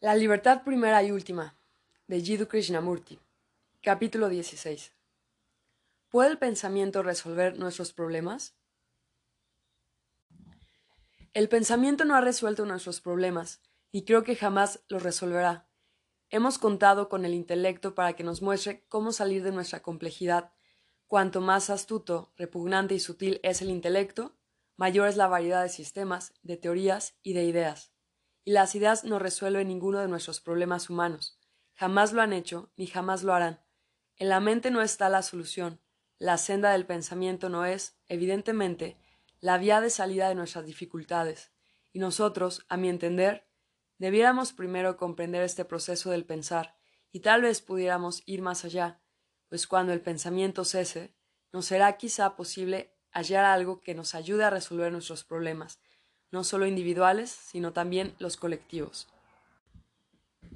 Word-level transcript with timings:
La 0.00 0.14
libertad 0.14 0.62
primera 0.62 1.02
y 1.02 1.10
última, 1.10 1.56
de 2.06 2.20
Jiddu 2.20 2.48
Krishnamurti. 2.48 3.18
Capítulo 3.80 4.28
16. 4.28 4.92
¿Puede 6.10 6.28
el 6.28 6.36
pensamiento 6.36 7.02
resolver 7.02 7.58
nuestros 7.58 7.94
problemas? 7.94 8.54
El 11.32 11.48
pensamiento 11.48 12.04
no 12.04 12.14
ha 12.14 12.20
resuelto 12.20 12.66
nuestros 12.66 13.00
problemas, 13.00 13.62
y 13.90 14.04
creo 14.04 14.22
que 14.22 14.36
jamás 14.36 14.80
los 14.88 15.02
resolverá. 15.02 15.66
Hemos 16.28 16.58
contado 16.58 17.08
con 17.08 17.24
el 17.24 17.32
intelecto 17.32 17.94
para 17.94 18.12
que 18.12 18.22
nos 18.22 18.42
muestre 18.42 18.84
cómo 18.90 19.12
salir 19.12 19.42
de 19.42 19.52
nuestra 19.52 19.80
complejidad. 19.80 20.52
Cuanto 21.06 21.40
más 21.40 21.70
astuto, 21.70 22.34
repugnante 22.36 22.94
y 22.94 23.00
sutil 23.00 23.40
es 23.42 23.62
el 23.62 23.70
intelecto, 23.70 24.36
mayor 24.76 25.08
es 25.08 25.16
la 25.16 25.26
variedad 25.26 25.62
de 25.62 25.70
sistemas, 25.70 26.34
de 26.42 26.58
teorías 26.58 27.14
y 27.22 27.32
de 27.32 27.44
ideas 27.44 27.95
y 28.46 28.52
las 28.52 28.76
ideas 28.76 29.02
no 29.02 29.18
resuelven 29.18 29.66
ninguno 29.66 29.98
de 29.98 30.06
nuestros 30.06 30.40
problemas 30.40 30.88
humanos. 30.88 31.36
Jamás 31.74 32.12
lo 32.12 32.22
han 32.22 32.32
hecho, 32.32 32.70
ni 32.76 32.86
jamás 32.86 33.24
lo 33.24 33.34
harán. 33.34 33.60
En 34.14 34.28
la 34.28 34.38
mente 34.38 34.70
no 34.70 34.82
está 34.82 35.08
la 35.08 35.22
solución. 35.22 35.80
La 36.20 36.38
senda 36.38 36.70
del 36.70 36.86
pensamiento 36.86 37.48
no 37.48 37.64
es, 37.64 37.98
evidentemente, 38.06 38.98
la 39.40 39.58
vía 39.58 39.80
de 39.80 39.90
salida 39.90 40.28
de 40.28 40.36
nuestras 40.36 40.64
dificultades. 40.64 41.50
Y 41.92 41.98
nosotros, 41.98 42.64
a 42.68 42.76
mi 42.76 42.88
entender, 42.88 43.48
debiéramos 43.98 44.52
primero 44.52 44.96
comprender 44.96 45.42
este 45.42 45.64
proceso 45.64 46.10
del 46.10 46.24
pensar, 46.24 46.76
y 47.10 47.20
tal 47.20 47.42
vez 47.42 47.60
pudiéramos 47.60 48.22
ir 48.26 48.42
más 48.42 48.64
allá, 48.64 49.00
pues 49.48 49.66
cuando 49.66 49.92
el 49.92 50.02
pensamiento 50.02 50.64
cese, 50.64 51.16
nos 51.52 51.66
será 51.66 51.96
quizá 51.96 52.36
posible 52.36 52.96
hallar 53.10 53.44
algo 53.44 53.80
que 53.80 53.96
nos 53.96 54.14
ayude 54.14 54.44
a 54.44 54.50
resolver 54.50 54.92
nuestros 54.92 55.24
problemas, 55.24 55.80
no 56.30 56.44
solo 56.44 56.66
individuales, 56.66 57.30
sino 57.30 57.72
también 57.72 58.14
los 58.18 58.36
colectivos. 58.36 59.08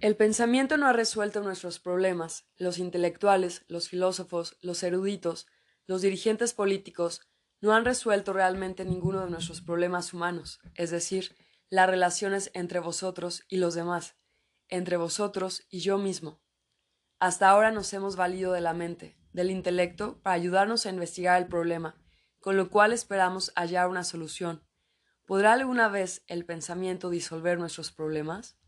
El 0.00 0.16
pensamiento 0.16 0.76
no 0.78 0.86
ha 0.86 0.92
resuelto 0.92 1.42
nuestros 1.42 1.78
problemas. 1.78 2.46
Los 2.56 2.78
intelectuales, 2.78 3.64
los 3.68 3.88
filósofos, 3.88 4.56
los 4.62 4.82
eruditos, 4.82 5.46
los 5.86 6.00
dirigentes 6.00 6.54
políticos 6.54 7.20
no 7.60 7.74
han 7.74 7.84
resuelto 7.84 8.32
realmente 8.32 8.84
ninguno 8.84 9.24
de 9.24 9.30
nuestros 9.30 9.60
problemas 9.60 10.14
humanos, 10.14 10.60
es 10.74 10.90
decir, 10.90 11.36
las 11.68 11.88
relaciones 11.88 12.50
entre 12.54 12.80
vosotros 12.80 13.44
y 13.48 13.58
los 13.58 13.74
demás, 13.74 14.16
entre 14.68 14.96
vosotros 14.96 15.66
y 15.68 15.80
yo 15.80 15.98
mismo. 15.98 16.40
Hasta 17.18 17.50
ahora 17.50 17.70
nos 17.70 17.92
hemos 17.92 18.16
valido 18.16 18.52
de 18.52 18.62
la 18.62 18.72
mente, 18.72 19.18
del 19.32 19.50
intelecto, 19.50 20.20
para 20.22 20.34
ayudarnos 20.34 20.86
a 20.86 20.90
investigar 20.90 21.40
el 21.40 21.48
problema, 21.48 22.00
con 22.38 22.56
lo 22.56 22.70
cual 22.70 22.94
esperamos 22.94 23.52
hallar 23.54 23.88
una 23.88 24.04
solución, 24.04 24.62
¿Podrá 25.30 25.52
alguna 25.52 25.86
vez 25.88 26.24
el 26.26 26.44
pensamiento 26.44 27.08
disolver 27.08 27.56
nuestros 27.56 27.92
problemas? 27.92 28.58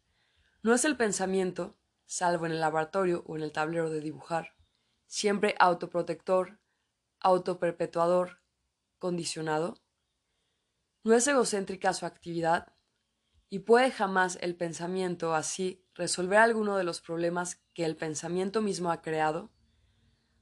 ¿No 0.63 0.73
es 0.73 0.85
el 0.85 0.97
pensamiento, 0.97 1.75
salvo 2.07 2.47
en 2.47 2.53
el 2.53 2.61
laboratorio 2.61 3.25
o 3.27 3.35
en 3.35 3.43
el 3.43 3.51
tablero 3.51 3.91
de 3.91 4.01
dibujar, 4.01 4.55
siempre 5.09 5.57
autoprotector, 5.59 6.61
autoperpetuador, 7.19 8.43
condicionado? 9.01 9.75
¿No 11.03 11.15
es 11.15 11.27
egocéntrica 11.27 11.93
su 11.95 12.07
actividad? 12.07 12.73
¿Y 13.49 13.59
puede 13.59 13.91
jamás 13.91 14.39
el 14.41 14.55
pensamiento 14.55 15.35
así 15.35 15.85
resolver 15.97 16.39
alguno 16.39 16.77
de 16.77 16.85
los 16.85 17.01
problemas 17.01 17.61
que 17.75 17.85
el 17.85 17.97
pensamiento 17.97 18.63
mismo 18.63 18.93
ha 18.93 19.03
creado? 19.03 19.51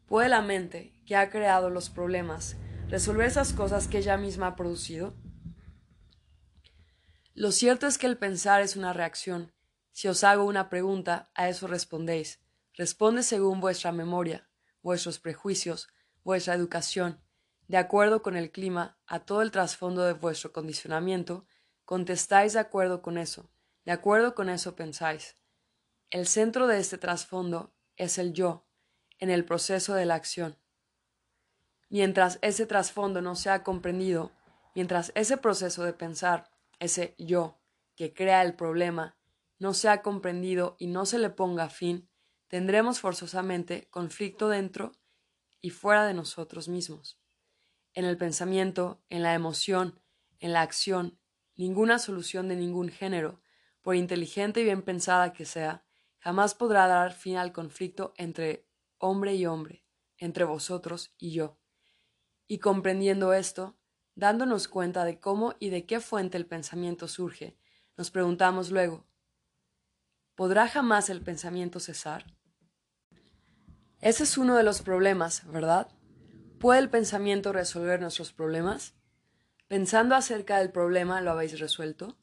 ¿Puede 0.04 0.28
la 0.28 0.42
mente, 0.42 0.92
que 1.06 1.16
ha 1.16 1.30
creado 1.30 1.70
los 1.70 1.88
problemas, 1.88 2.58
resolver 2.88 3.26
esas 3.26 3.54
cosas 3.54 3.88
que 3.88 3.96
ella 3.96 4.18
misma 4.18 4.48
ha 4.48 4.56
producido? 4.56 5.14
Lo 7.40 7.52
cierto 7.52 7.86
es 7.86 7.96
que 7.96 8.06
el 8.06 8.18
pensar 8.18 8.60
es 8.60 8.76
una 8.76 8.92
reacción. 8.92 9.50
Si 9.92 10.08
os 10.08 10.24
hago 10.24 10.44
una 10.44 10.68
pregunta, 10.68 11.30
a 11.34 11.48
eso 11.48 11.66
respondéis. 11.66 12.38
Responde 12.74 13.22
según 13.22 13.60
vuestra 13.60 13.92
memoria, 13.92 14.46
vuestros 14.82 15.18
prejuicios, 15.20 15.88
vuestra 16.22 16.52
educación, 16.52 17.18
de 17.66 17.78
acuerdo 17.78 18.20
con 18.20 18.36
el 18.36 18.50
clima, 18.50 18.98
a 19.06 19.20
todo 19.20 19.40
el 19.40 19.52
trasfondo 19.52 20.04
de 20.04 20.12
vuestro 20.12 20.52
condicionamiento, 20.52 21.46
contestáis 21.86 22.52
de 22.52 22.58
acuerdo 22.58 23.00
con 23.00 23.16
eso, 23.16 23.48
de 23.86 23.92
acuerdo 23.92 24.34
con 24.34 24.50
eso 24.50 24.76
pensáis. 24.76 25.34
El 26.10 26.26
centro 26.26 26.66
de 26.66 26.78
este 26.78 26.98
trasfondo 26.98 27.72
es 27.96 28.18
el 28.18 28.34
yo, 28.34 28.66
en 29.18 29.30
el 29.30 29.46
proceso 29.46 29.94
de 29.94 30.04
la 30.04 30.16
acción. 30.16 30.58
Mientras 31.88 32.38
ese 32.42 32.66
trasfondo 32.66 33.22
no 33.22 33.34
sea 33.34 33.62
comprendido, 33.62 34.30
mientras 34.74 35.10
ese 35.14 35.38
proceso 35.38 35.84
de 35.84 35.94
pensar 35.94 36.49
ese 36.80 37.14
yo 37.18 37.60
que 37.94 38.12
crea 38.12 38.42
el 38.42 38.56
problema, 38.56 39.16
no 39.58 39.74
sea 39.74 40.02
comprendido 40.02 40.74
y 40.78 40.88
no 40.88 41.06
se 41.06 41.18
le 41.18 41.30
ponga 41.30 41.68
fin, 41.68 42.08
tendremos 42.48 42.98
forzosamente 42.98 43.88
conflicto 43.90 44.48
dentro 44.48 44.92
y 45.60 45.70
fuera 45.70 46.06
de 46.06 46.14
nosotros 46.14 46.68
mismos. 46.68 47.20
En 47.92 48.04
el 48.04 48.16
pensamiento, 48.16 49.02
en 49.08 49.22
la 49.22 49.34
emoción, 49.34 50.00
en 50.38 50.52
la 50.52 50.62
acción, 50.62 51.20
ninguna 51.56 51.98
solución 51.98 52.48
de 52.48 52.56
ningún 52.56 52.88
género, 52.88 53.42
por 53.82 53.94
inteligente 53.94 54.60
y 54.60 54.64
bien 54.64 54.82
pensada 54.82 55.32
que 55.32 55.44
sea, 55.44 55.84
jamás 56.18 56.54
podrá 56.54 56.86
dar 56.86 57.12
fin 57.12 57.36
al 57.36 57.52
conflicto 57.52 58.14
entre 58.16 58.66
hombre 58.98 59.34
y 59.34 59.46
hombre, 59.46 59.84
entre 60.16 60.44
vosotros 60.44 61.14
y 61.18 61.32
yo. 61.32 61.58
Y 62.46 62.58
comprendiendo 62.58 63.32
esto, 63.32 63.78
Dándonos 64.20 64.68
cuenta 64.68 65.06
de 65.06 65.18
cómo 65.18 65.54
y 65.60 65.70
de 65.70 65.86
qué 65.86 65.98
fuente 65.98 66.36
el 66.36 66.44
pensamiento 66.44 67.08
surge, 67.08 67.56
nos 67.96 68.10
preguntamos 68.10 68.70
luego, 68.70 69.06
¿podrá 70.34 70.68
jamás 70.68 71.08
el 71.08 71.22
pensamiento 71.22 71.80
cesar? 71.80 72.26
Ese 74.02 74.24
es 74.24 74.36
uno 74.36 74.56
de 74.58 74.62
los 74.62 74.82
problemas, 74.82 75.50
¿verdad? 75.50 75.88
¿Puede 76.58 76.80
el 76.80 76.90
pensamiento 76.90 77.54
resolver 77.54 78.02
nuestros 78.02 78.30
problemas? 78.30 78.92
Pensando 79.68 80.14
acerca 80.14 80.58
del 80.58 80.70
problema, 80.70 81.22
¿lo 81.22 81.30
habéis 81.30 81.58
resuelto? 81.58 82.18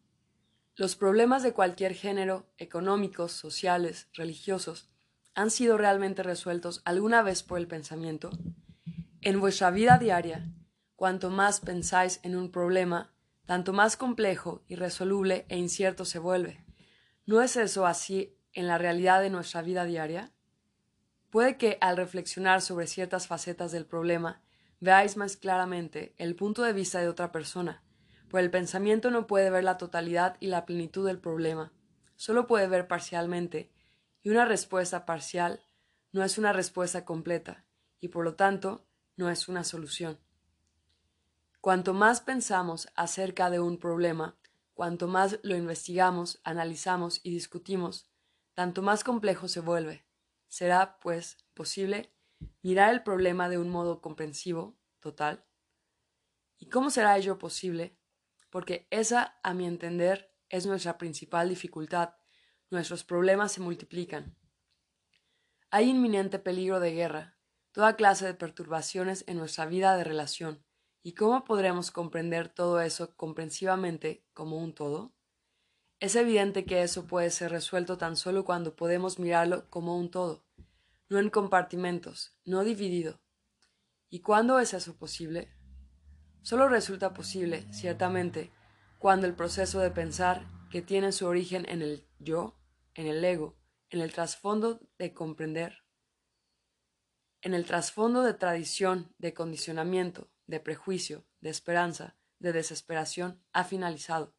Los 0.76 0.96
problemas 0.96 1.42
de 1.42 1.54
cualquier 1.54 1.96
género, 1.96 2.46
económicos, 2.60 3.32
sociales, 3.32 4.08
religiosos, 4.14 4.88
¿han 5.34 5.50
sido 5.50 5.80
realmente 5.80 6.22
resueltos 6.22 6.84
alguna 6.86 7.24
vez 7.24 7.42
por 7.42 7.58
el 7.58 7.68
pensamiento? 7.68 8.30
En 9.22 9.40
vuestra 9.40 9.72
vida 9.72 9.98
diaria, 9.98 10.48
Cuanto 10.98 11.30
más 11.30 11.60
pensáis 11.60 12.20
en 12.24 12.36
un 12.36 12.50
problema, 12.52 13.14
tanto 13.46 13.72
más 13.72 13.98
complejo, 13.98 14.64
irresoluble 14.68 15.46
e 15.48 15.56
incierto 15.56 16.06
se 16.06 16.18
vuelve. 16.18 16.66
¿No 17.28 17.44
es 17.44 17.56
eso 17.56 17.86
así 17.86 18.36
en 18.52 18.66
la 18.66 18.80
realidad 18.80 19.22
de 19.22 19.30
nuestra 19.30 19.62
vida 19.62 19.86
diaria? 19.86 20.32
Puede 21.30 21.56
que 21.56 21.78
al 21.82 21.98
reflexionar 21.98 22.64
sobre 22.64 22.88
ciertas 22.88 23.28
facetas 23.28 23.72
del 23.72 23.86
problema 23.86 24.42
veáis 24.80 25.18
más 25.18 25.38
claramente 25.38 26.16
el 26.18 26.36
punto 26.36 26.64
de 26.64 26.74
vista 26.74 27.00
de 27.00 27.10
otra 27.10 27.32
persona, 27.32 27.84
pues 28.28 28.44
el 28.44 28.50
pensamiento 28.50 29.12
no 29.12 29.28
puede 29.28 29.52
ver 29.52 29.66
la 29.66 29.78
totalidad 29.78 30.36
y 30.40 30.48
la 30.48 30.66
plenitud 30.66 31.06
del 31.06 31.20
problema, 31.20 31.72
solo 32.16 32.48
puede 32.48 32.68
ver 32.68 32.88
parcialmente, 32.88 33.72
y 34.24 34.30
una 34.30 34.46
respuesta 34.46 35.06
parcial 35.06 35.62
no 36.12 36.24
es 36.24 36.40
una 36.40 36.54
respuesta 36.54 37.06
completa, 37.06 37.66
y 38.00 38.08
por 38.08 38.26
lo 38.26 38.34
tanto 38.34 38.88
no 39.16 39.30
es 39.30 39.48
una 39.48 39.64
solución. 39.64 40.18
Cuanto 41.62 41.94
más 41.94 42.22
pensamos 42.22 42.88
acerca 42.96 43.50
de 43.50 43.60
un 43.60 43.78
problema, 43.78 44.38
cuanto 44.74 45.08
más 45.08 45.40
lo 45.42 45.56
investigamos, 45.56 46.40
analizamos 46.44 47.20
y 47.24 47.32
discutimos, 47.32 48.10
tanto 48.54 48.82
más 48.82 49.04
complejo 49.04 49.48
se 49.48 49.60
vuelve. 49.60 50.06
Será, 50.48 51.00
pues, 51.00 51.38
posible 51.54 52.14
mirar 52.62 52.94
el 52.94 53.04
problema 53.04 53.50
de 53.50 53.58
un 53.58 53.70
modo 53.70 54.02
comprensivo, 54.02 54.78
total. 55.00 55.46
¿Y 56.58 56.70
cómo 56.70 56.90
será 56.90 57.18
ello 57.18 57.38
posible? 57.38 57.98
Porque 58.50 58.88
esa, 58.92 59.40
a 59.44 59.54
mi 59.54 59.66
entender, 59.66 60.34
es 60.50 60.66
nuestra 60.66 60.98
principal 60.98 61.50
dificultad. 61.50 62.16
Nuestros 62.70 63.04
problemas 63.04 63.52
se 63.52 63.62
multiplican. 63.62 64.38
Hay 65.70 65.90
inminente 65.90 66.40
peligro 66.40 66.80
de 66.80 66.92
guerra, 66.92 67.38
toda 67.72 67.96
clase 67.96 68.26
de 68.26 68.34
perturbaciones 68.34 69.24
en 69.28 69.38
nuestra 69.38 69.66
vida 69.66 69.98
de 69.98 70.04
relación. 70.04 70.67
¿Y 71.04 71.14
cómo 71.14 71.44
podremos 71.44 71.92
comprender 71.92 72.50
todo 72.50 72.82
eso 72.82 73.16
comprensivamente 73.16 74.26
como 74.34 74.58
un 74.58 74.74
todo? 74.74 75.14
Es 76.00 76.16
evidente 76.16 76.66
que 76.66 76.84
eso 76.84 77.08
puede 77.08 77.32
ser 77.32 77.52
resuelto 77.52 77.98
tan 77.98 78.18
solo 78.18 78.46
cuando 78.46 78.76
podemos 78.76 79.18
mirarlo 79.18 79.70
como 79.70 79.98
un 79.98 80.12
todo, 80.12 80.46
no 81.10 81.18
en 81.18 81.30
compartimentos, 81.30 82.38
no 82.46 82.64
dividido. 82.64 83.20
¿Y 84.10 84.22
cuándo 84.22 84.60
es 84.60 84.74
eso 84.74 84.96
posible? 84.98 85.52
Solo 86.44 86.70
resulta 86.70 87.14
posible, 87.14 87.66
ciertamente, 87.74 88.52
cuando 89.00 89.28
el 89.28 89.34
proceso 89.34 89.80
de 89.80 89.92
pensar, 89.92 90.46
que 90.70 90.82
tiene 90.82 91.12
su 91.12 91.26
origen 91.26 91.66
en 91.68 91.82
el 91.82 92.08
yo, 92.20 92.60
en 92.94 93.08
el 93.08 93.24
ego, 93.24 93.58
en 93.90 94.02
el 94.02 94.14
trasfondo 94.14 94.80
de 94.98 95.14
comprender, 95.14 95.84
en 97.42 97.54
el 97.54 97.66
trasfondo 97.66 98.24
de 98.24 98.34
tradición, 98.34 99.14
de 99.18 99.34
condicionamiento, 99.34 100.30
de 100.48 100.60
prejuicio, 100.60 101.26
de 101.42 101.50
esperanza, 101.50 102.16
de 102.40 102.54
desesperación, 102.54 103.44
ha 103.54 103.64
finalizado. 103.64 104.34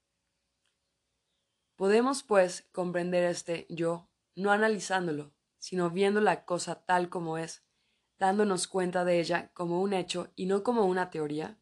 Podemos, 1.76 2.22
pues, 2.22 2.66
comprender 2.72 3.24
este 3.24 3.66
yo, 3.68 4.08
no 4.34 4.50
analizándolo, 4.50 5.32
sino 5.58 5.90
viendo 5.90 6.20
la 6.20 6.44
cosa 6.44 6.84
tal 6.84 7.08
como 7.08 7.38
es, 7.38 7.62
dándonos 8.18 8.66
cuenta 8.66 9.04
de 9.04 9.20
ella 9.20 9.50
como 9.54 9.80
un 9.80 9.92
hecho 9.92 10.32
y 10.34 10.46
no 10.46 10.62
como 10.62 10.86
una 10.86 11.10
teoría. 11.10 11.56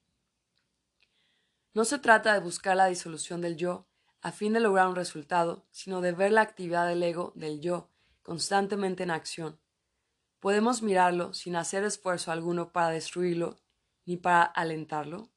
No 1.74 1.84
se 1.84 1.98
trata 1.98 2.32
de 2.32 2.40
buscar 2.40 2.76
la 2.76 2.86
disolución 2.86 3.42
del 3.42 3.56
yo 3.56 3.86
a 4.22 4.32
fin 4.32 4.54
de 4.54 4.60
lograr 4.60 4.88
un 4.88 4.96
resultado, 4.96 5.66
sino 5.70 6.00
de 6.00 6.12
ver 6.12 6.32
la 6.32 6.40
actividad 6.40 6.86
del 6.88 7.02
ego 7.02 7.32
del 7.34 7.60
yo 7.60 7.90
constantemente 8.22 9.02
en 9.02 9.10
acción. 9.10 9.60
Podemos 10.40 10.82
mirarlo 10.82 11.32
sin 11.32 11.54
hacer 11.54 11.84
esfuerzo 11.84 12.32
alguno 12.32 12.72
para 12.72 12.88
destruirlo 12.88 13.60
ni 14.06 14.16
para 14.16 14.42
alentarlo. 14.42 15.30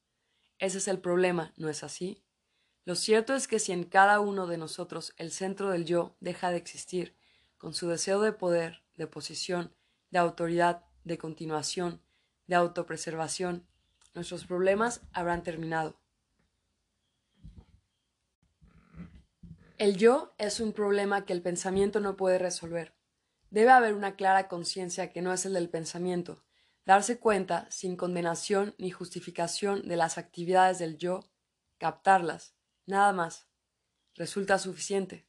Ese 0.60 0.77
es 0.77 0.88
el 0.88 1.00
problema, 1.00 1.54
¿no 1.57 1.68
es 1.68 1.83
así? 1.83 2.24
Lo 2.86 2.95
cierto 2.95 3.36
es 3.36 3.48
que 3.48 3.60
si 3.60 3.71
en 3.71 3.83
cada 3.83 4.19
uno 4.19 4.48
de 4.48 4.57
nosotros 4.57 5.13
el 5.18 5.31
centro 5.31 5.69
del 5.69 5.86
yo 5.86 6.16
deja 6.21 6.50
de 6.51 6.57
existir, 6.57 7.16
con 7.57 7.74
su 7.74 7.89
deseo 7.89 8.21
de 8.21 8.31
poder, 8.31 8.83
de 8.95 9.06
posición, 9.06 9.75
de 10.12 10.19
autoridad, 10.19 10.86
de 11.04 11.18
continuación, 11.18 12.01
de 12.48 12.56
autopreservación, 12.56 13.68
nuestros 14.13 14.45
problemas 14.45 15.01
habrán 15.13 15.44
terminado. 15.44 16.00
El 19.77 19.95
yo 19.98 20.33
es 20.38 20.60
un 20.60 20.74
problema 20.74 21.25
que 21.25 21.33
el 21.33 21.42
pensamiento 21.42 22.00
no 22.00 22.18
puede 22.18 22.38
resolver. 22.38 22.94
Debe 23.50 23.72
haber 23.72 23.94
una 23.94 24.15
clara 24.15 24.48
conciencia 24.48 25.12
que 25.12 25.22
no 25.22 25.31
es 25.31 25.45
el 25.45 25.54
del 25.54 25.69
pensamiento, 25.69 26.44
darse 26.89 27.19
cuenta, 27.19 27.69
sin 27.69 27.95
condenación 27.95 28.74
ni 28.80 28.89
justificación, 28.89 29.88
de 29.88 29.95
las 29.95 30.18
actividades 30.18 30.80
del 30.80 30.97
yo, 30.97 31.19
captarlas, 31.77 32.56
Nada 32.88 33.13
más. 33.13 33.47
Resulta 34.15 34.57
suficiente, 34.57 35.27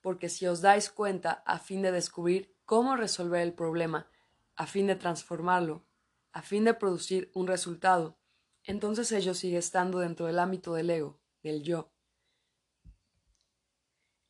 porque 0.00 0.30
si 0.30 0.46
os 0.46 0.62
dais 0.62 0.88
cuenta 0.88 1.42
a 1.44 1.58
fin 1.58 1.82
de 1.82 1.92
descubrir 1.92 2.56
cómo 2.64 2.96
resolver 2.96 3.42
el 3.42 3.52
problema, 3.52 4.10
a 4.56 4.66
fin 4.66 4.86
de 4.86 4.96
transformarlo, 4.96 5.84
a 6.32 6.40
fin 6.40 6.64
de 6.64 6.72
producir 6.72 7.30
un 7.34 7.46
resultado, 7.46 8.16
entonces 8.64 9.12
ello 9.12 9.34
sigue 9.34 9.58
estando 9.58 9.98
dentro 9.98 10.24
del 10.24 10.38
ámbito 10.38 10.72
del 10.72 10.88
ego, 10.88 11.20
del 11.42 11.62
yo. 11.62 11.92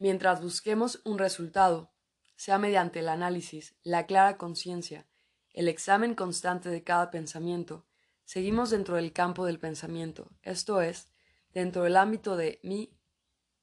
Mientras 0.01 0.43
busquemos 0.43 1.01
un 1.05 1.21
resultado, 1.21 1.93
sea 2.35 2.59
mediante 2.59 2.99
el 2.99 3.09
análisis, 3.09 3.77
la 3.85 4.07
clara 4.07 4.37
conciencia, 4.37 5.07
el 5.53 5.69
examen 5.69 6.15
constante 6.15 6.69
de 6.69 6.83
cada 6.83 7.11
pensamiento, 7.11 7.87
seguimos 8.25 8.71
dentro 8.71 8.97
del 8.97 9.13
campo 9.13 9.45
del 9.45 9.59
pensamiento, 9.59 10.31
esto 10.43 10.81
es, 10.81 11.13
dentro 11.53 11.83
del 11.83 11.97
ámbito 11.97 12.37
de 12.37 12.61
mí, 12.63 12.99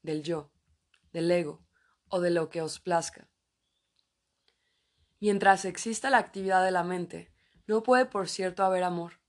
del 0.01 0.23
yo, 0.23 0.51
del 1.11 1.29
ego 1.31 1.65
o 2.07 2.19
de 2.19 2.29
lo 2.31 2.49
que 2.49 2.61
os 2.61 2.79
plazca. 2.79 3.29
Mientras 5.19 5.65
exista 5.65 6.09
la 6.09 6.17
actividad 6.17 6.63
de 6.63 6.71
la 6.71 6.83
mente, 6.83 7.33
no 7.67 7.83
puede 7.83 8.05
por 8.05 8.29
cierto 8.29 8.63
haber 8.63 8.83
amor. 8.83 9.19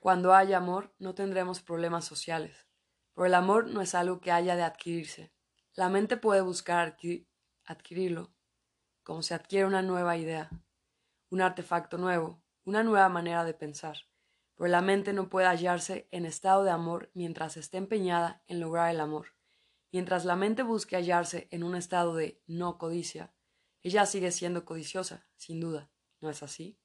Cuando 0.00 0.34
haya 0.34 0.56
amor, 0.56 0.94
no 0.98 1.14
tendremos 1.14 1.60
problemas 1.60 2.04
sociales. 2.04 2.66
Pero 3.14 3.26
el 3.26 3.34
amor 3.34 3.66
no 3.66 3.80
es 3.80 3.94
algo 3.94 4.20
que 4.20 4.32
haya 4.32 4.56
de 4.56 4.62
adquirirse. 4.62 5.32
La 5.74 5.88
mente 5.88 6.16
puede 6.16 6.40
buscar 6.40 6.96
adquirirlo, 7.66 8.34
como 9.02 9.22
se 9.22 9.34
adquiere 9.34 9.66
una 9.66 9.82
nueva 9.82 10.16
idea, 10.16 10.50
un 11.34 11.42
artefacto 11.42 11.98
nuevo, 11.98 12.42
una 12.64 12.82
nueva 12.82 13.08
manera 13.08 13.44
de 13.44 13.54
pensar 13.54 13.98
pero 14.56 14.68
la 14.68 14.80
mente 14.80 15.12
no 15.12 15.28
puede 15.28 15.46
hallarse 15.46 16.08
en 16.10 16.26
estado 16.26 16.64
de 16.64 16.70
amor 16.70 17.10
mientras 17.14 17.56
esté 17.56 17.78
empeñada 17.78 18.42
en 18.46 18.60
lograr 18.60 18.90
el 18.90 19.00
amor. 19.00 19.34
Mientras 19.90 20.24
la 20.24 20.36
mente 20.36 20.62
busque 20.62 20.96
hallarse 20.96 21.48
en 21.50 21.62
un 21.64 21.74
estado 21.76 22.14
de 22.14 22.40
no 22.46 22.78
codicia, 22.78 23.34
ella 23.82 24.06
sigue 24.06 24.30
siendo 24.30 24.64
codiciosa, 24.64 25.26
sin 25.36 25.60
duda, 25.60 25.90
¿no 26.20 26.30
es 26.30 26.42
así? 26.42 26.78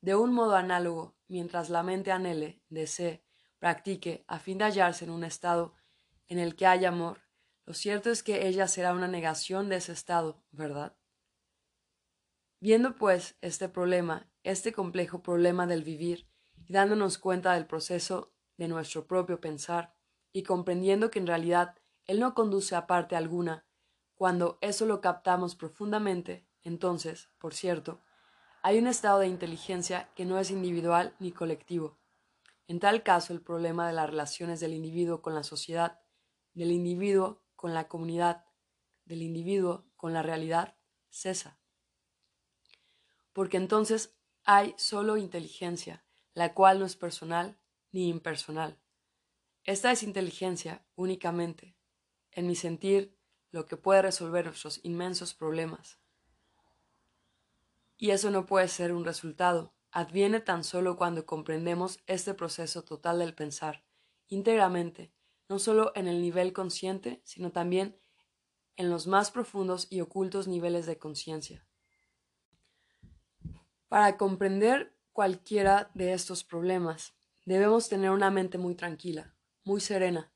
De 0.00 0.14
un 0.14 0.32
modo 0.32 0.56
análogo, 0.56 1.16
mientras 1.26 1.70
la 1.70 1.82
mente 1.82 2.12
anhele, 2.12 2.62
desee, 2.68 3.24
practique, 3.58 4.24
a 4.28 4.38
fin 4.38 4.58
de 4.58 4.64
hallarse 4.64 5.04
en 5.04 5.10
un 5.10 5.24
estado 5.24 5.74
en 6.28 6.38
el 6.38 6.54
que 6.54 6.66
haya 6.66 6.88
amor, 6.88 7.22
lo 7.64 7.74
cierto 7.74 8.10
es 8.10 8.22
que 8.22 8.46
ella 8.46 8.68
será 8.68 8.92
una 8.92 9.08
negación 9.08 9.68
de 9.68 9.76
ese 9.76 9.92
estado, 9.92 10.44
¿verdad? 10.50 10.96
Viendo, 12.66 12.96
pues, 12.96 13.36
este 13.42 13.68
problema, 13.68 14.28
este 14.42 14.72
complejo 14.72 15.22
problema 15.22 15.68
del 15.68 15.84
vivir, 15.84 16.28
y 16.66 16.72
dándonos 16.72 17.16
cuenta 17.16 17.52
del 17.52 17.64
proceso 17.64 18.32
de 18.56 18.66
nuestro 18.66 19.06
propio 19.06 19.40
pensar 19.40 19.94
y 20.32 20.42
comprendiendo 20.42 21.08
que 21.08 21.20
en 21.20 21.28
realidad 21.28 21.76
él 22.06 22.18
no 22.18 22.34
conduce 22.34 22.74
a 22.74 22.88
parte 22.88 23.14
alguna, 23.14 23.68
cuando 24.16 24.58
eso 24.62 24.84
lo 24.84 25.00
captamos 25.00 25.54
profundamente, 25.54 26.44
entonces, 26.64 27.30
por 27.38 27.54
cierto, 27.54 28.00
hay 28.64 28.80
un 28.80 28.88
estado 28.88 29.20
de 29.20 29.28
inteligencia 29.28 30.10
que 30.16 30.24
no 30.24 30.36
es 30.40 30.50
individual 30.50 31.14
ni 31.20 31.30
colectivo. 31.30 32.00
En 32.66 32.80
tal 32.80 33.04
caso, 33.04 33.32
el 33.32 33.42
problema 33.42 33.86
de 33.86 33.92
las 33.92 34.10
relaciones 34.10 34.58
del 34.58 34.72
individuo 34.74 35.22
con 35.22 35.36
la 35.36 35.44
sociedad, 35.44 36.00
del 36.52 36.72
individuo 36.72 37.44
con 37.54 37.74
la 37.74 37.86
comunidad, 37.86 38.44
del 39.04 39.22
individuo 39.22 39.86
con 39.94 40.12
la 40.12 40.22
realidad, 40.22 40.76
cesa. 41.10 41.60
Porque 43.36 43.58
entonces 43.58 44.16
hay 44.44 44.74
solo 44.78 45.18
inteligencia, 45.18 46.02
la 46.32 46.54
cual 46.54 46.78
no 46.78 46.86
es 46.86 46.96
personal 46.96 47.58
ni 47.92 48.08
impersonal. 48.08 48.80
Esta 49.62 49.92
es 49.92 50.02
inteligencia 50.02 50.86
únicamente, 50.94 51.76
en 52.32 52.46
mi 52.46 52.56
sentir, 52.56 53.14
lo 53.50 53.66
que 53.66 53.76
puede 53.76 54.00
resolver 54.00 54.46
nuestros 54.46 54.80
inmensos 54.84 55.34
problemas. 55.34 55.98
Y 57.98 58.12
eso 58.12 58.30
no 58.30 58.46
puede 58.46 58.68
ser 58.68 58.94
un 58.94 59.04
resultado, 59.04 59.74
adviene 59.90 60.40
tan 60.40 60.64
solo 60.64 60.96
cuando 60.96 61.26
comprendemos 61.26 62.00
este 62.06 62.32
proceso 62.32 62.84
total 62.84 63.18
del 63.18 63.34
pensar, 63.34 63.84
íntegramente, 64.28 65.12
no 65.50 65.58
solo 65.58 65.92
en 65.94 66.08
el 66.08 66.22
nivel 66.22 66.54
consciente, 66.54 67.20
sino 67.22 67.52
también 67.52 68.00
en 68.76 68.88
los 68.88 69.06
más 69.06 69.30
profundos 69.30 69.88
y 69.90 70.00
ocultos 70.00 70.48
niveles 70.48 70.86
de 70.86 70.96
conciencia. 70.96 71.66
Para 73.88 74.16
comprender 74.16 74.96
cualquiera 75.16 75.90
de 75.94 76.12
estos 76.12 76.44
problemas. 76.44 77.14
Debemos 77.46 77.88
tener 77.88 78.10
una 78.10 78.30
mente 78.30 78.58
muy 78.58 78.74
tranquila, 78.74 79.34
muy 79.64 79.80
serena, 79.80 80.30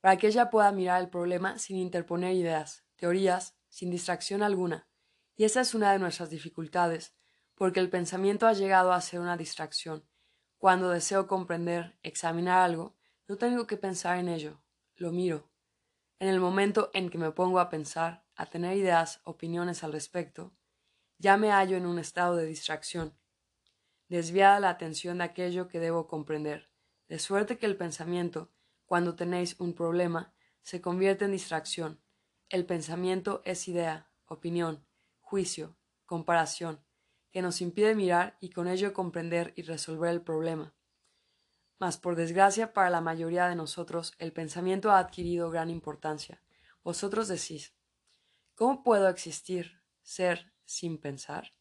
para 0.00 0.16
que 0.16 0.28
ella 0.28 0.48
pueda 0.48 0.72
mirar 0.72 1.02
el 1.02 1.10
problema 1.10 1.58
sin 1.58 1.76
interponer 1.76 2.32
ideas, 2.32 2.82
teorías, 2.96 3.56
sin 3.68 3.90
distracción 3.90 4.42
alguna. 4.42 4.88
Y 5.36 5.44
esa 5.44 5.60
es 5.60 5.74
una 5.74 5.92
de 5.92 5.98
nuestras 5.98 6.30
dificultades, 6.30 7.14
porque 7.56 7.78
el 7.78 7.90
pensamiento 7.90 8.46
ha 8.46 8.54
llegado 8.54 8.94
a 8.94 9.00
ser 9.02 9.20
una 9.20 9.36
distracción. 9.36 10.08
Cuando 10.56 10.88
deseo 10.88 11.26
comprender, 11.26 11.98
examinar 12.02 12.60
algo, 12.60 12.96
no 13.28 13.36
tengo 13.36 13.66
que 13.66 13.76
pensar 13.76 14.18
en 14.18 14.28
ello, 14.28 14.62
lo 14.94 15.12
miro. 15.12 15.50
En 16.20 16.28
el 16.28 16.40
momento 16.40 16.90
en 16.94 17.10
que 17.10 17.18
me 17.18 17.32
pongo 17.32 17.60
a 17.60 17.68
pensar, 17.68 18.24
a 18.34 18.46
tener 18.46 18.78
ideas, 18.78 19.20
opiniones 19.24 19.84
al 19.84 19.92
respecto, 19.92 20.54
ya 21.22 21.36
me 21.36 21.52
hallo 21.52 21.76
en 21.76 21.86
un 21.86 22.00
estado 22.00 22.34
de 22.34 22.46
distracción 22.46 23.14
desviada 24.12 24.60
la 24.60 24.68
atención 24.68 25.18
de 25.18 25.24
aquello 25.24 25.68
que 25.68 25.80
debo 25.80 26.06
comprender, 26.06 26.68
de 27.08 27.18
suerte 27.18 27.56
que 27.56 27.64
el 27.64 27.78
pensamiento, 27.78 28.50
cuando 28.84 29.14
tenéis 29.14 29.58
un 29.58 29.72
problema, 29.72 30.34
se 30.60 30.82
convierte 30.82 31.24
en 31.24 31.32
distracción. 31.32 31.98
El 32.50 32.66
pensamiento 32.66 33.40
es 33.46 33.66
idea, 33.68 34.10
opinión, 34.26 34.84
juicio, 35.22 35.78
comparación, 36.04 36.84
que 37.30 37.40
nos 37.40 37.62
impide 37.62 37.94
mirar 37.94 38.36
y 38.38 38.50
con 38.50 38.68
ello 38.68 38.92
comprender 38.92 39.54
y 39.56 39.62
resolver 39.62 40.10
el 40.10 40.20
problema. 40.20 40.74
Mas 41.78 41.96
por 41.96 42.14
desgracia 42.14 42.74
para 42.74 42.90
la 42.90 43.00
mayoría 43.00 43.46
de 43.46 43.56
nosotros 43.56 44.12
el 44.18 44.34
pensamiento 44.34 44.90
ha 44.90 44.98
adquirido 44.98 45.48
gran 45.48 45.70
importancia. 45.70 46.42
Vosotros 46.84 47.28
decís 47.28 47.72
¿Cómo 48.54 48.82
puedo 48.82 49.08
existir, 49.08 49.80
ser, 50.02 50.51
sin 50.72 50.98
pensar? 50.98 51.52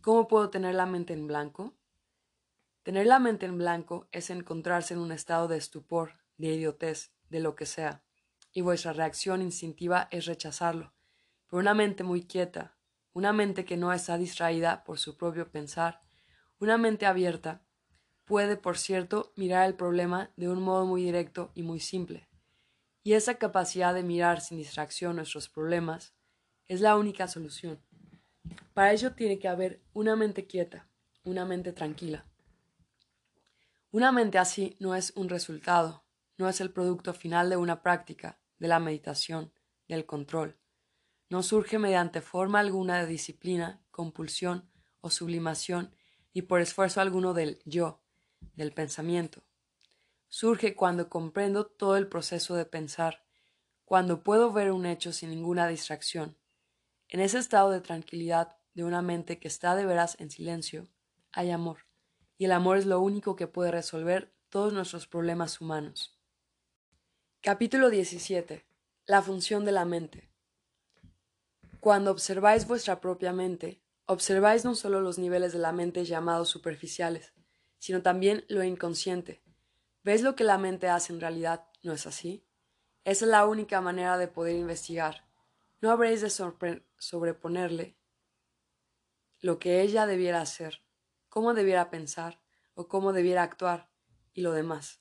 ¿Cómo 0.00 0.28
puedo 0.28 0.48
tener 0.48 0.74
la 0.74 0.86
mente 0.86 1.12
en 1.12 1.26
blanco? 1.26 1.76
Tener 2.84 3.06
la 3.06 3.18
mente 3.18 3.46
en 3.46 3.58
blanco 3.58 4.08
es 4.12 4.30
encontrarse 4.30 4.94
en 4.94 5.00
un 5.00 5.12
estado 5.12 5.48
de 5.48 5.58
estupor, 5.58 6.12
de 6.36 6.54
idiotez, 6.54 7.12
de 7.28 7.40
lo 7.40 7.56
que 7.56 7.66
sea, 7.66 8.04
y 8.52 8.60
vuestra 8.60 8.92
reacción 8.92 9.42
instintiva 9.42 10.08
es 10.10 10.26
rechazarlo. 10.26 10.94
Pero 11.48 11.60
una 11.60 11.74
mente 11.74 12.04
muy 12.04 12.26
quieta, 12.26 12.76
una 13.12 13.32
mente 13.32 13.64
que 13.64 13.76
no 13.76 13.92
está 13.92 14.16
distraída 14.16 14.84
por 14.84 14.98
su 14.98 15.16
propio 15.16 15.50
pensar, 15.50 16.00
una 16.60 16.78
mente 16.78 17.06
abierta, 17.06 17.62
puede, 18.24 18.56
por 18.56 18.78
cierto, 18.78 19.32
mirar 19.36 19.66
el 19.66 19.74
problema 19.74 20.30
de 20.36 20.48
un 20.48 20.62
modo 20.62 20.86
muy 20.86 21.02
directo 21.02 21.50
y 21.54 21.62
muy 21.62 21.80
simple. 21.80 22.28
Y 23.02 23.14
esa 23.14 23.34
capacidad 23.34 23.94
de 23.94 24.02
mirar 24.02 24.40
sin 24.40 24.58
distracción 24.58 25.16
nuestros 25.16 25.48
problemas 25.48 26.14
es 26.66 26.80
la 26.82 26.96
única 26.96 27.26
solución. 27.26 27.80
Para 28.74 28.92
ello 28.92 29.12
tiene 29.12 29.38
que 29.38 29.48
haber 29.48 29.82
una 29.92 30.16
mente 30.16 30.46
quieta, 30.46 30.88
una 31.24 31.44
mente 31.44 31.72
tranquila. 31.72 32.24
Una 33.90 34.12
mente 34.12 34.38
así 34.38 34.76
no 34.78 34.94
es 34.94 35.12
un 35.16 35.28
resultado, 35.28 36.04
no 36.36 36.48
es 36.48 36.60
el 36.60 36.70
producto 36.70 37.12
final 37.12 37.50
de 37.50 37.56
una 37.56 37.82
práctica, 37.82 38.38
de 38.58 38.68
la 38.68 38.78
meditación, 38.78 39.52
del 39.88 40.06
control. 40.06 40.56
No 41.28 41.42
surge 41.42 41.78
mediante 41.78 42.20
forma 42.20 42.60
alguna 42.60 43.00
de 43.00 43.06
disciplina, 43.06 43.82
compulsión 43.90 44.70
o 45.00 45.10
sublimación, 45.10 45.94
ni 46.32 46.42
por 46.42 46.60
esfuerzo 46.60 47.00
alguno 47.00 47.34
del 47.34 47.60
yo, 47.64 48.00
del 48.54 48.72
pensamiento. 48.72 49.42
Surge 50.28 50.74
cuando 50.74 51.08
comprendo 51.08 51.66
todo 51.66 51.96
el 51.96 52.06
proceso 52.06 52.54
de 52.54 52.64
pensar, 52.64 53.24
cuando 53.84 54.22
puedo 54.22 54.52
ver 54.52 54.70
un 54.70 54.86
hecho 54.86 55.12
sin 55.12 55.30
ninguna 55.30 55.66
distracción. 55.66 56.37
En 57.10 57.20
ese 57.20 57.38
estado 57.38 57.70
de 57.70 57.80
tranquilidad 57.80 58.56
de 58.74 58.84
una 58.84 59.00
mente 59.00 59.38
que 59.38 59.48
está 59.48 59.74
de 59.74 59.86
veras 59.86 60.16
en 60.20 60.30
silencio, 60.30 60.88
hay 61.32 61.50
amor, 61.50 61.86
y 62.36 62.44
el 62.44 62.52
amor 62.52 62.76
es 62.76 62.84
lo 62.84 63.00
único 63.00 63.34
que 63.34 63.46
puede 63.46 63.70
resolver 63.70 64.34
todos 64.50 64.74
nuestros 64.74 65.06
problemas 65.06 65.60
humanos. 65.62 66.20
Capítulo 67.40 67.88
17. 67.88 68.66
La 69.06 69.22
función 69.22 69.64
de 69.64 69.72
la 69.72 69.86
mente. 69.86 70.30
Cuando 71.80 72.10
observáis 72.10 72.66
vuestra 72.66 73.00
propia 73.00 73.32
mente, 73.32 73.80
observáis 74.04 74.66
no 74.66 74.74
solo 74.74 75.00
los 75.00 75.18
niveles 75.18 75.54
de 75.54 75.60
la 75.60 75.72
mente 75.72 76.04
llamados 76.04 76.50
superficiales, 76.50 77.32
sino 77.78 78.02
también 78.02 78.44
lo 78.48 78.62
inconsciente. 78.64 79.42
¿Veis 80.02 80.20
lo 80.20 80.36
que 80.36 80.44
la 80.44 80.58
mente 80.58 80.88
hace 80.88 81.14
en 81.14 81.20
realidad? 81.20 81.68
¿No 81.82 81.94
es 81.94 82.06
así? 82.06 82.44
Esa 83.04 83.24
es 83.24 83.30
la 83.30 83.46
única 83.46 83.80
manera 83.80 84.18
de 84.18 84.28
poder 84.28 84.56
investigar. 84.56 85.27
No 85.80 85.90
habréis 85.90 86.20
de 86.20 86.30
sobreponerle 86.30 87.96
lo 89.40 89.58
que 89.58 89.82
ella 89.82 90.06
debiera 90.06 90.40
hacer, 90.40 90.82
cómo 91.28 91.54
debiera 91.54 91.90
pensar 91.90 92.40
o 92.74 92.88
cómo 92.88 93.12
debiera 93.12 93.42
actuar, 93.44 93.90
y 94.32 94.40
lo 94.40 94.52
demás. 94.52 95.00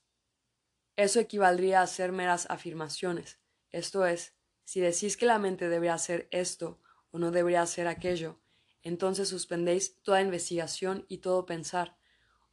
Eso 0.96 1.20
equivaldría 1.20 1.80
a 1.80 1.84
hacer 1.84 2.12
meras 2.12 2.48
afirmaciones, 2.50 3.40
esto 3.72 4.06
es, 4.06 4.36
si 4.64 4.80
decís 4.80 5.18
que 5.18 5.26
la 5.26 5.40
mente 5.40 5.70
debería 5.70 5.94
hacer 5.94 6.28
esto 6.32 6.82
o 7.12 7.20
no 7.20 7.32
debería 7.32 7.62
hacer 7.62 7.88
aquello, 7.88 8.40
entonces 8.82 9.30
suspendéis 9.30 10.02
toda 10.02 10.22
investigación 10.22 11.06
y 11.08 11.20
todo 11.20 11.46
pensar, 11.46 11.98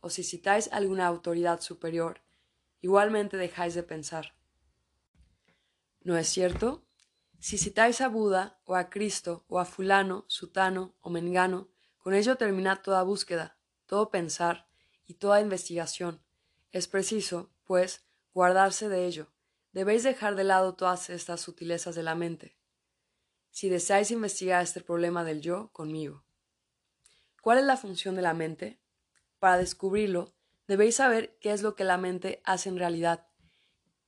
o 0.01 0.11
si 0.11 0.23
citáis 0.23 0.71
alguna 0.73 1.07
autoridad 1.07 1.61
superior, 1.61 2.23
igualmente 2.81 3.37
dejáis 3.37 3.75
de 3.75 3.83
pensar. 3.83 4.35
¿No 6.01 6.17
es 6.17 6.29
cierto? 6.29 6.87
Si 7.45 7.59
citáis 7.59 8.01
a 8.01 8.09
Buda 8.09 8.59
o 8.65 8.75
a 8.75 8.89
Cristo 8.89 9.45
o 9.49 9.59
a 9.59 9.67
fulano, 9.67 10.25
sutano 10.29 10.95
o 11.03 11.11
mengano, 11.11 11.69
con 11.99 12.15
ello 12.15 12.37
termina 12.37 12.81
toda 12.81 13.03
búsqueda, 13.03 13.59
todo 13.85 14.11
pensar 14.11 14.67
y 15.05 15.21
toda 15.21 15.43
investigación. 15.43 16.25
Es 16.73 16.89
preciso, 16.89 17.53
pues, 17.65 18.09
guardarse 18.33 18.89
de 18.89 19.05
ello. 19.05 19.31
Debéis 19.73 20.05
dejar 20.05 20.37
de 20.37 20.45
lado 20.45 20.75
todas 20.75 21.11
estas 21.11 21.43
sutilezas 21.43 21.95
de 21.95 22.03
la 22.03 22.15
mente. 22.15 22.57
Si 23.51 23.69
deseáis 23.69 24.11
investigar 24.11 24.63
este 24.63 24.81
problema 24.81 25.23
del 25.23 25.43
yo, 25.43 25.71
conmigo. 25.73 26.25
¿Cuál 27.43 27.59
es 27.59 27.65
la 27.67 27.77
función 27.77 28.15
de 28.15 28.23
la 28.23 28.33
mente? 28.33 28.81
Para 29.39 29.59
descubrirlo, 29.59 30.33
debéis 30.67 30.95
saber 30.95 31.37
qué 31.43 31.53
es 31.53 31.61
lo 31.61 31.77
que 31.77 31.85
la 31.85 31.99
mente 31.99 32.41
hace 32.47 32.71
en 32.71 32.79
realidad. 32.79 33.27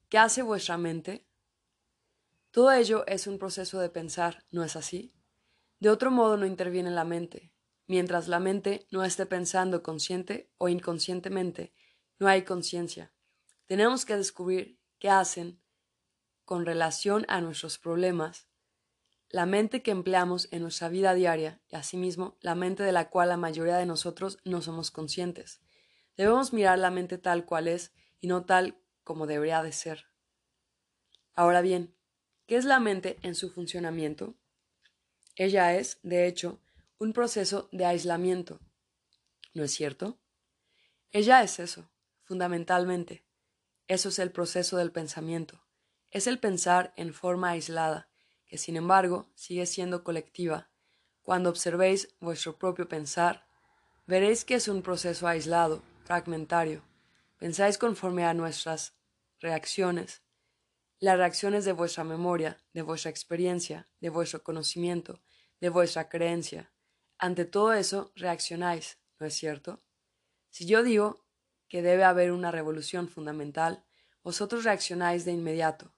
¿Qué 0.09 0.17
hace 0.17 0.41
vuestra 0.41 0.79
mente? 0.79 1.26
Todo 2.57 2.73
ello 2.73 3.05
es 3.07 3.27
un 3.27 3.39
proceso 3.39 3.81
de 3.81 3.91
pensar, 3.91 4.47
¿no 4.51 4.65
es 4.65 4.77
así? 4.77 5.15
De 5.79 5.91
otro 5.91 6.11
modo 6.11 6.39
no 6.39 6.47
interviene 6.47 6.91
la 6.91 7.05
mente. 7.05 7.53
Mientras 7.87 8.29
la 8.29 8.41
mente 8.41 8.87
no 8.91 9.05
esté 9.05 9.27
pensando 9.27 9.83
consciente 9.83 10.51
o 10.57 10.71
inconscientemente, 10.71 11.75
no 12.19 12.29
hay 12.29 12.45
conciencia. 12.45 13.13
Tenemos 13.67 14.07
que 14.07 14.17
descubrir 14.17 14.81
qué 14.99 15.11
hacen 15.11 15.61
con 16.47 16.65
relación 16.65 17.27
a 17.29 17.43
nuestros 17.43 17.77
problemas 17.77 18.49
la 19.29 19.45
mente 19.45 19.83
que 19.83 19.91
empleamos 19.91 20.49
en 20.51 20.63
nuestra 20.63 20.89
vida 20.89 21.13
diaria 21.13 21.61
y 21.69 21.77
asimismo 21.77 22.39
la 22.41 22.55
mente 22.55 22.85
de 22.85 22.93
la 22.93 23.11
cual 23.11 23.29
la 23.29 23.37
mayoría 23.37 23.77
de 23.77 23.85
nosotros 23.85 24.39
no 24.47 24.63
somos 24.63 24.91
conscientes. 24.91 25.61
Debemos 26.17 26.55
mirar 26.55 26.79
la 26.79 26.91
mente 26.91 27.19
tal 27.19 27.45
cual 27.45 27.69
es 27.69 27.93
y 28.19 28.29
no 28.29 28.47
tal 28.47 28.81
como 29.05 29.27
debería 29.27 29.63
de 29.63 29.73
ser. 29.73 30.07
Ahora 31.35 31.61
bien, 31.61 31.96
¿qué 32.47 32.57
es 32.57 32.65
la 32.65 32.81
mente 32.81 33.19
en 33.23 33.35
su 33.35 33.51
funcionamiento? 33.51 34.35
Ella 35.35 35.75
es, 35.77 35.99
de 36.03 36.27
hecho, 36.27 36.61
un 36.99 37.13
proceso 37.13 37.69
de 37.73 37.85
aislamiento. 37.85 38.61
¿No 39.53 39.65
es 39.65 39.73
cierto? 39.73 40.19
Ella 41.13 41.43
es 41.43 41.59
eso, 41.59 41.91
fundamentalmente. 42.25 43.25
Eso 43.89 44.09
es 44.09 44.19
el 44.19 44.31
proceso 44.31 44.77
del 44.77 44.93
pensamiento. 44.93 45.63
Es 46.11 46.27
el 46.27 46.39
pensar 46.39 46.93
en 46.97 47.13
forma 47.13 47.51
aislada, 47.51 48.09
que 48.47 48.59
sin 48.59 48.77
embargo 48.77 49.29
sigue 49.35 49.67
siendo 49.67 50.05
colectiva. 50.05 50.71
Cuando 51.23 51.51
observéis 51.51 52.15
vuestro 52.21 52.57
propio 52.59 52.89
pensar, 52.89 53.47
veréis 54.07 54.45
que 54.45 54.55
es 54.55 54.69
un 54.69 54.83
proceso 54.83 55.27
aislado, 55.27 55.83
fragmentario. 56.05 56.83
Pensáis 57.39 57.79
conforme 57.79 58.25
a 58.25 58.33
nuestras 58.33 58.95
reacciones, 59.41 60.23
las 60.99 61.19
reacciones 61.19 61.65
de 61.65 61.73
vuestra 61.73 62.05
memoria, 62.05 62.59
de 62.73 62.83
vuestra 62.83 63.11
experiencia, 63.11 63.87
de 64.01 64.09
vuestro 64.09 64.43
conocimiento, 64.43 65.21
de 65.61 65.69
vuestra 65.69 66.09
creencia. 66.09 66.73
Ante 67.19 67.45
todo 67.45 67.73
eso 67.73 68.13
reaccionáis, 68.17 68.99
¿no 69.19 69.27
es 69.27 69.35
cierto? 69.35 69.83
Si 70.51 70.67
yo 70.67 70.83
digo 70.83 71.27
que 71.69 71.83
debe 71.83 72.05
haber 72.05 72.33
una 72.33 72.51
revolución 72.51 73.09
fundamental, 73.09 73.85
vosotros 74.23 74.65
reaccionáis 74.65 75.25
de 75.25 75.33
inmediato. 75.33 75.93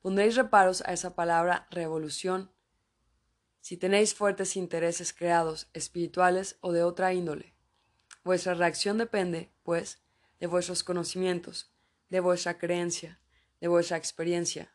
Pondréis 0.00 0.36
reparos 0.36 0.82
a 0.82 0.92
esa 0.92 1.14
palabra 1.14 1.66
revolución 1.70 2.52
si 3.60 3.76
tenéis 3.76 4.14
fuertes 4.14 4.56
intereses 4.56 5.12
creados, 5.12 5.68
espirituales 5.72 6.56
o 6.60 6.70
de 6.70 6.84
otra 6.84 7.12
índole. 7.12 7.56
Vuestra 8.22 8.54
reacción 8.54 8.96
depende, 8.96 9.50
pues, 9.64 9.98
de 10.38 10.46
vuestros 10.46 10.84
conocimientos, 10.84 11.72
de 12.08 12.20
vuestra 12.20 12.58
creencia, 12.58 13.18
de 13.60 13.68
vuestra 13.68 13.96
experiencia. 13.96 14.74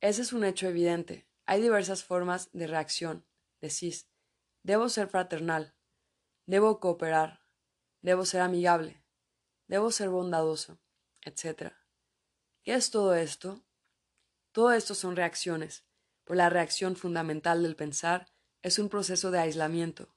Ese 0.00 0.22
es 0.22 0.32
un 0.32 0.44
hecho 0.44 0.66
evidente. 0.66 1.28
Hay 1.46 1.60
diversas 1.60 2.04
formas 2.04 2.50
de 2.52 2.66
reacción. 2.66 3.24
Decís, 3.60 4.08
debo 4.62 4.88
ser 4.88 5.08
fraternal, 5.08 5.74
debo 6.46 6.80
cooperar, 6.80 7.40
debo 8.00 8.24
ser 8.24 8.40
amigable, 8.40 9.02
debo 9.68 9.90
ser 9.90 10.08
bondadoso, 10.08 10.80
etc. 11.22 11.72
¿Qué 12.62 12.74
es 12.74 12.90
todo 12.90 13.14
esto? 13.14 13.64
Todo 14.50 14.72
esto 14.72 14.94
son 14.94 15.16
reacciones, 15.16 15.84
pues 16.24 16.36
la 16.36 16.50
reacción 16.50 16.96
fundamental 16.96 17.62
del 17.62 17.76
pensar 17.76 18.32
es 18.62 18.78
un 18.78 18.88
proceso 18.88 19.30
de 19.30 19.38
aislamiento. 19.38 20.14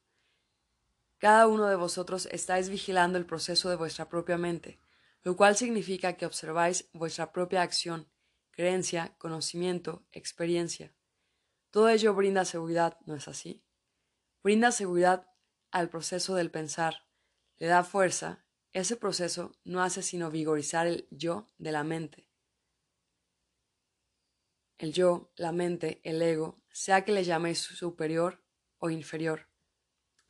Cada 1.17 1.47
uno 1.47 1.67
de 1.67 1.75
vosotros 1.75 2.27
estáis 2.31 2.69
vigilando 2.69 3.17
el 3.17 3.25
proceso 3.25 3.69
de 3.69 3.75
vuestra 3.77 4.09
propia 4.09 4.37
mente, 4.37 4.79
lo 5.25 5.35
cual 5.35 5.57
significa 5.57 6.15
que 6.15 6.25
observáis 6.25 6.89
vuestra 6.93 7.33
propia 7.33 7.61
acción, 7.61 8.09
creencia, 8.51 9.13
conocimiento, 9.17 10.07
experiencia. 10.13 10.95
Todo 11.71 11.89
ello 11.89 12.13
brinda 12.13 12.45
seguridad, 12.45 12.97
¿no 13.05 13.15
es 13.15 13.27
así? 13.27 13.65
Brinda 14.41 14.71
seguridad 14.71 15.27
al 15.71 15.89
proceso 15.89 16.35
del 16.35 16.49
pensar, 16.49 17.09
le 17.57 17.67
da 17.67 17.83
fuerza, 17.83 18.45
ese 18.71 18.95
proceso 18.95 19.59
no 19.65 19.83
hace 19.83 20.01
sino 20.01 20.31
vigorizar 20.31 20.87
el 20.87 21.07
yo 21.11 21.47
de 21.57 21.73
la 21.73 21.83
mente 21.83 22.29
el 24.77 24.93
yo, 24.93 25.31
la 25.35 25.51
mente, 25.51 26.01
el 26.03 26.21
ego, 26.21 26.61
sea 26.71 27.05
que 27.05 27.11
le 27.11 27.23
llaméis 27.23 27.59
superior 27.59 28.43
o 28.77 28.89
inferior. 28.89 29.49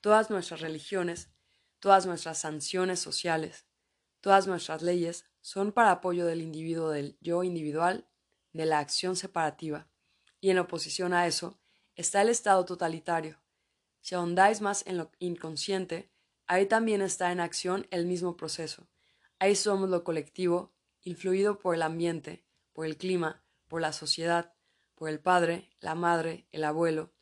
Todas 0.02 0.30
nuestras 0.30 0.62
religiones, 0.62 1.32
todas 1.80 2.06
nuestras 2.06 2.40
sanciones 2.40 3.00
sociales, 3.00 3.66
todas 4.26 4.48
nuestras 4.48 4.82
leyes 4.82 5.26
son 5.40 5.72
para 5.72 5.92
apoyo 5.92 6.26
del 6.26 6.42
individuo 6.42 6.90
del 6.90 7.16
yo 7.22 7.44
individual, 7.44 8.08
de 8.54 8.66
la 8.66 8.80
acción 8.80 9.16
separativa, 9.16 9.88
y 10.42 10.50
en 10.50 10.58
oposición 10.58 11.14
a 11.14 11.28
eso 11.28 11.60
está 11.96 12.24
el 12.24 12.30
estado 12.30 12.66
totalitario. 12.66 13.40
Si 14.02 14.16
ahondáis 14.16 14.62
más 14.62 14.84
en 14.88 14.98
lo 14.98 15.12
inconsciente, 15.20 16.10
ahí 16.48 16.66
también 16.66 17.04
está 17.04 17.32
en 17.32 17.40
acción 17.40 17.86
el 17.92 18.08
mismo 18.08 18.36
proceso. 18.36 18.88
Ahí 19.38 19.56
somos 19.56 19.92
lo 19.92 20.04
colectivo, 20.04 20.74
influido 21.04 21.60
por 21.60 21.76
el 21.76 21.84
ambiente, 21.84 22.48
por 22.74 22.88
el 22.88 22.98
clima, 22.98 23.44
por 23.68 23.80
la 23.80 23.94
sociedad, 23.94 24.56
por 24.96 25.10
el 25.10 25.20
padre, 25.20 25.70
la 25.82 25.94
madre, 25.94 26.48
el 26.52 26.64
abuelo. 26.64 27.14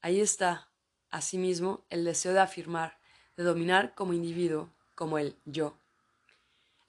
Ahí 0.00 0.20
está, 0.20 0.70
asimismo, 1.10 1.84
el 1.90 2.04
deseo 2.04 2.32
de 2.32 2.38
afirmar, 2.38 3.00
de 3.36 3.42
dominar 3.42 3.96
como 3.96 4.12
individuo, 4.12 4.72
como 4.94 5.18
el 5.18 5.36
yo. 5.44 5.81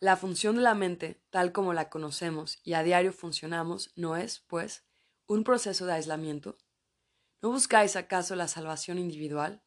La 0.04 0.18
función 0.18 0.58
de 0.58 0.64
la 0.64 0.76
mente, 0.76 1.24
tal 1.30 1.54
como 1.54 1.72
la 1.72 1.90
conocemos 1.90 2.60
y 2.62 2.74
a 2.74 2.84
diario 2.84 3.14
funcionamos, 3.14 3.94
no 3.96 4.18
es, 4.18 4.42
pues, 4.42 4.84
un 5.28 5.46
proceso 5.46 5.86
de 5.86 5.94
aislamiento. 5.94 6.58
¿No 7.42 7.52
buscáis 7.52 7.96
acaso 7.96 8.36
la 8.36 8.50
salvación 8.50 8.98
individual? 8.98 9.64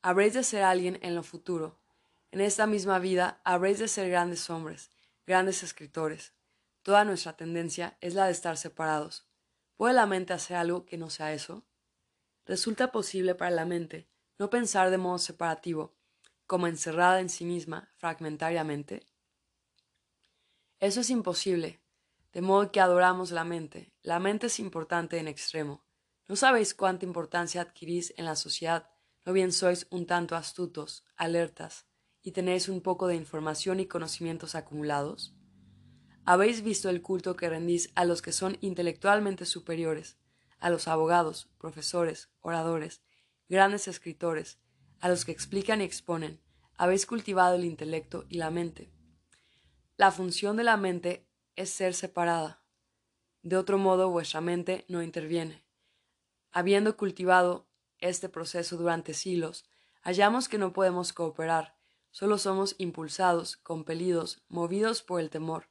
Habréis 0.00 0.34
de 0.34 0.44
ser 0.44 0.62
alguien 0.62 1.00
en 1.02 1.16
lo 1.16 1.24
futuro. 1.24 1.80
En 2.30 2.40
esta 2.40 2.68
misma 2.68 3.00
vida 3.00 3.40
habréis 3.42 3.80
de 3.80 3.88
ser 3.88 4.08
grandes 4.10 4.48
hombres, 4.48 4.92
grandes 5.26 5.64
escritores, 5.64 6.34
Toda 6.84 7.04
nuestra 7.04 7.36
tendencia 7.36 7.98
es 8.00 8.14
la 8.14 8.26
de 8.26 8.30
estar 8.30 8.56
separados. 8.56 9.26
¿Puede 9.76 9.94
la 9.94 10.06
mente 10.06 10.34
hacer 10.34 10.56
algo 10.56 10.86
que 10.86 10.98
no 10.98 11.10
sea 11.10 11.32
eso? 11.32 11.66
¿Resulta 12.46 12.92
posible 12.92 13.34
para 13.34 13.50
la 13.50 13.64
mente 13.64 14.08
no 14.38 14.50
pensar 14.50 14.90
de 14.90 14.98
modo 14.98 15.18
separativo, 15.18 15.96
como 16.46 16.68
encerrada 16.68 17.18
en 17.18 17.28
sí 17.28 17.44
misma, 17.44 17.92
fragmentariamente? 17.96 19.04
Eso 20.84 21.00
es 21.00 21.08
imposible, 21.08 21.80
de 22.34 22.42
modo 22.42 22.70
que 22.70 22.78
adoramos 22.78 23.30
la 23.30 23.44
mente. 23.44 23.94
La 24.02 24.18
mente 24.18 24.48
es 24.48 24.60
importante 24.60 25.16
en 25.16 25.28
extremo. 25.28 25.82
¿No 26.28 26.36
sabéis 26.36 26.74
cuánta 26.74 27.06
importancia 27.06 27.62
adquirís 27.62 28.12
en 28.18 28.26
la 28.26 28.36
sociedad? 28.36 28.90
¿No 29.24 29.32
bien 29.32 29.50
sois 29.50 29.86
un 29.88 30.04
tanto 30.04 30.36
astutos, 30.36 31.02
alertas, 31.16 31.86
y 32.20 32.32
tenéis 32.32 32.68
un 32.68 32.82
poco 32.82 33.06
de 33.06 33.14
información 33.14 33.80
y 33.80 33.86
conocimientos 33.86 34.54
acumulados? 34.54 35.34
¿Habéis 36.26 36.62
visto 36.62 36.90
el 36.90 37.00
culto 37.00 37.34
que 37.34 37.48
rendís 37.48 37.90
a 37.94 38.04
los 38.04 38.20
que 38.20 38.32
son 38.32 38.58
intelectualmente 38.60 39.46
superiores, 39.46 40.18
a 40.58 40.68
los 40.68 40.86
abogados, 40.86 41.48
profesores, 41.56 42.28
oradores, 42.42 43.00
grandes 43.48 43.88
escritores, 43.88 44.58
a 45.00 45.08
los 45.08 45.24
que 45.24 45.32
explican 45.32 45.80
y 45.80 45.84
exponen? 45.84 46.42
Habéis 46.76 47.06
cultivado 47.06 47.54
el 47.54 47.64
intelecto 47.64 48.26
y 48.28 48.36
la 48.36 48.50
mente. 48.50 48.93
La 49.96 50.10
función 50.10 50.56
de 50.56 50.64
la 50.64 50.76
mente 50.76 51.24
es 51.54 51.70
ser 51.70 51.94
separada. 51.94 52.60
De 53.42 53.56
otro 53.56 53.78
modo, 53.78 54.10
vuestra 54.10 54.40
mente 54.40 54.84
no 54.88 55.04
interviene. 55.04 55.64
Habiendo 56.50 56.96
cultivado 56.96 57.68
este 57.98 58.28
proceso 58.28 58.76
durante 58.76 59.14
siglos, 59.14 59.64
hallamos 60.02 60.48
que 60.48 60.58
no 60.58 60.72
podemos 60.72 61.12
cooperar, 61.12 61.76
solo 62.10 62.38
somos 62.38 62.74
impulsados, 62.78 63.56
compelidos, 63.56 64.42
movidos 64.48 65.00
por 65.00 65.20
el 65.20 65.30
temor, 65.30 65.68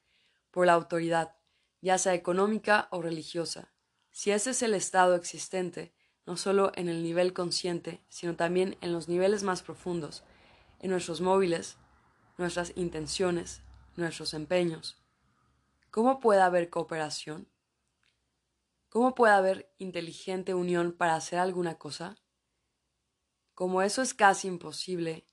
por 0.51 0.67
la 0.67 0.73
autoridad, 0.73 1.35
ya 1.81 1.97
sea 1.97 2.13
económica 2.13 2.87
o 2.91 3.01
religiosa. 3.01 3.73
Si 4.11 4.31
ese 4.31 4.51
es 4.51 4.61
el 4.61 4.73
estado 4.73 5.15
existente, 5.15 5.93
no 6.25 6.37
solo 6.37 6.71
en 6.75 6.87
el 6.87 7.03
nivel 7.03 7.33
consciente, 7.33 8.01
sino 8.07 8.37
también 8.37 8.77
en 8.79 8.93
los 8.93 9.09
niveles 9.09 9.43
más 9.43 9.63
profundos, 9.63 10.23
en 10.79 10.91
nuestros 10.91 11.19
móviles, 11.19 11.75
nuestras 12.37 12.71
intenciones, 12.77 13.62
nuestros 13.95 14.33
empeños. 14.33 14.97
¿Cómo 15.91 16.19
puede 16.19 16.41
haber 16.41 16.69
cooperación? 16.69 17.47
¿Cómo 18.89 19.15
puede 19.15 19.33
haber 19.33 19.73
inteligente 19.77 20.53
unión 20.53 20.91
para 20.91 21.15
hacer 21.15 21.39
alguna 21.39 21.75
cosa? 21.75 22.17
Como 23.53 23.81
eso 23.81 24.01
es 24.01 24.13
casi 24.13 24.47
imposible, 24.47 25.25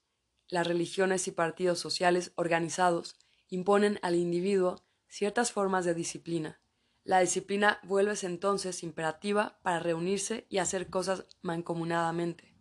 las 0.48 0.66
religiones 0.66 1.28
y 1.28 1.30
partidos 1.30 1.78
sociales 1.78 2.32
organizados 2.34 3.16
imponen 3.48 3.98
al 4.02 4.14
individuo 4.16 4.84
ciertas 5.08 5.52
formas 5.52 5.84
de 5.84 5.94
disciplina. 5.94 6.60
La 7.04 7.20
disciplina 7.20 7.80
vuelve 7.82 8.14
entonces 8.22 8.82
imperativa 8.82 9.58
para 9.62 9.80
reunirse 9.80 10.46
y 10.48 10.58
hacer 10.58 10.90
cosas 10.90 11.24
mancomunadamente. 11.42 12.54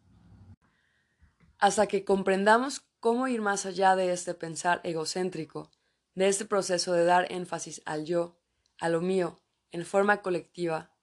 Hasta 1.57 1.87
que 1.87 2.05
comprendamos 2.05 2.81
cómo 2.99 3.27
ir 3.27 3.41
más 3.41 3.65
allá 3.65 3.95
de 3.95 4.13
este 4.13 4.33
pensar 4.33 4.79
egocéntrico, 4.83 5.69
de 6.15 6.27
este 6.27 6.45
proceso 6.45 6.93
de 6.93 7.05
dar 7.05 7.31
énfasis 7.31 7.81
al 7.85 8.05
yo, 8.05 8.39
a 8.79 8.89
lo 8.89 9.01
mío, 9.01 9.39
en 9.71 9.85
forma 9.85 10.21
colectiva 10.21 10.95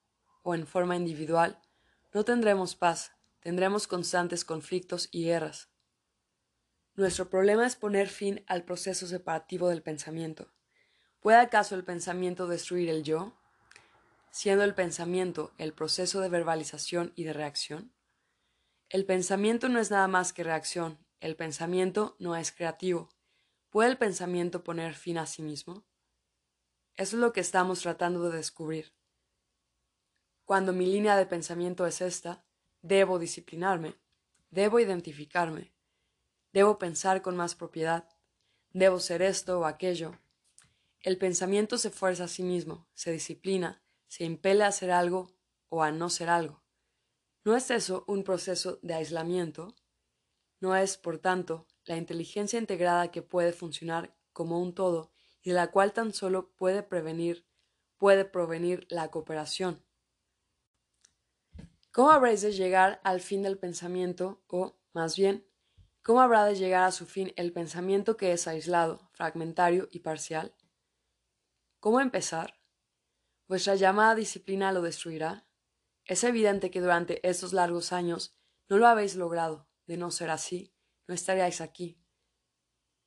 o 0.43 0.55
en 0.55 0.67
forma 0.67 0.95
individual, 0.95 1.61
no 2.13 2.23
tendremos 2.25 2.75
paz, 2.75 3.11
tendremos 3.39 3.87
constantes 3.87 4.43
conflictos 4.43 5.09
y 5.11 5.25
guerras. 5.25 5.69
Nuestro 6.95 7.29
problema 7.29 7.65
es 7.65 7.75
poner 7.75 8.07
fin 8.07 8.43
al 8.47 8.63
proceso 8.63 9.05
separativo 9.05 9.69
del 9.69 9.83
pensamiento. 9.83 10.51
¿Puede 11.19 11.37
acaso 11.37 11.75
el 11.75 11.83
pensamiento 11.83 12.47
destruir 12.47 12.89
el 12.89 13.03
yo? 13.03 13.33
Siendo 14.31 14.63
el 14.63 14.73
pensamiento 14.73 15.53
el 15.57 15.73
proceso 15.73 16.21
de 16.21 16.29
verbalización 16.29 17.13
y 17.15 17.23
de 17.23 17.33
reacción. 17.33 17.93
El 18.89 19.05
pensamiento 19.05 19.69
no 19.69 19.79
es 19.79 19.91
nada 19.91 20.07
más 20.07 20.33
que 20.33 20.43
reacción, 20.43 20.97
el 21.19 21.35
pensamiento 21.35 22.15
no 22.19 22.35
es 22.35 22.51
creativo. 22.51 23.09
¿Puede 23.77 23.91
el 23.91 23.97
pensamiento 23.99 24.63
poner 24.63 24.95
fin 24.95 25.19
a 25.19 25.27
sí 25.27 25.43
mismo? 25.43 25.85
Eso 26.95 27.15
es 27.15 27.21
lo 27.21 27.31
que 27.31 27.41
estamos 27.41 27.79
tratando 27.79 28.27
de 28.27 28.35
descubrir. 28.35 28.95
Cuando 30.45 30.73
mi 30.73 30.87
línea 30.87 31.15
de 31.15 31.27
pensamiento 31.27 31.85
es 31.85 32.01
esta, 32.01 32.43
debo 32.81 33.19
disciplinarme, 33.19 33.93
debo 34.49 34.79
identificarme, 34.79 35.75
debo 36.53 36.79
pensar 36.79 37.21
con 37.21 37.37
más 37.37 37.53
propiedad, 37.53 38.09
debo 38.71 38.99
ser 38.99 39.21
esto 39.21 39.59
o 39.59 39.65
aquello, 39.65 40.19
el 41.01 41.19
pensamiento 41.19 41.77
se 41.77 41.91
fuerza 41.91 42.23
a 42.23 42.27
sí 42.27 42.41
mismo, 42.41 42.87
se 42.95 43.11
disciplina, 43.11 43.83
se 44.07 44.23
impele 44.23 44.63
a 44.63 44.69
hacer 44.69 44.89
algo 44.89 45.35
o 45.69 45.83
a 45.83 45.91
no 45.91 46.09
ser 46.09 46.29
algo. 46.29 46.63
¿No 47.43 47.55
es 47.55 47.69
eso 47.69 48.05
un 48.07 48.23
proceso 48.23 48.79
de 48.81 48.95
aislamiento? 48.95 49.75
¿No 50.59 50.75
es, 50.75 50.97
por 50.97 51.19
tanto, 51.19 51.67
la 51.87 51.97
inteligencia 51.97 52.59
integrada 52.59 53.09
que 53.09 53.23
puede 53.23 53.53
funcionar 53.53 54.15
como 54.33 54.61
un 54.61 54.75
todo 54.75 55.11
y 55.41 55.49
de 55.49 55.55
la 55.55 55.71
cual 55.71 55.93
tan 55.93 56.13
solo 56.13 56.53
puede 56.55 56.83
prevenir, 56.83 57.47
puede 57.97 58.25
provenir 58.25 58.85
la 58.89 59.09
cooperación? 59.09 59.83
¿Cómo 61.91 62.11
habréis 62.11 62.41
de 62.41 62.51
llegar 62.51 63.01
al 63.03 63.21
fin 63.21 63.41
del 63.41 63.57
pensamiento, 63.57 64.43
o, 64.47 64.77
más 64.93 65.17
bien, 65.17 65.47
cómo 66.03 66.21
habrá 66.21 66.45
de 66.45 66.55
llegar 66.55 66.83
a 66.83 66.91
su 66.91 67.07
fin 67.07 67.33
el 67.37 67.51
pensamiento 67.51 68.17
que 68.17 68.33
es 68.33 68.47
aislado, 68.47 69.09
fragmentario 69.13 69.87
y 69.91 69.99
parcial? 69.99 70.53
¿Cómo 71.79 71.99
empezar? 71.99 72.59
¿Vuestra 73.47 73.75
llamada 73.75 74.13
disciplina 74.13 74.71
lo 74.71 74.81
destruirá? 74.81 75.47
Es 76.05 76.23
evidente 76.23 76.69
que 76.69 76.81
durante 76.81 77.27
estos 77.27 77.53
largos 77.53 77.93
años 77.93 78.37
no 78.69 78.77
lo 78.77 78.87
habéis 78.87 79.15
logrado. 79.15 79.67
De 79.87 79.95
no 79.95 80.11
ser 80.11 80.29
así, 80.29 80.73
no 81.07 81.13
estaríais 81.13 81.61
aquí. 81.61 81.97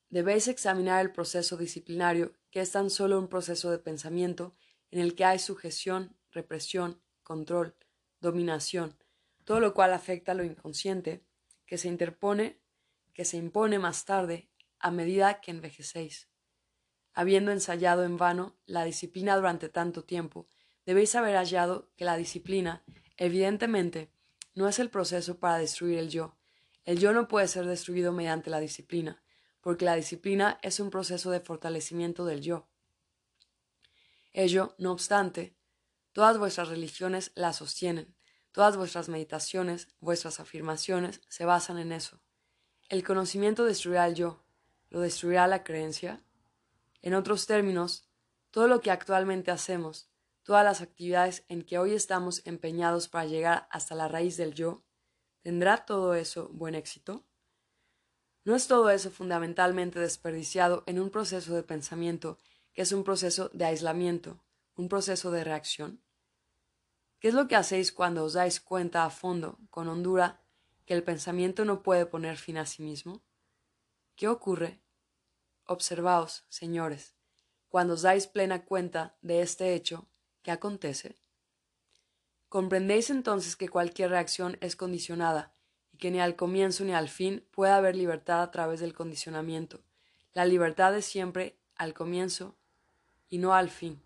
Debéis 0.09 0.49
examinar 0.49 1.01
el 1.01 1.13
proceso 1.13 1.57
disciplinario, 1.57 2.35
que 2.51 2.61
es 2.61 2.73
tan 2.73 2.91
solo 2.91 3.19
un 3.19 3.29
proceso 3.29 3.71
de 3.71 3.79
pensamiento 3.79 4.57
en 4.91 5.01
el 5.01 5.15
que 5.15 5.25
hay 5.25 5.39
sujeción, 5.39 6.17
represión, 6.33 7.01
control, 7.23 7.77
dominación, 8.21 8.97
todo 9.45 9.61
lo 9.61 9.73
cual 9.73 9.93
afecta 9.93 10.33
a 10.33 10.35
lo 10.35 10.45
inconsciente, 10.45 11.25
que 11.67 11.79
se 11.79 11.89
interpone, 11.89 12.61
que 13.15 13.25
se 13.25 13.37
impone 13.37 13.79
más 13.79 14.05
tarde, 14.05 14.51
a 14.81 14.91
medida 14.91 15.41
que 15.41 15.53
envejecéis 15.53 16.31
habiendo 17.13 17.53
ensayado 17.53 18.05
en 18.05 18.17
vano 18.17 18.57
la 18.67 18.85
disciplina 18.85 19.37
durante 19.37 19.69
tanto 19.69 20.05
tiempo, 20.05 20.47
debéis 20.87 21.15
haber 21.15 21.37
hallado 21.37 21.91
que 21.97 22.05
la 22.05 22.17
disciplina, 22.17 22.85
evidentemente, 23.17 24.11
no 24.55 24.69
es 24.69 24.79
el 24.79 24.91
proceso 24.91 25.39
para 25.39 25.59
destruir 25.59 25.99
el 25.99 26.09
yo. 26.09 26.37
El 26.85 26.99
yo 26.99 27.13
no 27.13 27.29
puede 27.29 27.49
ser 27.49 27.67
destruido 27.67 28.13
mediante 28.13 28.51
la 28.51 28.61
disciplina, 28.61 29.23
porque 29.61 29.85
la 29.85 29.95
disciplina 29.95 30.59
es 30.63 30.81
un 30.81 30.91
proceso 30.91 31.31
de 31.31 31.41
fortalecimiento 31.41 32.25
del 32.25 32.41
yo. 32.41 32.69
Ello, 34.33 34.75
no 34.79 34.93
obstante, 34.93 35.57
todas 36.13 36.39
vuestras 36.39 36.69
religiones 36.69 37.33
la 37.35 37.53
sostienen, 37.53 38.15
todas 38.53 38.77
vuestras 38.77 39.09
meditaciones, 39.09 39.89
vuestras 40.01 40.41
afirmaciones 40.41 41.21
se 41.29 41.45
basan 41.45 41.79
en 41.79 41.93
eso. 41.93 42.21
El 42.89 43.05
conocimiento 43.05 43.65
destruirá 43.65 44.07
el 44.07 44.15
yo, 44.15 44.45
lo 44.89 45.01
destruirá 45.01 45.47
la 45.47 45.63
creencia, 45.63 46.23
en 47.03 47.15
otros 47.15 47.47
términos, 47.47 48.09
todo 48.51 48.69
lo 48.69 48.81
que 48.81 48.91
actualmente 48.91 49.51
hacemos, 49.51 50.11
todas 50.43 50.65
las 50.65 50.81
actividades 50.81 51.45
en 51.49 51.63
que 51.63 51.79
hoy 51.79 51.95
estamos 51.95 52.43
empeñados 52.45 53.09
para 53.09 53.27
llegar 53.27 53.69
hasta 53.71 53.95
la 53.95 54.09
raíz 54.09 54.37
del 54.37 54.55
yo, 54.55 54.83
¿tendrá 55.43 55.85
todo 55.85 56.15
eso 56.15 56.49
buen 56.49 56.75
éxito? 56.75 57.25
¿No 58.45 58.55
es 58.55 58.67
todo 58.67 58.91
eso 58.91 59.11
fundamentalmente 59.11 59.99
desperdiciado 59.99 60.83
en 60.87 60.99
un 60.99 61.11
proceso 61.11 61.55
de 61.55 61.63
pensamiento 61.63 62.39
que 62.73 62.83
es 62.83 62.93
un 62.93 63.05
proceso 63.05 63.51
de 63.53 63.65
aislamiento, 63.67 64.43
un 64.77 64.89
proceso 64.89 65.31
de 65.31 65.45
reacción? 65.45 66.03
¿Qué 67.19 67.29
es 67.29 67.35
lo 67.35 67.49
que 67.49 67.57
hacéis 67.57 67.93
cuando 67.93 68.25
os 68.25 68.33
dais 68.33 68.61
cuenta 68.61 69.05
a 69.05 69.11
fondo, 69.11 69.59
con 69.69 69.89
hondura, 69.89 70.41
que 70.87 70.95
el 70.95 71.05
pensamiento 71.05 71.65
no 71.65 71.83
puede 71.83 72.07
poner 72.07 72.39
fin 72.39 72.57
a 72.57 72.65
sí 72.65 72.83
mismo? 72.83 73.23
¿Qué 74.17 74.27
ocurre 74.29 74.81
Observaos, 75.71 76.45
señores, 76.49 77.15
cuando 77.69 77.95
os 77.95 78.03
dais 78.03 78.27
plena 78.27 78.65
cuenta 78.65 79.17
de 79.23 79.41
este 79.41 79.75
hecho, 79.75 80.09
¿qué 80.43 80.51
acontece? 80.51 81.15
Comprendéis 82.51 83.09
entonces 83.09 83.57
que 83.57 83.71
cualquier 83.71 84.11
reacción 84.11 84.59
es 84.61 84.77
condicionada 84.77 85.55
y 85.91 85.97
que 85.97 86.11
ni 86.11 86.21
al 86.21 86.37
comienzo 86.37 86.85
ni 86.85 86.93
al 86.93 87.09
fin 87.09 87.47
puede 87.51 87.73
haber 87.73 87.97
libertad 87.97 88.43
a 88.43 88.51
través 88.51 88.81
del 88.81 88.93
condicionamiento. 88.93 89.81
La 90.35 90.45
libertad 90.45 90.95
es 90.95 91.07
siempre 91.07 91.57
al 91.77 91.95
comienzo 91.95 92.59
y 93.31 93.39
no 93.39 93.55
al 93.55 93.71
fin. 93.71 94.03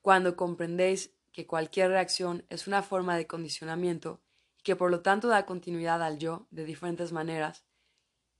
Cuando 0.00 0.34
comprendéis 0.34 1.10
que 1.32 1.46
cualquier 1.46 1.90
reacción 1.90 2.46
es 2.48 2.66
una 2.66 2.82
forma 2.82 3.18
de 3.18 3.26
condicionamiento 3.26 4.22
y 4.58 4.62
que 4.62 4.76
por 4.76 4.90
lo 4.90 5.02
tanto 5.02 5.28
da 5.28 5.44
continuidad 5.44 6.02
al 6.02 6.18
yo 6.18 6.46
de 6.50 6.64
diferentes 6.64 7.12
maneras, 7.12 7.66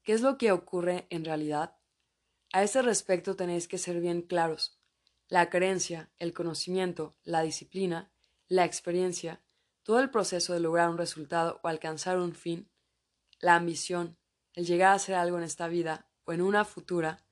¿Qué 0.07 0.13
es 0.13 0.21
lo 0.21 0.39
que 0.39 0.53
ocurre 0.53 1.09
en 1.11 1.25
realidad? 1.25 1.75
A 2.53 2.63
ese 2.63 2.81
respecto 2.81 3.35
tenéis 3.35 3.67
que 3.67 3.77
ser 3.77 4.01
bien 4.01 4.23
claros. 4.23 4.79
La 5.27 5.51
creencia, 5.51 6.11
el 6.21 6.33
conocimiento, 6.33 7.17
la 7.25 7.43
disciplina, 7.43 8.13
la 8.49 8.65
experiencia, 8.65 9.41
todo 9.83 10.01
el 10.01 10.11
proceso 10.11 10.53
de 10.53 10.61
lograr 10.61 10.89
un 10.89 10.99
resultado 10.99 11.61
o 11.63 11.69
alcanzar 11.69 12.19
un 12.19 12.35
fin, 12.35 12.69
la 13.41 13.55
ambición, 13.57 14.17
el 14.55 14.67
llegar 14.67 14.93
a 14.93 14.95
hacer 14.95 15.15
algo 15.15 15.39
en 15.39 15.45
esta 15.45 15.69
vida 15.69 16.07
o 16.25 16.33
en 16.33 16.43
una 16.43 16.65
futura, 16.65 17.25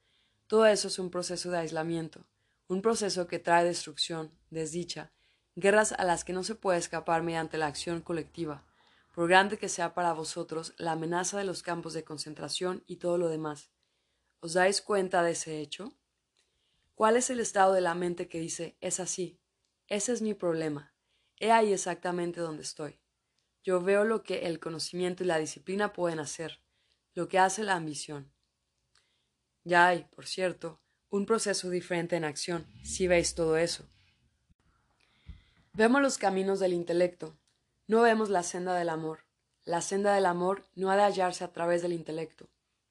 todo 0.47 0.67
eso 0.67 0.89
es 0.89 0.99
un 0.99 1.11
proceso 1.11 1.51
de 1.51 1.59
aislamiento, 1.59 2.27
un 2.69 2.83
proceso 2.83 3.27
que 3.27 3.39
trae 3.39 3.65
destrucción, 3.65 4.31
desdicha, 4.51 5.13
guerras 5.57 5.93
a 5.93 6.05
las 6.05 6.25
que 6.25 6.33
no 6.33 6.43
se 6.43 6.55
puede 6.55 6.79
escapar 6.79 7.23
mediante 7.23 7.59
la 7.59 7.67
acción 7.67 8.01
colectiva, 8.01 8.65
por 9.15 9.29
grande 9.29 9.59
que 9.59 9.69
sea 9.69 9.95
para 9.95 10.13
vosotros 10.13 10.75
la 10.77 10.93
amenaza 10.93 11.39
de 11.39 11.45
los 11.45 11.63
campos 11.63 11.93
de 11.93 12.05
concentración 12.05 12.83
y 12.87 12.97
todo 12.97 13.19
lo 13.19 13.29
demás. 13.29 13.71
¿Os 14.41 14.55
dais 14.55 14.83
cuenta 14.83 15.23
de 15.23 15.33
ese 15.33 15.61
hecho? 15.61 15.97
¿Cuál 16.95 17.17
es 17.17 17.31
el 17.31 17.41
estado 17.41 17.73
de 17.73 17.81
la 17.81 17.95
mente 17.95 18.29
que 18.29 18.41
dice 18.41 18.77
es 18.81 19.01
así? 19.01 19.41
Ese 19.89 20.13
es 20.13 20.23
mi 20.23 20.35
problema. 20.35 20.94
He 21.39 21.51
ahí 21.51 21.73
exactamente 21.73 22.41
donde 22.41 22.63
estoy. 22.63 23.01
Yo 23.63 23.81
veo 23.81 24.05
lo 24.05 24.23
que 24.23 24.47
el 24.47 24.61
conocimiento 24.61 25.25
y 25.25 25.27
la 25.27 25.39
disciplina 25.39 25.93
pueden 25.93 26.21
hacer, 26.21 26.61
lo 27.15 27.29
que 27.29 27.39
hace 27.39 27.63
la 27.63 27.75
ambición. 27.75 28.33
Ya 29.65 29.89
hay, 29.89 30.05
por 30.15 30.27
cierto, 30.27 30.81
un 31.09 31.27
proceso 31.27 31.71
diferente 31.71 32.17
en 32.17 32.25
acción, 32.25 32.67
si 32.83 33.07
veis 33.07 33.35
todo 33.35 33.57
eso. 33.57 33.89
Vemos 35.73 36.03
los 36.03 36.19
caminos 36.19 36.61
del 36.61 36.73
intelecto, 36.73 37.39
no 37.87 38.01
vemos 38.01 38.31
la 38.31 38.43
senda 38.43 38.75
del 38.75 38.89
amor. 38.89 39.27
La 39.65 39.83
senda 39.83 40.15
del 40.15 40.25
amor 40.25 40.65
no 40.75 40.91
ha 40.91 40.97
de 40.97 41.03
hallarse 41.03 41.45
a 41.45 41.53
través 41.53 41.83
del 41.83 41.93
intelecto. 41.93 42.49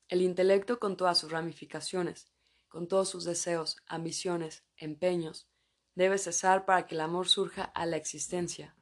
El 0.08 0.22
intelecto 0.22 0.80
con 0.80 0.98
todas 0.98 1.18
sus 1.18 1.32
ramificaciones, 1.32 2.28
con 2.68 2.88
todos 2.88 3.10
sus 3.10 3.26
deseos, 3.26 3.78
ambiciones, 3.88 4.64
empeños, 4.78 5.48
debe 5.96 6.18
cesar 6.18 6.66
para 6.66 6.88
que 6.88 6.96
el 6.96 7.02
amor 7.02 7.28
surja 7.28 7.64
a 7.64 7.86
la 7.86 7.98
existencia. 7.98 8.76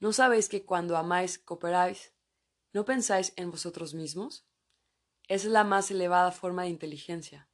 ¿No 0.00 0.12
sabéis 0.12 0.48
que 0.48 0.64
cuando 0.64 0.96
amáis 0.96 1.38
cooperáis? 1.38 2.12
¿No 2.72 2.84
pensáis 2.84 3.32
en 3.36 3.50
vosotros 3.50 3.94
mismos? 3.94 4.46
Esa 5.28 5.46
es 5.46 5.52
la 5.52 5.64
más 5.64 5.90
elevada 5.90 6.32
forma 6.32 6.64
de 6.64 6.68
inteligencia, 6.68 7.48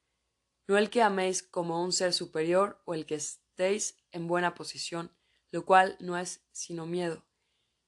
no 0.66 0.76
el 0.76 0.90
que 0.90 1.02
améis 1.02 1.42
como 1.42 1.82
un 1.82 1.92
ser 1.92 2.12
superior 2.12 2.82
o 2.84 2.94
el 2.94 3.06
que 3.06 3.14
estéis 3.14 3.96
en 4.10 4.26
buena 4.26 4.54
posición, 4.54 5.14
lo 5.52 5.64
cual 5.64 5.96
no 6.00 6.16
es 6.16 6.44
sino 6.50 6.86
miedo. 6.86 7.24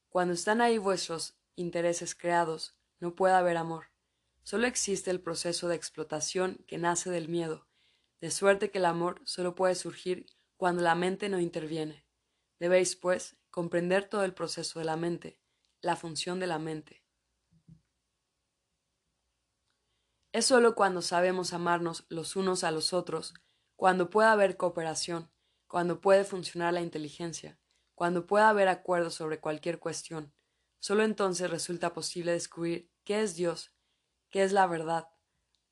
Cuando 0.08 0.34
están 0.34 0.60
ahí 0.60 0.78
vuestros 0.78 1.38
intereses 1.56 2.14
creados, 2.14 2.78
no 3.00 3.16
puede 3.16 3.34
haber 3.34 3.56
amor. 3.56 3.86
Solo 4.44 4.66
existe 4.66 5.10
el 5.10 5.20
proceso 5.20 5.68
de 5.68 5.74
explotación 5.74 6.64
que 6.68 6.78
nace 6.78 7.10
del 7.10 7.28
miedo, 7.28 7.66
de 8.22 8.30
suerte 8.30 8.70
que 8.70 8.78
el 8.78 8.84
amor 8.84 9.20
solo 9.24 9.56
puede 9.56 9.74
surgir 9.74 10.26
cuando 10.56 10.80
la 10.80 10.94
mente 10.94 11.28
no 11.28 11.40
interviene. 11.40 12.06
Debéis, 12.60 12.94
pues, 12.94 13.36
comprender 13.50 14.08
todo 14.08 14.22
el 14.22 14.32
proceso 14.32 14.78
de 14.78 14.84
la 14.84 14.96
mente, 14.96 15.40
la 15.80 15.96
función 15.96 16.38
de 16.38 16.46
la 16.46 16.60
mente. 16.60 17.04
Es 20.32 20.46
solo 20.46 20.76
cuando 20.76 21.02
sabemos 21.02 21.52
amarnos 21.52 22.06
los 22.08 22.36
unos 22.36 22.62
a 22.62 22.70
los 22.70 22.92
otros, 22.92 23.34
cuando 23.74 24.08
puede 24.08 24.28
haber 24.28 24.56
cooperación, 24.56 25.28
cuando 25.66 26.00
puede 26.00 26.22
funcionar 26.22 26.72
la 26.72 26.80
inteligencia, 26.80 27.58
cuando 27.96 28.24
pueda 28.28 28.48
haber 28.48 28.68
acuerdo 28.68 29.10
sobre 29.10 29.40
cualquier 29.40 29.80
cuestión. 29.80 30.32
Solo 30.78 31.02
entonces 31.02 31.50
resulta 31.50 31.92
posible 31.92 32.30
descubrir 32.30 32.88
qué 33.02 33.22
es 33.22 33.34
Dios, 33.34 33.74
qué 34.30 34.44
es 34.44 34.52
la 34.52 34.68
verdad. 34.68 35.11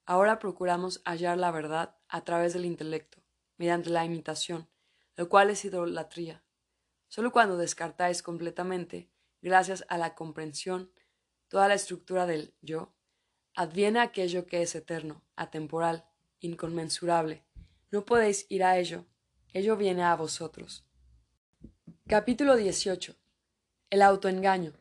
Ahora 0.07 0.39
procuramos 0.39 1.03
hallar 1.05 1.39
la 1.39 1.51
verdad 1.51 1.97
a 2.09 2.25
través 2.25 2.53
del 2.53 2.65
intelecto, 2.65 3.23
mediante 3.57 3.91
la 3.91 4.05
imitación, 4.05 4.69
lo 5.17 5.29
cual 5.29 5.51
es 5.51 5.65
idolatría. 5.65 6.43
Solo 7.09 7.33
cuando 7.33 7.57
descartáis 7.57 8.23
completamente, 8.23 9.11
gracias 9.43 9.85
a 9.89 9.99
la 9.99 10.15
comprensión, 10.15 10.93
toda 11.49 11.69
la 11.69 11.75
estructura 11.75 12.27
del 12.27 12.55
yo, 12.61 12.93
adviene 13.55 14.01
aquello 14.01 14.47
que 14.47 14.63
es 14.63 14.75
eterno, 14.75 15.23
atemporal, 15.37 16.07
inconmensurable. 16.41 17.45
No 17.91 18.05
podéis 18.05 18.47
ir 18.49 18.65
a 18.65 18.79
ello, 18.79 19.07
ello 19.53 19.77
viene 19.77 20.05
a 20.05 20.15
vosotros. 20.15 20.87
Capítulo 22.07 22.57
18. 22.57 23.15
El 23.91 24.03
autoengaño. 24.03 24.73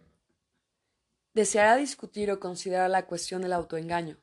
Deseará 1.33 1.75
discutir 1.75 2.31
o 2.31 2.39
considerar 2.39 2.89
la 2.89 3.05
cuestión 3.05 3.41
del 3.41 3.53
autoengaño, 3.53 4.17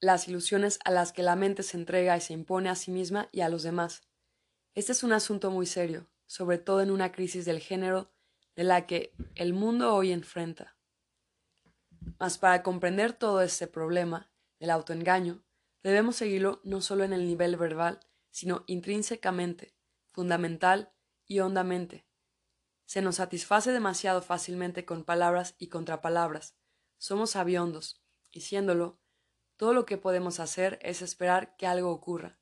las 0.00 0.28
ilusiones 0.28 0.78
a 0.84 0.90
las 0.90 1.12
que 1.12 1.22
la 1.22 1.36
mente 1.36 1.62
se 1.62 1.76
entrega 1.76 2.16
y 2.16 2.20
se 2.20 2.32
impone 2.32 2.70
a 2.70 2.74
sí 2.74 2.90
misma 2.90 3.28
y 3.32 3.42
a 3.42 3.48
los 3.48 3.62
demás. 3.62 4.02
Este 4.74 4.92
es 4.92 5.02
un 5.02 5.12
asunto 5.12 5.50
muy 5.50 5.66
serio, 5.66 6.08
sobre 6.26 6.58
todo 6.58 6.80
en 6.80 6.90
una 6.90 7.12
crisis 7.12 7.44
del 7.44 7.60
género 7.60 8.10
de 8.56 8.64
la 8.64 8.86
que 8.86 9.12
el 9.34 9.52
mundo 9.52 9.94
hoy 9.94 10.12
enfrenta. 10.12 10.76
Mas 12.18 12.38
para 12.38 12.62
comprender 12.62 13.12
todo 13.12 13.42
este 13.42 13.66
problema 13.66 14.30
del 14.58 14.70
autoengaño, 14.70 15.44
debemos 15.82 16.16
seguirlo 16.16 16.60
no 16.64 16.80
solo 16.80 17.04
en 17.04 17.12
el 17.12 17.26
nivel 17.26 17.56
verbal, 17.56 18.00
sino 18.30 18.64
intrínsecamente, 18.66 19.74
fundamental 20.12 20.92
y 21.26 21.40
hondamente. 21.40 22.06
Se 22.86 23.02
nos 23.02 23.16
satisface 23.16 23.70
demasiado 23.70 24.22
fácilmente 24.22 24.84
con 24.84 25.04
palabras 25.04 25.54
y 25.58 25.68
contrapalabras. 25.68 26.56
Somos 26.98 27.36
aviondos, 27.36 28.02
y 28.30 28.40
siéndolo, 28.42 29.00
todo 29.60 29.74
lo 29.74 29.84
que 29.84 29.98
podemos 29.98 30.40
hacer 30.40 30.78
es 30.80 31.02
esperar 31.02 31.54
que 31.58 31.66
algo 31.66 31.90
ocurra. 31.90 32.38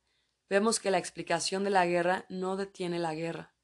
Vemos 0.49 0.79
que 0.79 0.93
la 0.93 0.99
explicación 0.99 1.65
de 1.65 1.71
la 1.71 1.85
guerra 1.85 2.25
no 2.29 2.57
detiene 2.57 3.01
la 3.01 3.13
guerra. 3.13 3.57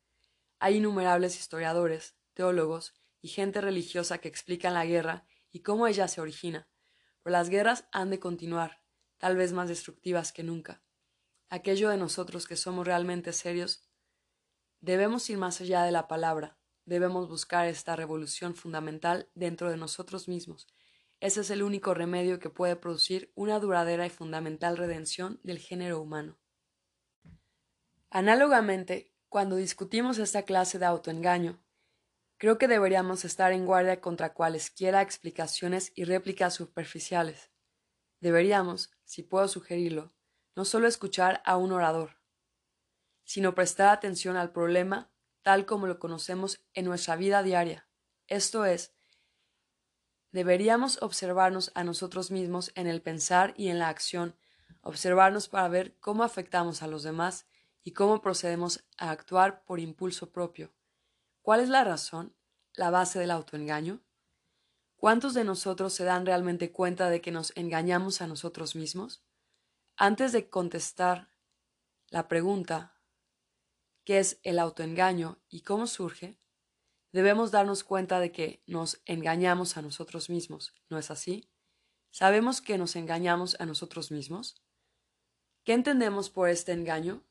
Hay 0.59 0.79
innumerables 0.79 1.39
historiadores, 1.39 2.17
teólogos 2.33 2.95
y 3.23 3.29
gente 3.29 3.61
religiosa 3.61 4.19
que 4.19 4.27
explican 4.27 4.75
la 4.75 4.85
guerra 4.87 5.25
y 5.53 5.61
cómo 5.61 5.87
ella 5.87 6.09
se 6.09 6.21
origina, 6.21 6.69
pero 7.23 7.31
las 7.31 7.49
guerras 7.49 7.87
han 7.93 8.11
de 8.11 8.19
continuar, 8.19 8.83
tal 9.19 9.37
vez 9.37 9.53
más 9.53 9.69
destructivas 9.69 10.33
que 10.33 10.43
nunca. 10.43 10.83
Aquello 11.49 11.91
de 11.91 11.97
nosotros 11.97 12.49
que 12.49 12.57
somos 12.57 12.85
realmente 12.85 13.33
serios, 13.33 13.89
debemos 14.81 15.31
ir 15.31 15.39
más 15.39 15.61
allá 15.61 15.85
de 15.85 15.93
la 15.93 16.09
palabra, 16.09 16.59
debemos 16.87 17.29
buscar 17.29 17.69
esta 17.69 17.95
revolución 17.95 18.57
fundamental 18.57 19.31
dentro 19.37 19.71
de 19.71 19.77
nosotros 19.77 20.27
mismos. 20.27 20.67
Ese 21.25 21.41
es 21.41 21.49
el 21.49 21.63
único 21.63 21.95
remedio 21.95 22.39
que 22.39 22.51
puede 22.51 22.77
producir 22.77 23.33
una 23.35 23.59
duradera 23.59 24.05
y 24.05 24.11
fundamental 24.11 24.77
redención 24.77 25.41
del 25.43 25.59
género 25.59 26.01
humano. 26.01 26.37
Análogamente, 28.11 29.11
cuando 29.31 29.57
discutimos 29.57 30.19
esta 30.19 30.43
clase 30.43 30.79
de 30.79 30.85
autoengaño, 30.85 31.65
Creo 32.37 32.59
que 32.59 32.69
deberíamos 32.69 33.25
estar 33.25 33.53
en 33.53 33.65
guardia 33.65 34.01
contra 34.01 34.35
cualesquiera 34.35 35.01
explicaciones 35.01 35.93
y 35.95 36.05
réplicas 36.05 36.53
superficiales. 36.53 37.51
Deberíamos, 38.21 38.91
si 39.05 39.23
puedo 39.23 39.47
sugerirlo, 39.49 40.13
no 40.57 40.65
solo 40.65 40.89
escuchar 40.89 41.43
a 41.45 41.57
un 41.57 41.73
orador, 41.73 42.21
sino 43.25 43.55
prestar 43.55 43.89
atención 43.89 44.37
al 44.37 44.53
problema 44.53 45.11
tal 45.43 45.65
como 45.67 45.87
lo 45.87 45.99
conocemos 45.99 46.61
en 46.73 46.87
nuestra 46.87 47.17
vida 47.17 47.43
diaria. 47.43 47.89
Esto 48.27 48.65
es, 48.65 48.94
deberíamos 50.35 51.01
observarnos 51.01 51.71
a 51.77 51.85
nosotros 51.85 52.33
mismos 52.33 52.73
en 52.75 52.89
el 52.89 53.01
pensar 53.01 53.55
y 53.57 53.69
en 53.69 53.79
la 53.79 53.89
acción, 53.89 54.35
observarnos 54.83 55.49
para 55.49 55.69
ver 55.69 55.97
cómo 56.01 56.25
afectamos 56.25 56.83
a 56.83 56.89
los 56.89 57.05
demás 57.05 57.47
y 57.85 57.93
cómo 57.93 58.21
procedemos 58.21 58.85
a 58.99 59.13
actuar 59.13 59.65
por 59.65 59.79
impulso 59.79 60.33
propio. 60.33 60.73
¿Cuál 61.41 61.61
es 61.61 61.69
la 61.69 61.85
razón, 61.85 62.35
la 62.73 62.91
base 62.91 63.21
del 63.21 63.31
autoengaño? 63.31 64.01
¿Cuántos 64.97 65.35
de 65.35 65.45
nosotros 65.45 65.93
se 65.93 66.03
dan 66.03 66.27
realmente 66.27 66.73
cuenta 66.73 67.11
de 67.11 67.21
que 67.21 67.31
nos 67.31 67.53
engañamos 67.55 68.21
a 68.21 68.27
nosotros 68.27 68.75
mismos? 68.75 69.23
Antes 69.97 70.33
de 70.33 70.49
contestar 70.49 71.29
la 72.09 72.27
pregunta 72.27 72.99
¿qué 74.03 74.19
es 74.19 74.41
el 74.43 74.59
autoengaño 74.59 75.39
y 75.49 75.61
cómo 75.61 75.87
surge? 75.87 76.41
Debemos 77.15 77.51
darnos 77.51 77.83
cuenta 77.83 78.21
de 78.21 78.31
que 78.31 78.63
nos 78.67 79.01
engañamos 79.07 79.79
a 79.79 79.83
nosotros 79.83 80.29
mismos, 80.29 80.75
¿no 80.91 80.99
es 80.99 81.11
así? 81.11 81.49
¿Sabemos 82.11 82.61
que 82.61 82.77
nos 82.77 82.95
engañamos 82.95 83.57
a 83.59 83.65
nosotros 83.65 84.11
mismos? 84.11 84.61
¿Qué 85.65 85.73
entendemos 85.73 86.29
por 86.29 86.51
este 86.51 86.73
engaño? 86.73 87.23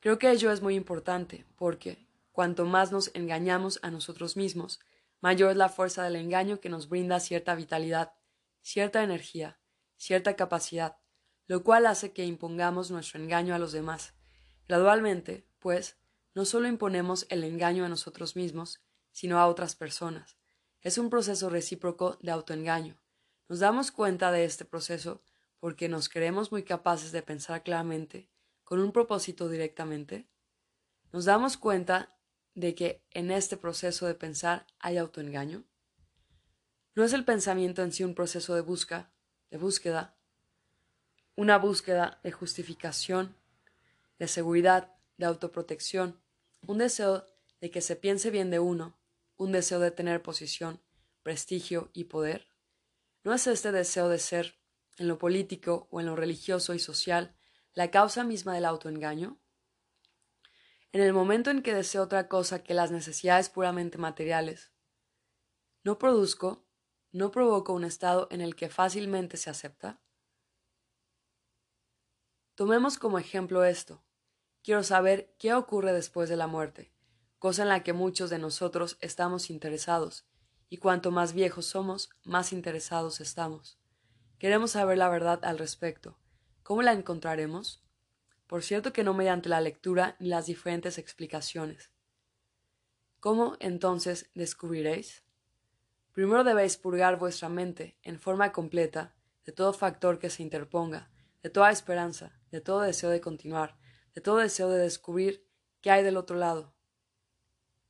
Creo 0.00 0.18
que 0.18 0.32
ello 0.32 0.50
es 0.50 0.60
muy 0.60 0.74
importante, 0.74 1.46
porque 1.56 2.06
Cuanto 2.36 2.66
más 2.66 2.92
nos 2.92 3.10
engañamos 3.14 3.78
a 3.80 3.90
nosotros 3.90 4.36
mismos, 4.36 4.78
mayor 5.22 5.52
es 5.52 5.56
la 5.56 5.70
fuerza 5.70 6.04
del 6.04 6.16
engaño 6.16 6.60
que 6.60 6.68
nos 6.68 6.90
brinda 6.90 7.18
cierta 7.18 7.54
vitalidad, 7.54 8.12
cierta 8.60 9.02
energía, 9.02 9.58
cierta 9.96 10.36
capacidad, 10.36 10.98
lo 11.46 11.64
cual 11.64 11.86
hace 11.86 12.12
que 12.12 12.26
impongamos 12.26 12.90
nuestro 12.90 13.22
engaño 13.22 13.54
a 13.54 13.58
los 13.58 13.72
demás. 13.72 14.12
Gradualmente, 14.68 15.48
pues, 15.60 15.96
no 16.34 16.44
solo 16.44 16.68
imponemos 16.68 17.24
el 17.30 17.42
engaño 17.42 17.86
a 17.86 17.88
nosotros 17.88 18.36
mismos, 18.36 18.82
sino 19.16 19.38
a 19.38 19.46
otras 19.46 19.74
personas. 19.74 20.36
Es 20.82 20.98
un 20.98 21.08
proceso 21.08 21.48
recíproco 21.48 22.18
de 22.20 22.32
autoengaño. 22.32 22.98
Nos 23.48 23.60
damos 23.60 23.90
cuenta 23.90 24.30
de 24.30 24.44
este 24.44 24.66
proceso 24.66 25.22
porque 25.58 25.88
nos 25.88 26.10
creemos 26.10 26.52
muy 26.52 26.64
capaces 26.64 27.12
de 27.12 27.22
pensar 27.22 27.62
claramente, 27.62 28.28
con 28.62 28.78
un 28.78 28.92
propósito 28.92 29.48
directamente? 29.48 30.28
¿Nos 31.12 31.24
damos 31.24 31.56
cuenta 31.56 32.14
de 32.54 32.74
que 32.74 33.02
en 33.10 33.30
este 33.30 33.56
proceso 33.56 34.04
de 34.04 34.14
pensar 34.14 34.66
hay 34.80 34.98
autoengaño? 34.98 35.64
¿No 36.94 37.02
es 37.02 37.14
el 37.14 37.24
pensamiento 37.24 37.82
en 37.82 37.92
sí 37.92 38.04
un 38.04 38.14
proceso 38.14 38.54
de 38.54 38.60
busca, 38.60 39.10
de 39.50 39.56
búsqueda, 39.56 40.14
una 41.36 41.56
búsqueda 41.56 42.20
de 42.22 42.32
justificación, 42.32 43.34
de 44.18 44.28
seguridad, 44.28 44.92
de 45.16 45.24
autoprotección, 45.24 46.20
un 46.66 46.76
deseo 46.76 47.24
de 47.62 47.70
que 47.70 47.80
se 47.80 47.96
piense 47.96 48.30
bien 48.30 48.50
de 48.50 48.58
uno, 48.58 48.98
un 49.36 49.52
deseo 49.52 49.80
de 49.80 49.90
tener 49.90 50.22
posición, 50.22 50.82
prestigio 51.22 51.90
y 51.92 52.04
poder? 52.04 52.48
¿No 53.22 53.34
es 53.34 53.46
este 53.46 53.72
deseo 53.72 54.08
de 54.08 54.18
ser, 54.18 54.58
en 54.98 55.08
lo 55.08 55.18
político 55.18 55.88
o 55.90 56.00
en 56.00 56.06
lo 56.06 56.16
religioso 56.16 56.74
y 56.74 56.78
social, 56.78 57.36
la 57.72 57.90
causa 57.90 58.24
misma 58.24 58.54
del 58.54 58.64
autoengaño? 58.64 59.40
En 60.92 61.02
el 61.02 61.12
momento 61.12 61.50
en 61.50 61.62
que 61.62 61.74
deseo 61.74 62.02
otra 62.02 62.28
cosa 62.28 62.62
que 62.62 62.72
las 62.72 62.90
necesidades 62.90 63.50
puramente 63.50 63.98
materiales, 63.98 64.72
¿no 65.82 65.98
produzco, 65.98 66.66
no 67.12 67.30
provoco 67.30 67.72
un 67.72 67.84
estado 67.84 68.28
en 68.30 68.40
el 68.40 68.56
que 68.56 68.70
fácilmente 68.70 69.36
se 69.36 69.50
acepta? 69.50 70.00
Tomemos 72.54 72.96
como 72.96 73.18
ejemplo 73.18 73.64
esto. 73.64 74.02
Quiero 74.62 74.82
saber 74.82 75.34
qué 75.38 75.52
ocurre 75.52 75.92
después 75.92 76.30
de 76.30 76.36
la 76.36 76.46
muerte, 76.46 76.95
cosa 77.38 77.62
en 77.62 77.68
la 77.68 77.82
que 77.82 77.92
muchos 77.92 78.30
de 78.30 78.38
nosotros 78.38 78.96
estamos 79.00 79.50
interesados, 79.50 80.26
y 80.68 80.78
cuanto 80.78 81.10
más 81.10 81.32
viejos 81.32 81.66
somos, 81.66 82.10
más 82.24 82.52
interesados 82.52 83.20
estamos. 83.20 83.78
Queremos 84.38 84.72
saber 84.72 84.98
la 84.98 85.08
verdad 85.08 85.44
al 85.44 85.58
respecto. 85.58 86.18
¿Cómo 86.62 86.82
la 86.82 86.92
encontraremos? 86.92 87.82
Por 88.46 88.62
cierto 88.62 88.92
que 88.92 89.04
no 89.04 89.14
mediante 89.14 89.48
la 89.48 89.60
lectura 89.60 90.16
ni 90.18 90.28
las 90.28 90.46
diferentes 90.46 90.98
explicaciones. 90.98 91.90
¿Cómo 93.20 93.56
entonces 93.60 94.30
descubriréis? 94.34 95.24
Primero 96.12 96.44
debéis 96.44 96.76
purgar 96.76 97.18
vuestra 97.18 97.48
mente 97.48 97.98
en 98.02 98.18
forma 98.18 98.52
completa 98.52 99.14
de 99.44 99.52
todo 99.52 99.72
factor 99.72 100.18
que 100.18 100.30
se 100.30 100.42
interponga, 100.42 101.10
de 101.42 101.50
toda 101.50 101.70
esperanza, 101.70 102.38
de 102.50 102.60
todo 102.60 102.80
deseo 102.82 103.10
de 103.10 103.20
continuar, 103.20 103.78
de 104.14 104.20
todo 104.20 104.38
deseo 104.38 104.68
de 104.70 104.78
descubrir 104.78 105.46
qué 105.80 105.90
hay 105.90 106.02
del 106.02 106.16
otro 106.16 106.36
lado. 106.36 106.75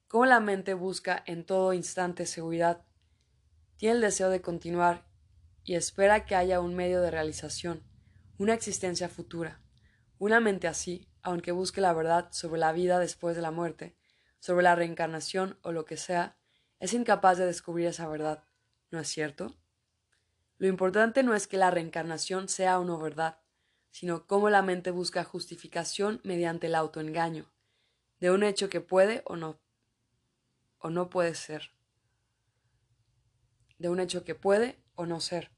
¿Cómo 0.09 0.25
la 0.25 0.38
mente 0.38 0.75
busca 0.75 1.21
en 1.27 1.45
todo 1.45 1.73
instante 1.73 2.27
seguridad? 2.27 2.85
Tiene 3.77 3.97
el 3.97 4.01
deseo 4.01 4.31
de 4.31 4.40
continuar 4.40 5.05
y 5.64 5.75
espera 5.75 6.25
que 6.25 6.37
haya 6.37 6.61
un 6.61 6.77
medio 6.77 7.01
de 7.01 7.11
realización, 7.11 7.83
una 8.38 8.55
existencia 8.55 9.09
futura. 9.09 9.61
Una 10.19 10.38
mente 10.38 10.69
así, 10.69 11.11
aunque 11.23 11.51
busque 11.51 11.81
la 11.81 11.92
verdad 11.92 12.29
sobre 12.31 12.61
la 12.61 12.71
vida 12.71 13.01
después 13.01 13.35
de 13.35 13.42
la 13.42 13.51
muerte, 13.51 13.97
sobre 14.38 14.62
la 14.62 14.77
reencarnación 14.77 15.59
o 15.62 15.73
lo 15.73 15.85
que 15.85 15.97
sea, 15.97 16.38
es 16.79 16.95
incapaz 16.95 17.37
de 17.38 17.47
descubrir 17.47 17.88
esa 17.88 18.07
verdad, 18.07 18.45
¿no 18.92 19.01
es 19.01 19.09
cierto? 19.09 19.57
Lo 20.57 20.69
importante 20.69 21.25
no 21.25 21.35
es 21.35 21.49
que 21.49 21.57
la 21.57 21.73
reencarnación 21.73 22.49
sea 22.49 22.79
o 22.79 22.85
no 22.85 22.97
verdad, 22.99 23.40
sino 23.90 24.29
cómo 24.29 24.51
la 24.51 24.62
mente 24.62 24.92
busca 24.92 25.25
justificación 25.25 26.21
mediante 26.23 26.69
el 26.69 26.77
autoengaño, 26.77 27.51
de 28.21 28.31
un 28.31 28.45
hecho 28.45 28.69
que 28.69 28.81
puede 28.81 29.23
o 29.25 29.35
no, 29.35 29.59
o 30.87 30.90
no 30.90 31.11
puede 31.11 31.35
ser, 31.35 31.72
de 33.77 33.88
un 33.88 33.99
hecho 33.99 34.22
que 34.22 34.37
puede 34.37 34.79
o 34.94 35.05
no 35.05 35.18
ser. 35.18 35.51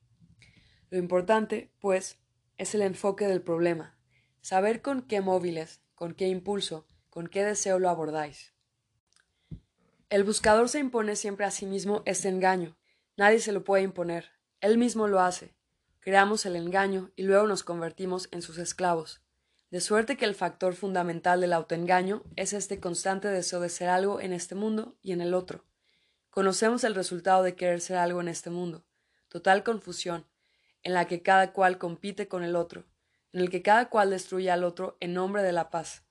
Lo 0.89 0.97
importante, 0.97 1.71
pues, 1.81 2.19
es 2.57 2.75
el 2.75 2.81
enfoque 2.81 3.27
del 3.27 3.43
problema, 3.43 3.95
saber 4.41 4.81
con 4.81 5.03
qué 5.03 5.21
móviles, 5.21 5.83
con 5.95 6.15
qué 6.15 6.29
impulso, 6.29 6.87
con 7.11 7.27
qué 7.27 7.45
deseo 7.45 7.79
lo 7.79 7.91
abordáis. 7.91 8.55
El 10.09 10.25
buscador 10.25 10.71
se 10.71 10.79
impone 10.79 11.15
siempre 11.15 11.45
a 11.45 11.51
sí 11.51 11.67
mismo 11.67 12.03
este 12.07 12.31
engaño, 12.31 12.79
nadie 13.19 13.41
se 13.41 13.53
lo 13.53 13.65
puede 13.65 13.83
imponer, 13.83 14.31
él 14.63 14.79
mismo 14.79 15.09
lo 15.09 15.21
hace, 15.21 15.55
creamos 16.01 16.47
el 16.47 16.57
engaño 16.57 17.13
y 17.17 17.25
luego 17.25 17.47
nos 17.47 17.65
convertimos 17.65 18.31
en 18.33 18.41
sus 18.41 18.57
esclavos. 18.57 19.21
De 19.71 19.81
suerte 19.83 20.17
que 20.17 20.25
el 20.25 20.35
factor 20.35 20.75
fundamental 20.75 21.43
del 21.43 21.53
autoengaño 21.53 22.23
es 22.37 22.55
este 22.55 22.81
constante 22.81 23.29
deseo 23.29 23.61
de 23.61 23.69
ser 23.69 23.91
algo 23.91 24.21
en 24.21 24.33
este 24.33 24.55
mundo 24.55 24.97
y 25.03 25.13
en 25.13 25.21
el 25.21 25.35
otro. 25.35 25.67
Conocemos 26.31 26.85
el 26.85 26.95
resultado 26.95 27.43
de 27.43 27.55
querer 27.55 27.83
ser 27.83 27.99
algo 27.99 28.23
en 28.23 28.29
este 28.29 28.49
mundo, 28.49 28.87
total 29.29 29.65
confusión, 29.65 30.27
en 30.83 30.95
la 30.95 31.07
que 31.07 31.23
cada 31.23 31.53
cual 31.53 31.77
compite 31.77 32.29
con 32.29 32.45
el 32.45 32.57
otro, 32.57 32.87
en 33.33 33.41
el 33.41 33.51
que 33.51 33.61
cada 33.61 33.91
cual 33.91 34.09
destruye 34.09 34.51
al 34.51 34.65
otro 34.65 34.97
en 35.01 35.13
nombre 35.13 35.43
de 35.43 35.53
la 35.53 35.69
paz. 35.69 36.03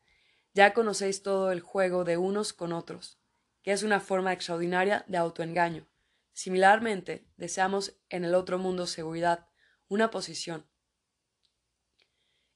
Ya 0.53 0.73
conocéis 0.73 1.23
todo 1.23 1.51
el 1.51 1.61
juego 1.61 2.03
de 2.03 2.17
unos 2.17 2.53
con 2.53 2.73
otros, 2.73 3.17
que 3.63 3.71
es 3.71 3.81
una 3.81 3.99
forma 3.99 4.33
extraordinaria 4.33 5.03
de 5.07 5.17
autoengaño. 5.17 5.87
Similarmente, 6.33 7.25
deseamos 7.37 7.97
en 8.09 8.23
el 8.23 8.35
otro 8.35 8.59
mundo 8.59 8.85
seguridad, 8.85 9.47
una 9.87 10.11
posición. 10.11 10.67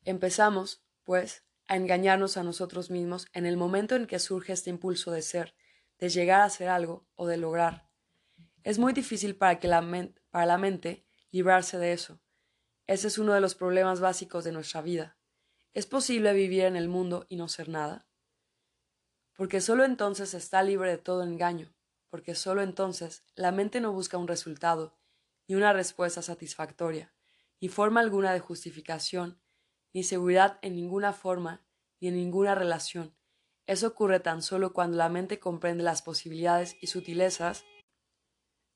Empezamos, 0.03 0.83
pues, 1.03 1.45
a 1.67 1.75
engañarnos 1.75 2.37
a 2.37 2.43
nosotros 2.43 2.89
mismos 2.89 3.27
en 3.33 3.45
el 3.45 3.57
momento 3.57 3.95
en 3.95 4.07
que 4.07 4.19
surge 4.19 4.53
este 4.53 4.69
impulso 4.69 5.11
de 5.11 5.21
ser, 5.21 5.55
de 5.99 6.09
llegar 6.09 6.41
a 6.41 6.49
ser 6.49 6.69
algo 6.69 7.07
o 7.15 7.27
de 7.27 7.37
lograr. 7.37 7.89
Es 8.63 8.77
muy 8.77 8.93
difícil 8.93 9.35
para, 9.35 9.59
que 9.59 9.67
la, 9.67 9.81
para 10.29 10.45
la 10.45 10.57
mente 10.57 11.05
librarse 11.31 11.77
de 11.77 11.93
eso. 11.93 12.21
Ese 12.87 13.07
es 13.07 13.17
uno 13.17 13.33
de 13.33 13.41
los 13.41 13.55
problemas 13.55 13.99
básicos 13.99 14.43
de 14.43 14.51
nuestra 14.51 14.81
vida. 14.81 15.17
¿Es 15.73 15.85
posible 15.85 16.33
vivir 16.33 16.65
en 16.65 16.75
el 16.75 16.89
mundo 16.89 17.25
y 17.29 17.37
no 17.37 17.47
ser 17.47 17.69
nada? 17.69 18.05
Porque 19.37 19.61
sólo 19.61 19.85
entonces 19.85 20.33
está 20.33 20.61
libre 20.61 20.89
de 20.89 20.97
todo 20.97 21.23
engaño, 21.23 21.73
porque 22.09 22.35
sólo 22.35 22.61
entonces 22.61 23.23
la 23.33 23.51
mente 23.51 23.79
no 23.79 23.93
busca 23.93 24.17
un 24.17 24.27
resultado, 24.27 24.99
ni 25.47 25.55
una 25.55 25.71
respuesta 25.71 26.21
satisfactoria, 26.21 27.13
ni 27.61 27.69
forma 27.69 28.01
alguna 28.01 28.33
de 28.33 28.41
justificación, 28.41 29.41
ni 29.93 30.03
seguridad 30.03 30.59
en 30.61 30.75
ninguna 30.75 31.13
forma, 31.13 31.61
ni 31.99 32.09
en 32.09 32.15
ninguna 32.15 32.55
relación. 32.55 33.15
Eso 33.65 33.87
ocurre 33.87 34.19
tan 34.19 34.41
solo 34.41 34.73
cuando 34.73 34.97
la 34.97 35.09
mente 35.09 35.39
comprende 35.39 35.83
las 35.83 36.01
posibilidades 36.01 36.75
y 36.81 36.87
sutilezas 36.87 37.63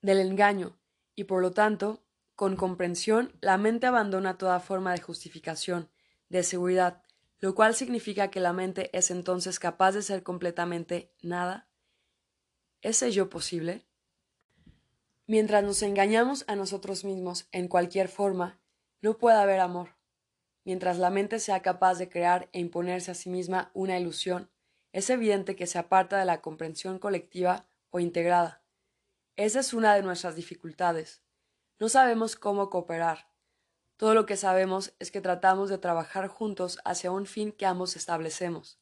del 0.01 0.19
engaño, 0.19 0.80
y 1.15 1.23
por 1.23 1.41
lo 1.41 1.51
tanto, 1.51 2.04
con 2.36 2.56
comprensión, 2.56 3.34
la 3.41 3.58
mente 3.58 3.88
abandona 3.88 4.38
toda 4.38 4.60
forma 4.60 4.91
de 4.91 5.01
justificación, 5.01 5.89
de 6.30 6.43
seguridad, 6.43 7.01
lo 7.39 7.56
cual 7.56 7.75
significa 7.75 8.30
que 8.30 8.39
la 8.39 8.54
mente 8.54 8.89
es 8.97 9.12
entonces 9.12 9.60
capaz 9.60 9.93
de 9.93 10.01
ser 10.01 10.23
completamente 10.23 11.13
nada. 11.21 11.69
¿Es 12.82 13.01
ello 13.01 13.30
posible? 13.30 13.86
Mientras 15.28 15.63
nos 15.63 15.82
engañamos 15.82 16.45
a 16.47 16.56
nosotros 16.56 17.04
mismos 17.04 17.47
en 17.51 17.67
cualquier 17.67 18.10
forma, 18.10 18.60
no 19.01 19.17
puede 19.17 19.38
haber 19.38 19.60
amor. 19.60 19.94
Mientras 20.65 20.97
la 20.97 21.12
mente 21.12 21.39
sea 21.39 21.62
capaz 21.62 21.99
de 21.99 22.10
crear 22.10 22.49
e 22.51 22.60
imponerse 22.60 23.12
a 23.12 23.13
sí 23.13 23.30
misma 23.30 23.71
una 23.73 23.97
ilusión, 23.99 24.49
es 24.91 25.10
evidente 25.12 25.56
que 25.56 25.67
se 25.67 25.78
aparta 25.78 26.17
de 26.17 26.25
la 26.25 26.41
comprensión 26.41 26.97
colectiva 26.99 27.67
o 27.91 27.99
integrada. 27.99 28.63
Esa 29.36 29.60
es 29.60 29.73
una 29.73 29.93
de 29.93 30.01
nuestras 30.01 30.36
dificultades. 30.36 31.21
No 31.80 31.88
sabemos 31.88 32.36
cómo 32.36 32.69
cooperar. 32.69 33.30
Todo 33.97 34.15
lo 34.15 34.25
que 34.25 34.38
sabemos 34.38 34.95
es 34.97 35.12
que 35.12 35.21
tratamos 35.21 35.69
de 35.69 35.78
trabajar 35.78 36.28
juntos 36.28 36.80
hacia 36.84 37.12
un 37.12 37.28
fin 37.28 37.51
que 37.51 37.65
ambos 37.65 37.95
establecemos. 37.95 38.80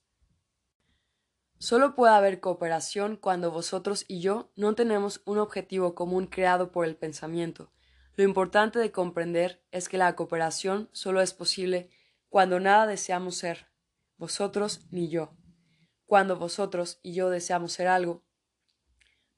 Solo 1.60 1.96
puede 1.96 2.14
haber 2.14 2.40
cooperación 2.40 3.18
cuando 3.18 3.52
vosotros 3.52 4.06
y 4.08 4.22
yo 4.22 4.52
no 4.56 4.74
tenemos 4.76 5.22
un 5.26 5.38
objetivo 5.38 5.96
común 5.96 6.28
creado 6.28 6.72
por 6.72 6.86
el 6.86 6.96
pensamiento, 6.96 7.72
lo 8.16 8.24
importante 8.24 8.78
de 8.78 8.92
comprender 8.92 9.64
es 9.72 9.90
que 9.90 9.98
la 9.98 10.16
cooperación 10.16 10.90
solo 10.92 11.22
es 11.22 11.34
posible 11.34 11.90
cuando 12.30 12.60
nada 12.60 12.86
deseamos 12.86 13.36
ser, 13.36 13.68
vosotros 14.18 14.82
ni 14.92 15.10
yo. 15.10 15.36
Cuando 16.06 16.38
vosotros 16.38 17.00
y 17.02 17.14
yo 17.14 17.32
deseamos 17.32 17.74
ser 17.74 17.88
algo, 17.88 18.24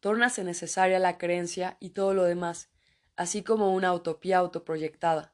tórnase 0.02 0.44
necesaria 0.44 1.00
la 1.00 1.18
creencia 1.18 1.78
y 1.80 1.92
todo 1.92 2.14
lo 2.14 2.24
demás, 2.24 2.70
así 3.16 3.44
como 3.44 3.74
una 3.74 3.94
utopía 3.94 4.40
autoproyectada. 4.40 5.34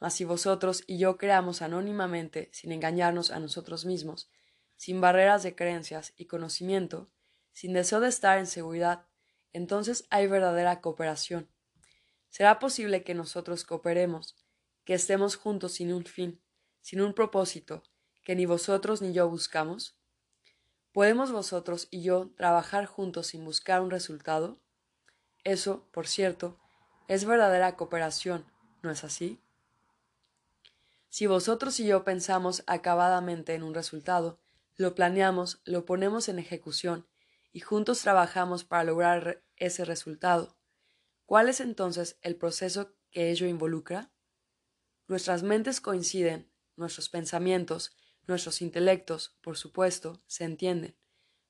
Mas 0.00 0.14
si 0.14 0.24
vosotros 0.24 0.82
y 0.86 0.98
yo 0.98 1.16
creamos 1.16 1.62
anónimamente, 1.62 2.48
sin 2.52 2.72
engañarnos 2.72 3.30
a 3.30 3.38
nosotros 3.38 3.84
mismos, 3.84 4.30
sin 4.74 5.00
barreras 5.00 5.42
de 5.44 5.54
creencias 5.54 6.12
y 6.16 6.26
conocimiento, 6.26 7.10
sin 7.52 7.72
deseo 7.72 8.00
de 8.00 8.08
estar 8.08 8.38
en 8.38 8.46
seguridad, 8.46 9.06
entonces 9.52 10.06
hay 10.10 10.26
verdadera 10.26 10.80
cooperación. 10.80 11.48
¿Será 12.30 12.60
posible 12.60 13.02
que 13.02 13.12
nosotros 13.14 13.64
cooperemos, 13.64 14.36
que 14.84 14.94
estemos 14.94 15.36
juntos 15.36 15.72
sin 15.72 15.92
un 15.92 16.04
fin, 16.04 16.40
sin 16.80 17.00
un 17.00 17.12
propósito, 17.12 17.82
que 18.22 18.36
ni 18.36 18.46
vosotros 18.46 19.02
ni 19.02 19.12
yo 19.12 19.28
buscamos? 19.28 19.98
¿Podemos 20.92 21.32
vosotros 21.32 21.88
y 21.90 22.02
yo 22.02 22.30
trabajar 22.36 22.86
juntos 22.86 23.26
sin 23.28 23.44
buscar 23.44 23.82
un 23.82 23.90
resultado? 23.90 24.60
Eso, 25.42 25.88
por 25.92 26.06
cierto, 26.06 26.56
es 27.08 27.24
verdadera 27.24 27.76
cooperación, 27.76 28.46
¿no 28.82 28.92
es 28.92 29.02
así? 29.02 29.40
Si 31.08 31.26
vosotros 31.26 31.80
y 31.80 31.86
yo 31.86 32.04
pensamos 32.04 32.62
acabadamente 32.68 33.54
en 33.54 33.64
un 33.64 33.74
resultado, 33.74 34.38
lo 34.76 34.94
planeamos, 34.94 35.60
lo 35.64 35.84
ponemos 35.84 36.28
en 36.28 36.38
ejecución, 36.38 37.08
y 37.52 37.58
juntos 37.58 38.00
trabajamos 38.02 38.62
para 38.62 38.84
lograr 38.84 39.42
ese 39.56 39.84
resultado. 39.84 40.59
¿Cuál 41.30 41.48
es 41.48 41.60
entonces 41.60 42.18
el 42.22 42.34
proceso 42.34 42.96
que 43.12 43.30
ello 43.30 43.46
involucra? 43.46 44.10
Nuestras 45.06 45.44
mentes 45.44 45.80
coinciden, 45.80 46.50
nuestros 46.74 47.08
pensamientos, 47.08 47.96
nuestros 48.26 48.60
intelectos, 48.60 49.38
por 49.40 49.56
supuesto, 49.56 50.24
se 50.26 50.42
entienden, 50.42 50.98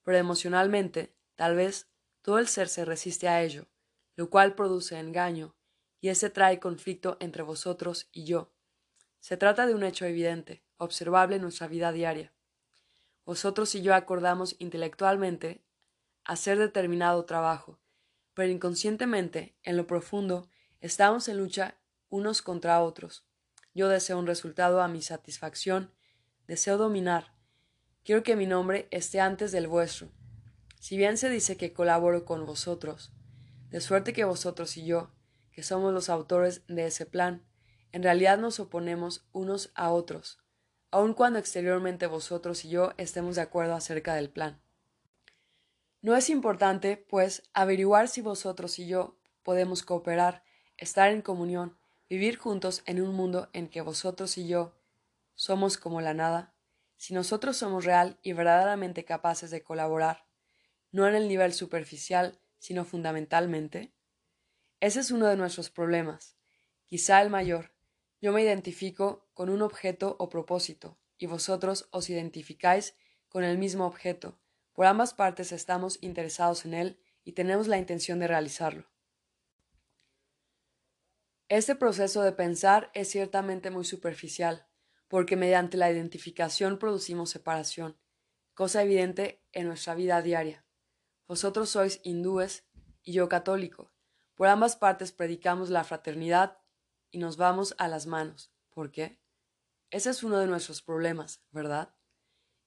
pero 0.03 0.19
emocionalmente, 0.19 1.17
tal 1.35 1.57
vez, 1.57 1.89
todo 2.21 2.39
el 2.39 2.47
ser 2.47 2.69
se 2.69 2.85
resiste 2.85 3.27
a 3.27 3.43
ello, 3.43 3.71
lo 4.17 4.29
cual 4.29 4.55
produce 4.55 4.99
engaño, 4.99 5.57
y 5.99 6.11
ese 6.11 6.29
trae 6.29 6.61
conflicto 6.61 7.17
entre 7.19 7.43
vosotros 7.43 8.11
y 8.13 8.25
yo. 8.25 8.53
Se 9.19 9.39
trata 9.39 9.67
de 9.67 9.75
un 9.75 9.83
hecho 9.83 10.05
evidente, 10.05 10.63
observable 10.77 11.37
en 11.37 11.43
nuestra 11.43 11.69
vida 11.69 11.91
diaria. 11.91 12.35
Vosotros 13.25 13.75
y 13.75 13.81
yo 13.81 13.95
acordamos 13.95 14.57
intelectualmente 14.59 15.65
hacer 16.23 16.59
determinado 16.59 17.25
trabajo, 17.25 17.80
pero 18.41 18.53
inconscientemente, 18.53 19.55
en 19.65 19.77
lo 19.77 19.87
profundo, 19.87 20.49
estamos 20.81 21.29
en 21.29 21.37
lucha 21.37 21.79
unos 22.09 22.41
contra 22.41 22.81
otros. 22.81 23.27
Yo 23.75 23.91
deseo 23.91 24.19
un 24.19 24.27
resultado 24.27 24.81
a 24.81 24.89
mi 24.89 25.03
satisfacción, 25.03 25.93
deseo 26.47 26.79
dominar. 26.79 27.35
Quiero 28.03 28.23
que 28.23 28.37
mi 28.37 28.47
nombre 28.47 28.89
esté 28.91 29.21
antes 29.21 29.53
del 29.53 29.69
vuestro. 29.69 30.11
Si 30.81 30.97
bien 30.97 31.19
se 31.19 31.29
dice 31.29 31.59
que 31.59 31.75
colaboro 31.75 32.25
con 32.25 32.47
vosotros, 32.47 33.13
de 33.69 33.83
suerte 33.83 34.15
que 34.15 34.25
vosotros 34.25 34.75
y 34.79 34.87
yo, 34.87 35.11
que 35.53 35.63
somos 35.63 35.93
los 35.93 36.09
autores 36.09 36.63
de 36.67 36.87
ese 36.87 37.05
plan, 37.05 37.45
en 37.93 38.03
realidad 38.03 38.39
nos 38.39 38.59
oponemos 38.59 39.29
unos 39.33 39.71
a 39.75 39.91
otros, 39.91 40.39
aun 40.91 41.13
cuando 41.13 41.39
exteriormente 41.39 42.07
vosotros 42.07 42.65
y 42.65 42.71
yo 42.71 42.95
estemos 42.97 43.37
de 43.37 43.43
acuerdo 43.43 43.75
acerca 43.75 44.15
del 44.15 44.31
plan. 44.31 44.63
No 46.03 46.17
es 46.17 46.31
importante, 46.31 46.97
pues, 46.97 47.43
averiguar 47.53 48.09
si 48.09 48.23
vosotros 48.23 48.79
y 48.79 48.87
yo 48.87 49.19
podemos 49.43 49.83
cooperar, 49.83 50.45
estar 50.79 51.11
en 51.11 51.21
comunión, 51.21 51.79
vivir 52.09 52.39
juntos 52.39 52.83
en 52.87 53.03
un 53.03 53.15
mundo 53.15 53.51
en 53.53 53.69
que 53.69 53.83
vosotros 53.83 54.39
y 54.39 54.49
yo 54.49 54.75
somos 55.35 55.77
como 55.77 56.01
la 56.01 56.15
nada, 56.15 56.55
si 56.97 57.13
nosotros 57.13 57.57
somos 57.59 57.85
real 57.85 58.19
y 58.23 58.33
verdaderamente 58.33 59.05
capaces 59.05 59.51
de 59.51 59.63
colaborar, 59.63 60.27
no 60.91 61.07
en 61.07 61.15
el 61.15 61.29
nivel 61.29 61.53
superficial, 61.53 62.41
sino 62.59 62.85
fundamentalmente. 62.85 63.95
Ese 64.81 65.01
es 65.01 65.11
uno 65.11 65.27
de 65.27 65.37
nuestros 65.37 65.71
problemas, 65.71 66.37
quizá 66.87 67.21
el 67.21 67.29
mayor, 67.29 67.75
yo 68.23 68.33
me 68.33 68.43
identifico 68.43 69.29
con 69.35 69.51
un 69.51 69.63
objeto 69.63 70.17
o 70.19 70.29
propósito, 70.29 70.99
y 71.19 71.27
vosotros 71.27 71.89
os 71.91 72.09
identificáis 72.09 72.95
con 73.29 73.45
el 73.45 73.59
mismo 73.59 73.87
objeto. 73.87 74.39
Por 74.73 74.87
ambas 74.87 75.15
partes 75.15 75.53
estamos 75.53 75.99
interesados 76.01 76.65
en 76.65 76.75
él 76.75 77.01
y 77.25 77.33
tenemos 77.33 77.69
la 77.69 77.79
intención 77.79 78.19
de 78.19 78.29
realizarlo. 78.29 78.91
Este 81.49 81.75
proceso 81.75 82.23
de 82.23 82.33
pensar 82.33 82.91
es 82.95 83.11
ciertamente 83.11 83.71
muy 83.71 83.85
superficial, 83.85 84.69
porque 85.09 85.37
mediante 85.37 85.77
la 85.77 85.91
identificación 85.91 86.79
producimos 86.79 87.31
separación, 87.31 87.99
cosa 88.55 88.83
evidente 88.83 89.45
en 89.53 89.67
nuestra 89.67 89.95
vida 89.97 90.23
diaria. 90.23 90.65
Vosotros 91.27 91.71
sois 91.71 92.01
hindúes 92.05 92.69
y 93.03 93.13
yo 93.13 93.29
católico. 93.29 93.93
Por 94.37 94.47
ambas 94.47 94.77
partes 94.77 95.13
predicamos 95.13 95.71
la 95.71 95.85
fraternidad 95.85 96.59
y 97.11 97.19
nos 97.19 97.37
vamos 97.37 97.75
a 97.79 97.89
las 97.89 98.07
manos. 98.07 98.53
¿Por 98.71 98.93
qué? 98.93 99.21
Ese 99.91 100.11
es 100.11 100.23
uno 100.23 100.39
de 100.39 100.47
nuestros 100.47 100.83
problemas, 100.83 101.43
¿verdad? 101.51 101.95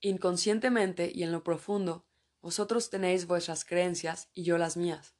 Inconscientemente 0.06 1.14
y 1.16 1.24
en 1.24 1.32
lo 1.32 1.46
profundo, 1.46 2.06
vosotros 2.42 2.90
tenéis 2.90 3.26
vuestras 3.26 3.64
creencias 3.64 4.28
y 4.34 4.44
yo 4.44 4.58
las 4.58 4.76
mías. 4.76 5.16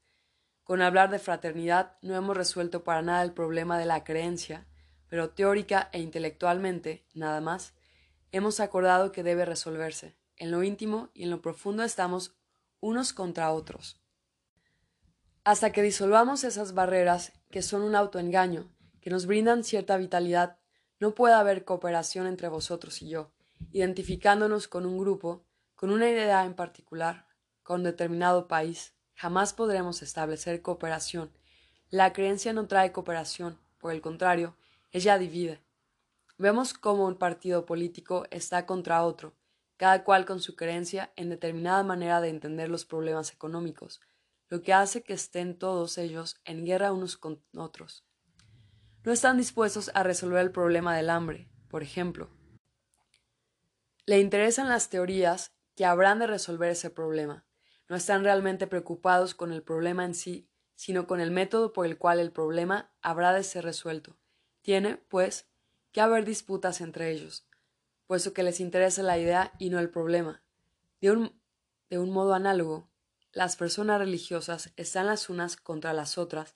Con 0.66 0.82
hablar 0.82 1.10
de 1.10 1.20
fraternidad 1.20 1.98
no 2.02 2.18
hemos 2.18 2.36
resuelto 2.36 2.84
para 2.84 3.02
nada 3.02 3.24
el 3.24 3.32
problema 3.32 3.80
de 3.80 3.86
la 3.86 4.04
creencia, 4.04 4.68
pero 5.08 5.30
teórica 5.30 5.90
e 5.94 6.02
intelectualmente, 6.02 7.08
nada 7.14 7.40
más, 7.40 7.74
hemos 8.34 8.60
acordado 8.60 9.14
que 9.14 9.24
debe 9.24 9.46
resolverse. 9.46 10.18
En 10.36 10.52
lo 10.52 10.64
íntimo 10.64 11.12
y 11.14 11.24
en 11.24 11.30
lo 11.30 11.42
profundo 11.42 11.84
estamos 11.84 12.36
unos 12.82 13.14
contra 13.14 13.54
otros. 13.54 14.02
Hasta 15.46 15.72
que 15.72 15.82
disolvamos 15.82 16.44
esas 16.44 16.74
barreras 16.74 17.32
que 17.52 17.62
son 17.62 17.84
un 17.84 17.96
autoengaño 17.96 18.70
que 19.00 19.10
nos 19.10 19.28
brindan 19.28 19.64
cierta 19.64 19.96
vitalidad, 19.96 20.58
no 21.00 21.16
puede 21.16 21.36
haber 21.36 21.64
cooperación 21.64 22.28
entre 22.28 22.50
vosotros 22.50 23.02
y 23.02 23.08
yo, 23.08 23.32
identificándonos 23.72 24.68
con 24.68 24.86
un 24.86 24.98
grupo, 24.98 25.46
con 25.76 25.92
una 25.92 26.10
idea 26.10 26.46
en 26.46 26.54
particular, 26.54 27.28
con 27.64 27.84
determinado 27.84 28.48
país. 28.48 28.94
Jamás 29.16 29.54
podremos 29.54 30.02
establecer 30.02 30.62
cooperación. 30.62 31.32
La 31.90 32.14
creencia 32.14 32.54
no 32.54 32.68
trae 32.68 32.92
cooperación, 32.92 33.60
por 33.78 33.92
el 33.92 34.02
contrario, 34.02 34.56
ella 34.92 35.18
divide. 35.18 35.64
Vemos 36.38 36.74
cómo 36.74 37.08
un 37.08 37.18
partido 37.18 37.66
político 37.66 38.26
está 38.32 38.66
contra 38.66 39.04
otro, 39.04 39.36
cada 39.78 40.04
cual 40.04 40.26
con 40.26 40.40
su 40.40 40.56
creencia 40.56 41.14
en 41.16 41.30
determinada 41.30 41.84
manera 41.84 42.22
de 42.22 42.30
entender 42.30 42.70
los 42.70 42.86
problemas 42.86 43.32
económicos, 43.32 44.02
lo 44.50 44.62
que 44.62 44.74
hace 44.74 45.04
que 45.04 45.14
estén 45.14 45.58
todos 45.58 45.98
ellos 45.98 46.42
en 46.46 46.66
guerra 46.66 46.92
unos 46.92 47.18
con 47.18 47.44
otros 47.56 48.06
no 49.04 49.12
están 49.12 49.38
dispuestos 49.38 49.92
a 49.94 50.04
resolver 50.04 50.42
el 50.42 50.52
problema 50.52 50.96
del 50.96 51.10
hambre, 51.10 51.50
por 51.68 51.84
ejemplo. 51.84 52.30
Le 54.06 54.20
interesan 54.20 54.70
las 54.70 54.90
teorías 54.90 55.54
que 55.76 55.86
habrán 55.86 56.20
de 56.20 56.28
resolver 56.28 56.72
ese 56.72 56.90
problema. 56.90 57.46
No 57.90 57.96
están 57.96 58.24
realmente 58.24 58.68
preocupados 58.68 59.36
con 59.36 59.52
el 59.52 59.64
problema 59.64 60.06
en 60.06 60.14
sí, 60.14 60.50
sino 60.76 61.08
con 61.08 61.20
el 61.20 61.32
método 61.32 61.74
por 61.74 61.86
el 61.86 61.98
cual 61.98 62.20
el 62.20 62.32
problema 62.32 62.92
habrá 63.02 63.34
de 63.34 63.44
ser 63.44 63.64
resuelto. 63.64 64.18
Tiene, 64.62 64.98
pues, 64.98 65.48
que 65.92 66.02
haber 66.02 66.26
disputas 66.26 66.82
entre 66.82 67.12
ellos, 67.12 67.48
puesto 68.08 68.34
que 68.34 68.44
les 68.44 68.60
interesa 68.60 69.04
la 69.04 69.18
idea 69.18 69.54
y 69.60 69.70
no 69.70 69.80
el 69.80 69.90
problema. 69.90 70.44
De 71.02 71.12
un, 71.12 71.42
de 71.90 72.00
un 72.00 72.12
modo 72.12 72.34
análogo, 72.34 72.90
las 73.32 73.56
personas 73.56 74.00
religiosas 74.00 74.74
están 74.76 75.08
las 75.08 75.30
unas 75.30 75.56
contra 75.58 75.94
las 75.94 76.18
otras 76.18 76.56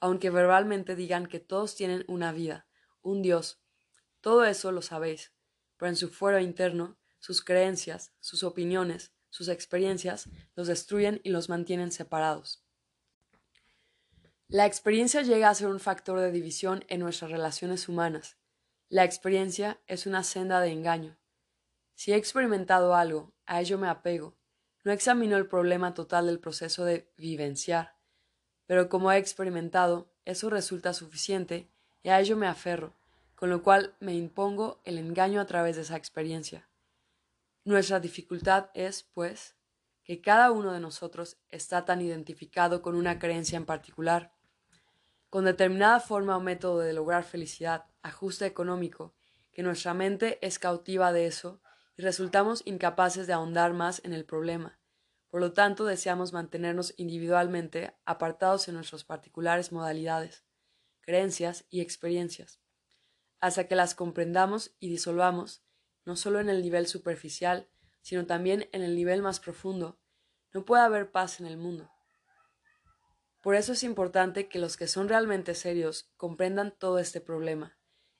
aunque 0.00 0.30
verbalmente 0.30 0.96
digan 0.96 1.26
que 1.26 1.40
todos 1.40 1.74
tienen 1.74 2.04
una 2.08 2.32
vida, 2.32 2.66
un 3.02 3.22
Dios. 3.22 3.60
Todo 4.20 4.44
eso 4.44 4.72
lo 4.72 4.82
sabéis, 4.82 5.32
pero 5.76 5.90
en 5.90 5.96
su 5.96 6.08
fuero 6.08 6.38
interno, 6.38 6.96
sus 7.18 7.42
creencias, 7.42 8.12
sus 8.20 8.42
opiniones, 8.42 9.12
sus 9.30 9.48
experiencias 9.48 10.28
los 10.54 10.66
destruyen 10.66 11.20
y 11.24 11.30
los 11.30 11.48
mantienen 11.48 11.92
separados. 11.92 12.64
La 14.48 14.66
experiencia 14.66 15.22
llega 15.22 15.50
a 15.50 15.54
ser 15.54 15.68
un 15.68 15.80
factor 15.80 16.20
de 16.20 16.30
división 16.30 16.84
en 16.88 17.00
nuestras 17.00 17.30
relaciones 17.30 17.88
humanas. 17.88 18.36
La 18.88 19.04
experiencia 19.04 19.80
es 19.86 20.06
una 20.06 20.22
senda 20.22 20.60
de 20.60 20.70
engaño. 20.70 21.18
Si 21.94 22.12
he 22.12 22.16
experimentado 22.16 22.94
algo, 22.94 23.34
a 23.46 23.60
ello 23.60 23.78
me 23.78 23.88
apego. 23.88 24.36
No 24.84 24.92
examino 24.92 25.36
el 25.36 25.48
problema 25.48 25.94
total 25.94 26.26
del 26.26 26.38
proceso 26.38 26.84
de 26.84 27.10
vivenciar 27.16 27.96
pero 28.66 28.88
como 28.88 29.10
he 29.12 29.18
experimentado, 29.18 30.12
eso 30.24 30.50
resulta 30.50 30.92
suficiente 30.92 31.70
y 32.02 32.08
a 32.08 32.20
ello 32.20 32.36
me 32.36 32.46
aferro, 32.46 32.92
con 33.36 33.50
lo 33.50 33.62
cual 33.62 33.94
me 34.00 34.14
impongo 34.14 34.80
el 34.84 34.98
engaño 34.98 35.40
a 35.40 35.46
través 35.46 35.76
de 35.76 35.82
esa 35.82 35.96
experiencia. 35.96 36.68
Nuestra 37.64 38.00
dificultad 38.00 38.70
es, 38.74 39.04
pues, 39.14 39.54
que 40.02 40.20
cada 40.20 40.50
uno 40.50 40.72
de 40.72 40.80
nosotros 40.80 41.36
está 41.48 41.84
tan 41.84 42.00
identificado 42.00 42.82
con 42.82 42.96
una 42.96 43.20
creencia 43.20 43.56
en 43.56 43.66
particular, 43.66 44.32
con 45.30 45.44
determinada 45.44 46.00
forma 46.00 46.36
o 46.36 46.40
método 46.40 46.80
de 46.80 46.92
lograr 46.92 47.22
felicidad, 47.22 47.84
ajuste 48.02 48.46
económico, 48.46 49.14
que 49.52 49.62
nuestra 49.62 49.94
mente 49.94 50.38
es 50.44 50.58
cautiva 50.58 51.12
de 51.12 51.26
eso 51.26 51.60
y 51.96 52.02
resultamos 52.02 52.62
incapaces 52.64 53.28
de 53.28 53.32
ahondar 53.32 53.72
más 53.72 54.00
en 54.04 54.12
el 54.12 54.24
problema, 54.24 54.78
por 55.28 55.40
lo 55.40 55.52
tanto, 55.52 55.84
deseamos 55.84 56.32
mantenernos 56.32 56.94
individualmente 56.96 57.94
apartados 58.04 58.68
en 58.68 58.74
nuestras 58.74 59.04
particulares 59.04 59.72
modalidades, 59.72 60.44
creencias 61.00 61.66
y 61.68 61.82
experiencias, 61.82 62.60
hasta 63.40 63.68
que 63.68 63.76
las 63.76 63.94
comprendamos 63.94 64.74
y 64.80 64.88
disolvamos, 64.88 65.64
no 66.04 66.16
solo 66.16 66.40
en 66.40 66.48
el 66.48 66.62
nivel 66.62 66.86
superficial, 66.86 67.68
sino 68.02 68.26
también 68.26 68.68
en 68.72 68.82
el 68.82 68.94
nivel 68.94 69.22
más 69.22 69.40
profundo, 69.40 69.98
no 70.52 70.64
puede 70.64 70.82
haber 70.82 71.10
paz 71.10 71.40
en 71.40 71.46
el 71.46 71.56
mundo. 71.56 71.90
Por 73.42 73.54
eso 73.54 73.74
es 73.74 73.82
importante 73.82 74.48
que 74.48 74.58
los 74.58 74.76
que 74.76 74.88
son 74.88 75.08
realmente 75.08 75.54
serios 75.54 76.10
comprendan 76.16 76.76
todo 76.76 76.98
este 76.98 77.20
problema. 77.20 77.76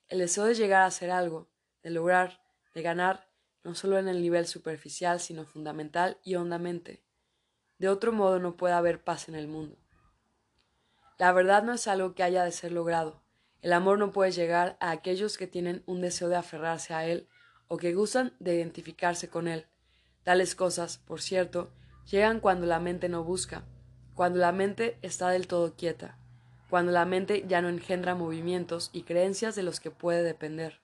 El 0.07 0.19
deseo 0.19 0.45
de 0.45 0.55
llegar 0.55 0.83
a 0.83 0.87
hacer 0.87 1.11
algo, 1.11 1.49
de 1.83 1.89
lograr, 1.89 2.41
de 2.73 2.81
ganar, 2.81 3.29
no 3.63 3.75
solo 3.75 3.97
en 3.97 4.07
el 4.07 4.21
nivel 4.21 4.47
superficial, 4.47 5.19
sino 5.19 5.45
fundamental 5.45 6.19
y 6.23 6.35
hondamente. 6.35 7.03
De 7.77 7.89
otro 7.89 8.13
modo 8.13 8.39
no 8.39 8.55
puede 8.55 8.73
haber 8.73 9.03
paz 9.03 9.27
en 9.27 9.35
el 9.35 9.47
mundo. 9.47 9.77
La 11.17 11.31
verdad 11.33 11.63
no 11.63 11.73
es 11.73 11.87
algo 11.87 12.13
que 12.13 12.23
haya 12.23 12.43
de 12.43 12.51
ser 12.51 12.71
logrado, 12.71 13.23
El 13.61 13.73
amor 13.73 13.97
no 13.97 14.11
puede 14.11 14.31
llegar 14.31 14.77
a 14.79 14.91
aquellos 14.91 15.37
que 15.37 15.47
tienen 15.47 15.83
un 15.85 16.01
deseo 16.01 16.29
de 16.29 16.35
aferrarse 16.35 16.93
a 16.93 17.05
él 17.05 17.27
o 17.67 17.77
que 17.77 17.93
gustan 17.93 18.33
de 18.39 18.55
identificarse 18.55 19.29
con 19.29 19.47
él. 19.47 19.65
Tales 20.23 20.55
cosas, 20.55 20.97
por 20.99 21.21
cierto, 21.21 21.71
llegan 22.09 22.39
cuando 22.39 22.65
la 22.65 22.79
mente 22.79 23.09
no 23.09 23.23
busca, 23.23 23.65
cuando 24.13 24.39
la 24.39 24.51
mente 24.51 24.97
está 25.01 25.29
del 25.29 25.47
todo 25.47 25.75
quieta, 25.75 26.17
cuando 26.69 26.91
la 26.91 27.05
mente 27.05 27.45
ya 27.47 27.61
no 27.61 27.69
engendra 27.69 28.15
movimientos 28.15 28.89
y 28.93 29.03
creencias 29.03 29.55
de 29.55 29.63
los 29.63 29.79
que 29.79 29.91
puede 29.91 30.23
depender, 30.23 30.81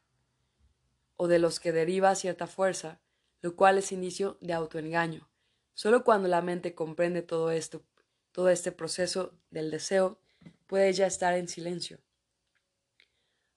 o 1.15 1.27
de 1.27 1.39
los 1.39 1.59
que 1.59 1.71
deriva 1.71 2.15
cierta 2.15 2.47
fuerza, 2.47 2.99
lo 3.41 3.55
cual 3.55 3.77
es 3.77 3.91
indicio 3.91 4.37
de 4.41 4.53
autoengaño. 4.53 5.27
Solo 5.73 6.03
cuando 6.03 6.27
la 6.27 6.41
mente 6.41 6.75
comprende 6.75 7.21
todo 7.21 7.51
esto, 7.51 7.83
todo 8.31 8.49
este 8.49 8.71
proceso 8.71 9.33
del 9.51 9.71
deseo, 9.71 10.19
puede 10.67 10.89
ella 10.89 11.07
estar 11.07 11.33
en 11.33 11.47
silencio. 11.47 11.99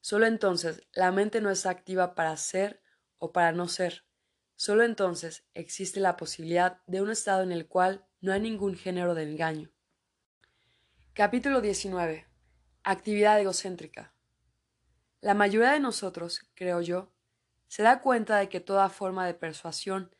Solo 0.08 0.26
entonces 0.26 0.86
la 0.92 1.10
mente 1.10 1.40
no 1.40 1.50
está 1.50 1.70
activa 1.70 2.14
para 2.14 2.36
ser 2.36 2.80
o 3.18 3.32
para 3.32 3.50
no 3.50 3.66
ser. 3.66 4.04
Solo 4.54 4.84
entonces 4.84 5.44
existe 5.52 5.98
la 5.98 6.16
posibilidad 6.16 6.80
de 6.86 7.02
un 7.02 7.10
estado 7.10 7.42
en 7.42 7.50
el 7.50 7.66
cual 7.66 8.06
no 8.20 8.32
hay 8.32 8.38
ningún 8.38 8.76
género 8.76 9.16
de 9.16 9.24
engaño. 9.24 9.72
Capítulo 11.12 11.60
19. 11.60 12.24
Actividad 12.84 13.40
egocéntrica. 13.40 14.14
La 15.20 15.34
mayoría 15.34 15.72
de 15.72 15.80
nosotros, 15.80 16.40
creo 16.54 16.80
yo, 16.82 17.12
se 17.66 17.82
da 17.82 18.00
cuenta 18.00 18.36
de 18.36 18.48
que 18.48 18.60
toda 18.60 18.88
forma 18.90 19.26
de 19.26 19.34
persuasión, 19.34 20.14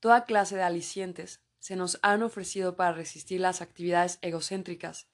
toda 0.00 0.24
clase 0.24 0.56
de 0.56 0.64
alicientes, 0.64 1.40
se 1.60 1.76
nos 1.76 2.00
han 2.02 2.24
ofrecido 2.24 2.74
para 2.74 2.94
resistir 2.94 3.40
las 3.40 3.62
actividades 3.62 4.18
egocéntricas, 4.22 5.08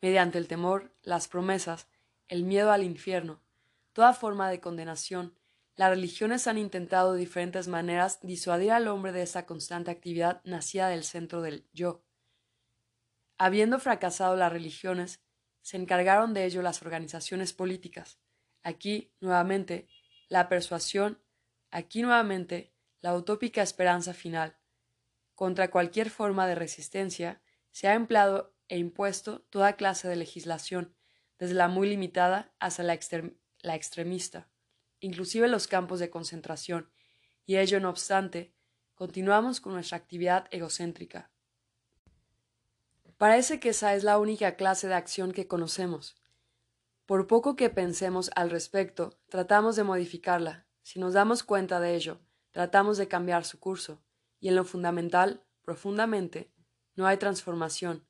mediante 0.00 0.38
el 0.38 0.48
temor, 0.48 0.96
las 1.02 1.28
promesas, 1.28 1.86
el 2.26 2.42
miedo 2.42 2.72
al 2.72 2.82
infierno, 2.82 3.40
toda 3.92 4.12
forma 4.12 4.50
de 4.50 4.60
condenación, 4.60 5.36
las 5.74 5.90
religiones 5.90 6.46
han 6.46 6.58
intentado 6.58 7.14
de 7.14 7.20
diferentes 7.20 7.66
maneras 7.66 8.20
disuadir 8.22 8.72
al 8.72 8.88
hombre 8.88 9.12
de 9.12 9.22
esa 9.22 9.46
constante 9.46 9.90
actividad 9.90 10.42
nacida 10.44 10.88
del 10.88 11.04
centro 11.04 11.40
del 11.40 11.66
yo. 11.72 12.04
Habiendo 13.38 13.78
fracasado 13.78 14.36
las 14.36 14.52
religiones, 14.52 15.22
se 15.62 15.76
encargaron 15.76 16.34
de 16.34 16.44
ello 16.44 16.60
las 16.60 16.82
organizaciones 16.82 17.52
políticas. 17.52 18.20
Aquí, 18.62 19.14
nuevamente, 19.20 19.88
la 20.28 20.48
persuasión, 20.48 21.22
aquí 21.70 22.02
nuevamente, 22.02 22.74
la 23.00 23.14
utópica 23.14 23.62
esperanza 23.62 24.12
final. 24.12 24.58
Contra 25.34 25.70
cualquier 25.70 26.10
forma 26.10 26.46
de 26.46 26.54
resistencia, 26.54 27.42
se 27.70 27.88
ha 27.88 27.94
empleado 27.94 28.54
e 28.68 28.78
impuesto 28.78 29.40
toda 29.50 29.76
clase 29.76 30.06
de 30.08 30.16
legislación, 30.16 30.94
desde 31.38 31.54
la 31.54 31.68
muy 31.68 31.88
limitada 31.88 32.54
hasta 32.60 32.82
la, 32.82 32.94
la 33.62 33.74
extremista 33.74 34.48
inclusive 35.02 35.48
los 35.48 35.66
campos 35.66 35.98
de 35.98 36.08
concentración, 36.08 36.90
y 37.44 37.56
ello 37.56 37.80
no 37.80 37.90
obstante, 37.90 38.54
continuamos 38.94 39.60
con 39.60 39.74
nuestra 39.74 39.98
actividad 39.98 40.46
egocéntrica. 40.52 41.30
Parece 43.18 43.60
que 43.60 43.70
esa 43.70 43.94
es 43.94 44.04
la 44.04 44.18
única 44.18 44.56
clase 44.56 44.88
de 44.88 44.94
acción 44.94 45.32
que 45.32 45.48
conocemos. 45.48 46.16
Por 47.04 47.26
poco 47.26 47.56
que 47.56 47.68
pensemos 47.68 48.30
al 48.36 48.50
respecto, 48.50 49.18
tratamos 49.28 49.76
de 49.76 49.82
modificarla. 49.82 50.66
Si 50.82 51.00
nos 51.00 51.14
damos 51.14 51.42
cuenta 51.42 51.80
de 51.80 51.96
ello, 51.96 52.20
tratamos 52.52 52.96
de 52.96 53.08
cambiar 53.08 53.44
su 53.44 53.58
curso, 53.58 54.02
y 54.38 54.48
en 54.48 54.56
lo 54.56 54.64
fundamental, 54.64 55.44
profundamente, 55.62 56.52
no 56.94 57.06
hay 57.06 57.16
transformación, 57.16 58.06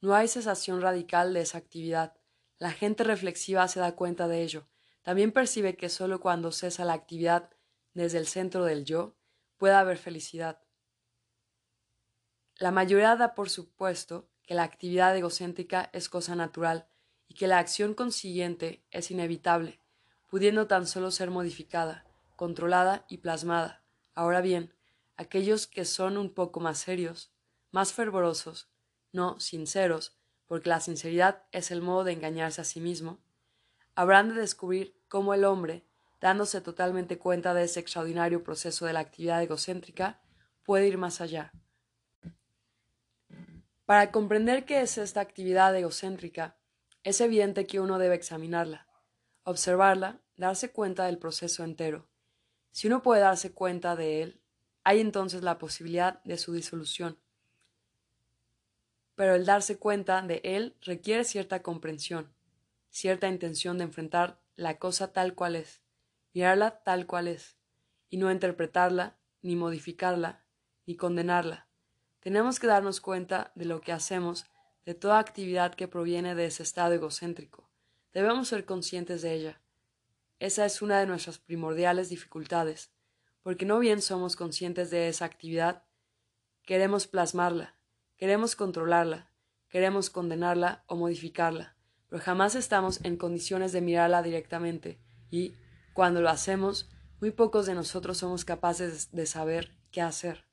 no 0.00 0.14
hay 0.14 0.28
cesación 0.28 0.80
radical 0.80 1.34
de 1.34 1.42
esa 1.42 1.58
actividad. 1.58 2.16
La 2.58 2.70
gente 2.70 3.04
reflexiva 3.04 3.68
se 3.68 3.80
da 3.80 3.96
cuenta 3.96 4.28
de 4.28 4.42
ello, 4.42 4.66
también 5.02 5.32
percibe 5.32 5.76
que 5.76 5.88
sólo 5.88 6.20
cuando 6.20 6.52
cesa 6.52 6.84
la 6.84 6.92
actividad 6.94 7.50
desde 7.94 8.18
el 8.18 8.26
centro 8.26 8.64
del 8.64 8.84
yo 8.84 9.16
puede 9.56 9.74
haber 9.74 9.98
felicidad. 9.98 10.60
La 12.56 12.70
mayoría 12.70 13.16
da 13.16 13.34
por 13.34 13.50
supuesto 13.50 14.28
que 14.42 14.54
la 14.54 14.62
actividad 14.62 15.16
egocéntrica 15.16 15.90
es 15.92 16.08
cosa 16.08 16.34
natural 16.34 16.88
y 17.28 17.34
que 17.34 17.46
la 17.46 17.58
acción 17.58 17.94
consiguiente 17.94 18.84
es 18.90 19.10
inevitable, 19.10 19.80
pudiendo 20.28 20.66
tan 20.66 20.86
solo 20.86 21.10
ser 21.10 21.30
modificada, 21.30 22.06
controlada 22.36 23.04
y 23.08 23.18
plasmada. 23.18 23.82
Ahora 24.14 24.40
bien, 24.40 24.74
aquellos 25.16 25.66
que 25.66 25.84
son 25.84 26.16
un 26.16 26.32
poco 26.32 26.60
más 26.60 26.78
serios, 26.78 27.32
más 27.70 27.92
fervorosos, 27.92 28.68
no 29.12 29.40
sinceros, 29.40 30.16
porque 30.46 30.68
la 30.68 30.80
sinceridad 30.80 31.44
es 31.52 31.70
el 31.70 31.82
modo 31.82 32.04
de 32.04 32.12
engañarse 32.12 32.60
a 32.60 32.64
sí 32.64 32.80
mismo, 32.80 33.18
habrán 33.94 34.28
de 34.28 34.40
descubrir 34.40 34.96
cómo 35.08 35.34
el 35.34 35.44
hombre, 35.44 35.84
dándose 36.20 36.60
totalmente 36.60 37.18
cuenta 37.18 37.54
de 37.54 37.64
ese 37.64 37.80
extraordinario 37.80 38.42
proceso 38.42 38.86
de 38.86 38.92
la 38.92 39.00
actividad 39.00 39.42
egocéntrica, 39.42 40.20
puede 40.64 40.88
ir 40.88 40.98
más 40.98 41.20
allá. 41.20 41.52
Para 43.84 44.10
comprender 44.10 44.64
qué 44.64 44.80
es 44.80 44.96
esta 44.96 45.20
actividad 45.20 45.76
egocéntrica, 45.76 46.56
es 47.02 47.20
evidente 47.20 47.66
que 47.66 47.80
uno 47.80 47.98
debe 47.98 48.14
examinarla, 48.14 48.86
observarla, 49.42 50.20
darse 50.36 50.70
cuenta 50.70 51.06
del 51.06 51.18
proceso 51.18 51.64
entero. 51.64 52.08
Si 52.70 52.86
uno 52.86 53.02
puede 53.02 53.20
darse 53.20 53.52
cuenta 53.52 53.96
de 53.96 54.22
él, 54.22 54.40
hay 54.84 55.00
entonces 55.00 55.42
la 55.42 55.58
posibilidad 55.58 56.22
de 56.22 56.38
su 56.38 56.52
disolución. 56.52 57.18
Pero 59.14 59.34
el 59.34 59.44
darse 59.44 59.78
cuenta 59.78 60.22
de 60.22 60.40
él 60.44 60.76
requiere 60.80 61.24
cierta 61.24 61.62
comprensión 61.62 62.32
cierta 62.92 63.26
intención 63.26 63.78
de 63.78 63.84
enfrentar 63.84 64.38
la 64.54 64.78
cosa 64.78 65.12
tal 65.14 65.34
cual 65.34 65.56
es, 65.56 65.80
mirarla 66.34 66.82
tal 66.84 67.06
cual 67.06 67.26
es, 67.26 67.56
y 68.10 68.18
no 68.18 68.30
interpretarla, 68.30 69.16
ni 69.40 69.56
modificarla, 69.56 70.44
ni 70.86 70.94
condenarla. 70.94 71.66
Tenemos 72.20 72.60
que 72.60 72.66
darnos 72.66 73.00
cuenta 73.00 73.50
de 73.54 73.64
lo 73.64 73.80
que 73.80 73.92
hacemos, 73.92 74.44
de 74.84 74.94
toda 74.94 75.18
actividad 75.18 75.74
que 75.74 75.88
proviene 75.88 76.34
de 76.34 76.44
ese 76.44 76.62
estado 76.62 76.92
egocéntrico. 76.92 77.70
Debemos 78.12 78.48
ser 78.48 78.66
conscientes 78.66 79.22
de 79.22 79.32
ella. 79.34 79.60
Esa 80.38 80.66
es 80.66 80.82
una 80.82 81.00
de 81.00 81.06
nuestras 81.06 81.38
primordiales 81.38 82.10
dificultades, 82.10 82.92
porque 83.42 83.64
no 83.64 83.78
bien 83.78 84.02
somos 84.02 84.36
conscientes 84.36 84.90
de 84.90 85.08
esa 85.08 85.24
actividad, 85.24 85.84
queremos 86.62 87.06
plasmarla, 87.06 87.74
queremos 88.18 88.54
controlarla, 88.54 89.30
queremos 89.70 90.10
condenarla 90.10 90.84
o 90.86 90.96
modificarla 90.96 91.74
pero 92.12 92.22
jamás 92.22 92.54
estamos 92.56 93.02
en 93.04 93.16
condiciones 93.16 93.72
de 93.72 93.80
mirarla 93.80 94.20
directamente 94.20 94.98
y, 95.30 95.54
cuando 95.94 96.20
lo 96.20 96.28
hacemos, 96.28 96.90
muy 97.22 97.30
pocos 97.30 97.64
de 97.64 97.74
nosotros 97.74 98.18
somos 98.18 98.44
capaces 98.44 99.12
de 99.12 99.24
saber 99.24 99.78
qué 99.90 100.02
hacer. 100.02 100.44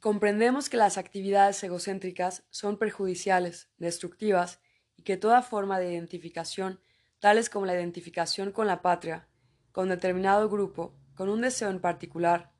Comprendemos 0.00 0.68
que 0.68 0.76
las 0.76 0.98
actividades 0.98 1.62
egocéntricas 1.62 2.42
son 2.50 2.78
perjudiciales, 2.78 3.70
destructivas, 3.78 4.58
y 4.96 5.04
que 5.04 5.16
toda 5.16 5.40
forma 5.40 5.78
de 5.78 5.92
identificación, 5.92 6.80
tales 7.20 7.48
como 7.48 7.66
la 7.66 7.74
identificación 7.74 8.50
con 8.50 8.66
la 8.66 8.82
patria, 8.82 9.28
con 9.70 9.88
determinado 9.88 10.48
grupo, 10.48 10.98
con 11.14 11.28
un 11.28 11.42
deseo 11.42 11.70
en 11.70 11.80
particular, 11.80 12.50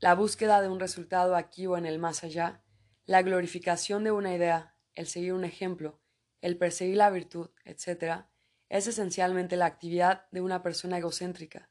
la 0.00 0.16
búsqueda 0.16 0.60
de 0.60 0.68
un 0.68 0.80
resultado 0.80 1.36
aquí 1.36 1.64
o 1.68 1.76
en 1.76 1.86
el 1.86 2.00
más 2.00 2.24
allá, 2.24 2.60
la 3.04 3.22
glorificación 3.22 4.02
de 4.02 4.10
una 4.10 4.34
idea, 4.34 4.74
el 4.94 5.06
seguir 5.06 5.32
un 5.32 5.44
ejemplo, 5.44 6.01
el 6.42 6.58
perseguir 6.58 6.98
la 6.98 7.08
virtud, 7.08 7.48
etc., 7.64 8.26
es 8.68 8.86
esencialmente 8.86 9.56
la 9.56 9.66
actividad 9.66 10.26
de 10.30 10.40
una 10.40 10.62
persona 10.62 10.98
egocéntrica. 10.98 11.70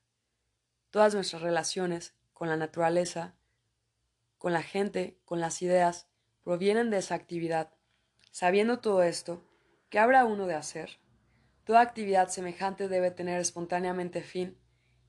Todas 0.89 1.13
nuestras 1.13 1.41
relaciones 1.41 2.15
con 2.33 2.47
la 2.47 2.57
naturaleza, 2.57 3.35
con 4.37 4.53
la 4.53 4.63
gente, 4.63 5.19
con 5.25 5.39
las 5.39 5.61
ideas, 5.61 6.07
provienen 6.43 6.89
de 6.89 6.97
esa 6.97 7.15
actividad. 7.15 7.73
Sabiendo 8.31 8.79
todo 8.79 9.03
esto, 9.03 9.45
¿qué 9.89 9.99
habrá 9.99 10.25
uno 10.25 10.47
de 10.47 10.55
hacer? 10.55 10.99
Toda 11.63 11.81
actividad 11.81 12.29
semejante 12.29 12.87
debe 12.87 13.11
tener 13.11 13.39
espontáneamente 13.39 14.23
fin, 14.23 14.57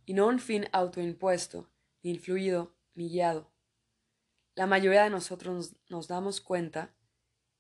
y 0.05 0.15
no 0.15 0.27
un 0.27 0.39
fin 0.39 0.67
autoimpuesto, 0.73 1.71
ni 2.03 2.11
influido, 2.11 2.75
ni 2.95 3.09
guiado. 3.09 3.53
La 4.55 4.67
mayoría 4.67 5.05
de 5.05 5.11
nosotros 5.11 5.77
nos 5.89 6.09
damos 6.09 6.41
cuenta 6.41 6.95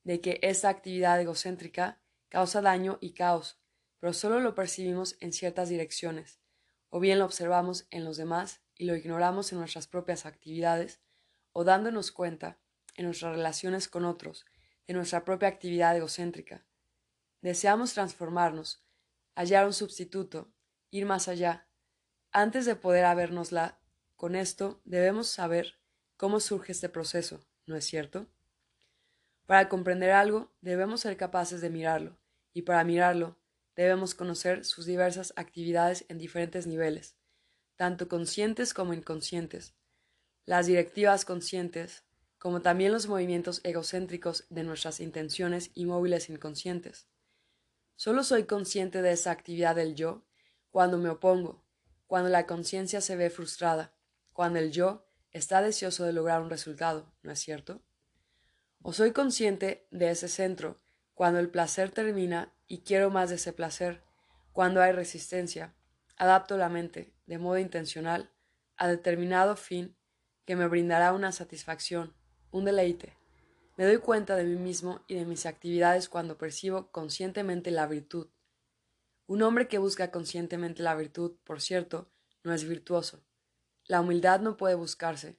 de 0.05 0.21
que 0.21 0.39
esa 0.43 0.69
actividad 0.69 1.21
egocéntrica 1.21 2.01
causa 2.29 2.61
daño 2.61 2.99
y 3.01 3.13
caos, 3.13 3.61
pero 3.99 4.13
solo 4.13 4.41
lo 4.41 4.55
percibimos 4.55 5.17
en 5.21 5.33
ciertas 5.33 5.69
direcciones, 5.69 6.41
o 6.89 6.99
bien 6.99 7.19
lo 7.19 7.25
observamos 7.25 7.87
en 7.91 8.05
los 8.05 8.17
demás 8.17 8.61
y 8.75 8.85
lo 8.85 8.97
ignoramos 8.97 9.53
en 9.53 9.59
nuestras 9.59 9.87
propias 9.87 10.27
actividades, 10.27 11.01
o 11.53 11.65
dándonos 11.65 12.11
cuenta, 12.11 12.59
en 12.95 13.07
nuestras 13.07 13.37
relaciones 13.37 13.89
con 13.89 14.05
otros, 14.05 14.45
de 14.87 14.95
nuestra 14.95 15.25
propia 15.25 15.49
actividad 15.49 15.97
egocéntrica. 15.97 16.67
Deseamos 17.41 17.95
transformarnos, 17.95 18.85
hallar 19.35 19.67
un 19.67 19.73
sustituto, 19.73 20.53
ir 20.91 21.07
más 21.07 21.29
allá. 21.29 21.69
Antes 22.31 22.67
de 22.67 22.77
poder 22.77 23.05
habérnosla, 23.05 23.81
con 24.17 24.35
esto 24.37 24.81
debemos 24.85 25.29
saber 25.29 25.81
cómo 26.17 26.41
surge 26.41 26.73
este 26.73 26.89
proceso, 26.89 27.45
¿no 27.67 27.77
es 27.77 27.85
cierto? 27.85 28.27
Para 29.47 29.68
comprender 29.68 30.11
algo, 30.11 30.53
debemos 30.61 31.01
ser 31.01 31.16
capaces 31.16 31.61
de 31.61 31.70
mirarlo, 31.70 32.18
y 32.53 32.62
para 32.62 32.84
mirarlo, 32.84 33.36
debemos 33.76 34.14
conocer 34.14 34.64
sus 34.64 34.86
diversas 34.86 35.32
actividades 35.36 36.05
en 36.09 36.18
diferentes 36.18 36.66
niveles, 36.66 37.16
tanto 37.76 38.09
conscientes 38.09 38.74
como 38.74 38.95
inconscientes, 38.95 39.74
las 40.45 40.66
directivas 40.66 41.24
conscientes, 41.24 42.05
como 42.38 42.61
también 42.61 42.93
los 42.93 43.07
movimientos 43.07 43.61
egocéntricos 43.62 44.47
de 44.51 44.64
nuestras 44.64 45.01
intenciones 45.01 45.70
y 45.74 45.86
móviles 45.86 46.28
inconscientes. 46.28 47.07
Solo 47.95 48.24
soy 48.24 48.45
consciente 48.45 49.01
de 49.01 49.12
esa 49.12 49.30
actividad 49.30 49.76
del 49.76 49.95
yo 49.95 50.24
cuando 50.70 50.99
me 50.99 51.09
opongo, 51.09 51.64
cuando 52.07 52.30
la 52.30 52.47
conciencia 52.47 53.01
se 53.01 53.14
ve 53.14 53.30
frustrada, 53.30 53.95
cuando 54.32 54.59
el 54.59 54.72
yo 54.72 55.07
está 55.30 55.62
deseoso 55.62 56.05
de 56.05 56.12
lograr 56.12 56.43
un 56.43 56.51
resultado, 56.51 57.14
¿no 57.22 57.30
es 57.30 57.38
cierto? 57.38 57.80
O 58.85 58.93
soy 58.93 59.12
consciente 59.12 59.87
de 59.93 60.11
ese 60.11 60.28
centro 60.28 60.80
cuando 61.14 61.39
el 61.39 61.49
placer 61.49 61.91
termina 61.93 62.53
y 62.66 62.78
quiero 62.78 63.11
más 63.11 63.30
de 63.30 63.37
ese 63.37 63.53
placer, 63.53 64.03
cuando 64.53 64.83
hay 64.83 64.91
resistencia, 64.91 65.72
adapto 66.16 66.57
la 66.57 66.68
mente, 66.68 67.14
de 67.26 67.39
modo 67.39 67.59
intencional, 67.59 68.33
a 68.76 68.89
determinado 68.89 69.55
fin 69.55 69.97
que 70.45 70.57
me 70.57 70.66
brindará 70.66 71.12
una 71.12 71.30
satisfacción, 71.30 72.12
un 72.51 72.64
deleite. 72.64 73.16
Me 73.76 73.85
doy 73.85 73.99
cuenta 73.99 74.35
de 74.35 74.45
mí 74.45 74.57
mismo 74.57 75.03
y 75.07 75.14
de 75.14 75.26
mis 75.26 75.47
actividades 75.47 76.09
cuando 76.09 76.37
percibo 76.37 76.91
conscientemente 76.91 77.70
la 77.70 77.87
virtud. 77.87 78.30
Un 79.26 79.43
hombre 79.43 79.68
que 79.68 79.78
busca 79.78 80.11
conscientemente 80.11 80.83
la 80.83 80.97
virtud, 80.97 81.37
por 81.45 81.61
cierto, 81.61 82.11
no 82.43 82.53
es 82.53 82.64
virtuoso. 82.64 83.24
La 83.85 84.01
humildad 84.01 84.41
no 84.41 84.57
puede 84.57 84.74
buscarse, 84.74 85.39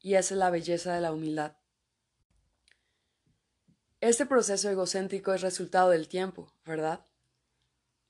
y 0.00 0.14
esa 0.14 0.34
es 0.34 0.38
la 0.38 0.50
belleza 0.50 0.94
de 0.94 1.02
la 1.02 1.12
humildad. 1.12 1.58
Este 4.00 4.26
proceso 4.26 4.70
egocéntrico 4.70 5.34
es 5.34 5.40
resultado 5.40 5.90
del 5.90 6.06
tiempo, 6.06 6.52
¿verdad? 6.64 7.04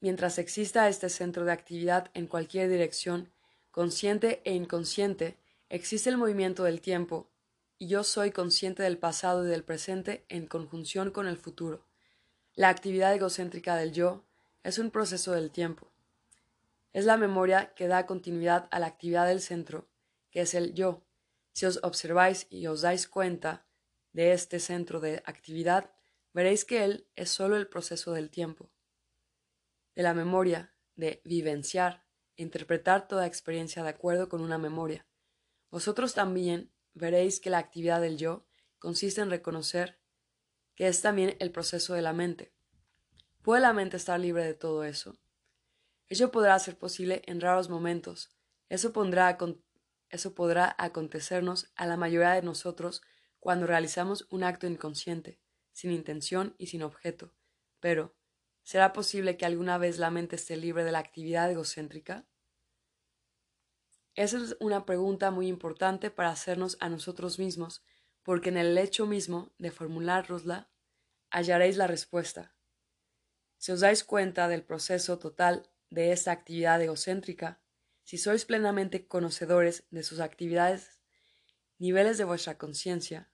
Mientras 0.00 0.38
exista 0.38 0.86
este 0.86 1.08
centro 1.08 1.46
de 1.46 1.52
actividad 1.52 2.10
en 2.12 2.26
cualquier 2.26 2.68
dirección, 2.68 3.32
consciente 3.70 4.42
e 4.44 4.52
inconsciente, 4.52 5.38
existe 5.70 6.10
el 6.10 6.18
movimiento 6.18 6.64
del 6.64 6.82
tiempo, 6.82 7.30
y 7.78 7.88
yo 7.88 8.04
soy 8.04 8.32
consciente 8.32 8.82
del 8.82 8.98
pasado 8.98 9.46
y 9.46 9.48
del 9.48 9.64
presente 9.64 10.26
en 10.28 10.46
conjunción 10.46 11.10
con 11.10 11.26
el 11.26 11.38
futuro. 11.38 11.86
La 12.54 12.68
actividad 12.68 13.14
egocéntrica 13.14 13.74
del 13.76 13.92
yo 13.92 14.24
es 14.64 14.78
un 14.78 14.90
proceso 14.90 15.32
del 15.32 15.50
tiempo. 15.50 15.90
Es 16.92 17.06
la 17.06 17.16
memoria 17.16 17.72
que 17.74 17.88
da 17.88 18.04
continuidad 18.04 18.68
a 18.70 18.78
la 18.78 18.88
actividad 18.88 19.26
del 19.26 19.40
centro, 19.40 19.86
que 20.30 20.42
es 20.42 20.52
el 20.52 20.74
yo. 20.74 21.00
Si 21.54 21.64
os 21.64 21.80
observáis 21.82 22.46
y 22.50 22.66
os 22.66 22.82
dais 22.82 23.08
cuenta, 23.08 23.64
de 24.18 24.32
este 24.32 24.58
centro 24.58 24.98
de 24.98 25.22
actividad, 25.26 25.92
veréis 26.34 26.64
que 26.64 26.82
él 26.82 27.06
es 27.14 27.30
sólo 27.30 27.56
el 27.56 27.68
proceso 27.68 28.12
del 28.12 28.30
tiempo, 28.30 28.68
de 29.94 30.02
la 30.02 30.12
memoria, 30.12 30.74
de 30.96 31.22
vivenciar, 31.24 32.04
interpretar 32.34 33.06
toda 33.06 33.28
experiencia 33.28 33.84
de 33.84 33.90
acuerdo 33.90 34.28
con 34.28 34.40
una 34.40 34.58
memoria. 34.58 35.06
Vosotros 35.70 36.14
también 36.14 36.72
veréis 36.94 37.38
que 37.38 37.48
la 37.48 37.58
actividad 37.58 38.00
del 38.00 38.18
yo 38.18 38.44
consiste 38.80 39.20
en 39.20 39.30
reconocer 39.30 40.00
que 40.74 40.88
es 40.88 41.00
también 41.00 41.36
el 41.38 41.52
proceso 41.52 41.94
de 41.94 42.02
la 42.02 42.12
mente. 42.12 42.52
¿Puede 43.42 43.60
la 43.60 43.72
mente 43.72 43.98
estar 43.98 44.18
libre 44.18 44.42
de 44.44 44.54
todo 44.54 44.82
eso? 44.82 45.16
Ello 46.08 46.32
podrá 46.32 46.58
ser 46.58 46.76
posible 46.76 47.22
en 47.26 47.40
raros 47.40 47.68
momentos. 47.68 48.36
Eso, 48.68 48.92
pondrá, 48.92 49.38
eso 50.10 50.34
podrá 50.34 50.74
acontecernos 50.76 51.70
a 51.76 51.86
la 51.86 51.96
mayoría 51.96 52.32
de 52.32 52.42
nosotros 52.42 53.00
cuando 53.40 53.66
realizamos 53.66 54.26
un 54.30 54.44
acto 54.44 54.66
inconsciente, 54.66 55.40
sin 55.72 55.90
intención 55.92 56.54
y 56.58 56.66
sin 56.66 56.82
objeto. 56.82 57.34
Pero, 57.80 58.16
¿será 58.62 58.92
posible 58.92 59.36
que 59.36 59.46
alguna 59.46 59.78
vez 59.78 59.98
la 59.98 60.10
mente 60.10 60.36
esté 60.36 60.56
libre 60.56 60.84
de 60.84 60.92
la 60.92 60.98
actividad 60.98 61.50
egocéntrica? 61.50 62.26
Esa 64.14 64.38
es 64.38 64.56
una 64.58 64.84
pregunta 64.84 65.30
muy 65.30 65.46
importante 65.46 66.10
para 66.10 66.30
hacernos 66.30 66.76
a 66.80 66.88
nosotros 66.88 67.38
mismos, 67.38 67.84
porque 68.24 68.48
en 68.48 68.56
el 68.56 68.76
hecho 68.76 69.06
mismo 69.06 69.52
de 69.58 69.70
formulárosla 69.70 70.68
hallaréis 71.30 71.76
la 71.76 71.86
respuesta. 71.86 72.56
Si 73.58 73.72
os 73.72 73.80
dais 73.80 74.02
cuenta 74.04 74.48
del 74.48 74.64
proceso 74.64 75.18
total 75.18 75.70
de 75.90 76.12
esta 76.12 76.32
actividad 76.32 76.82
egocéntrica, 76.82 77.60
si 78.02 78.18
sois 78.18 78.44
plenamente 78.44 79.06
conocedores 79.06 79.86
de 79.90 80.02
sus 80.02 80.20
actividades 80.20 80.97
niveles 81.78 82.18
de 82.18 82.24
vuestra 82.24 82.58
conciencia. 82.58 83.30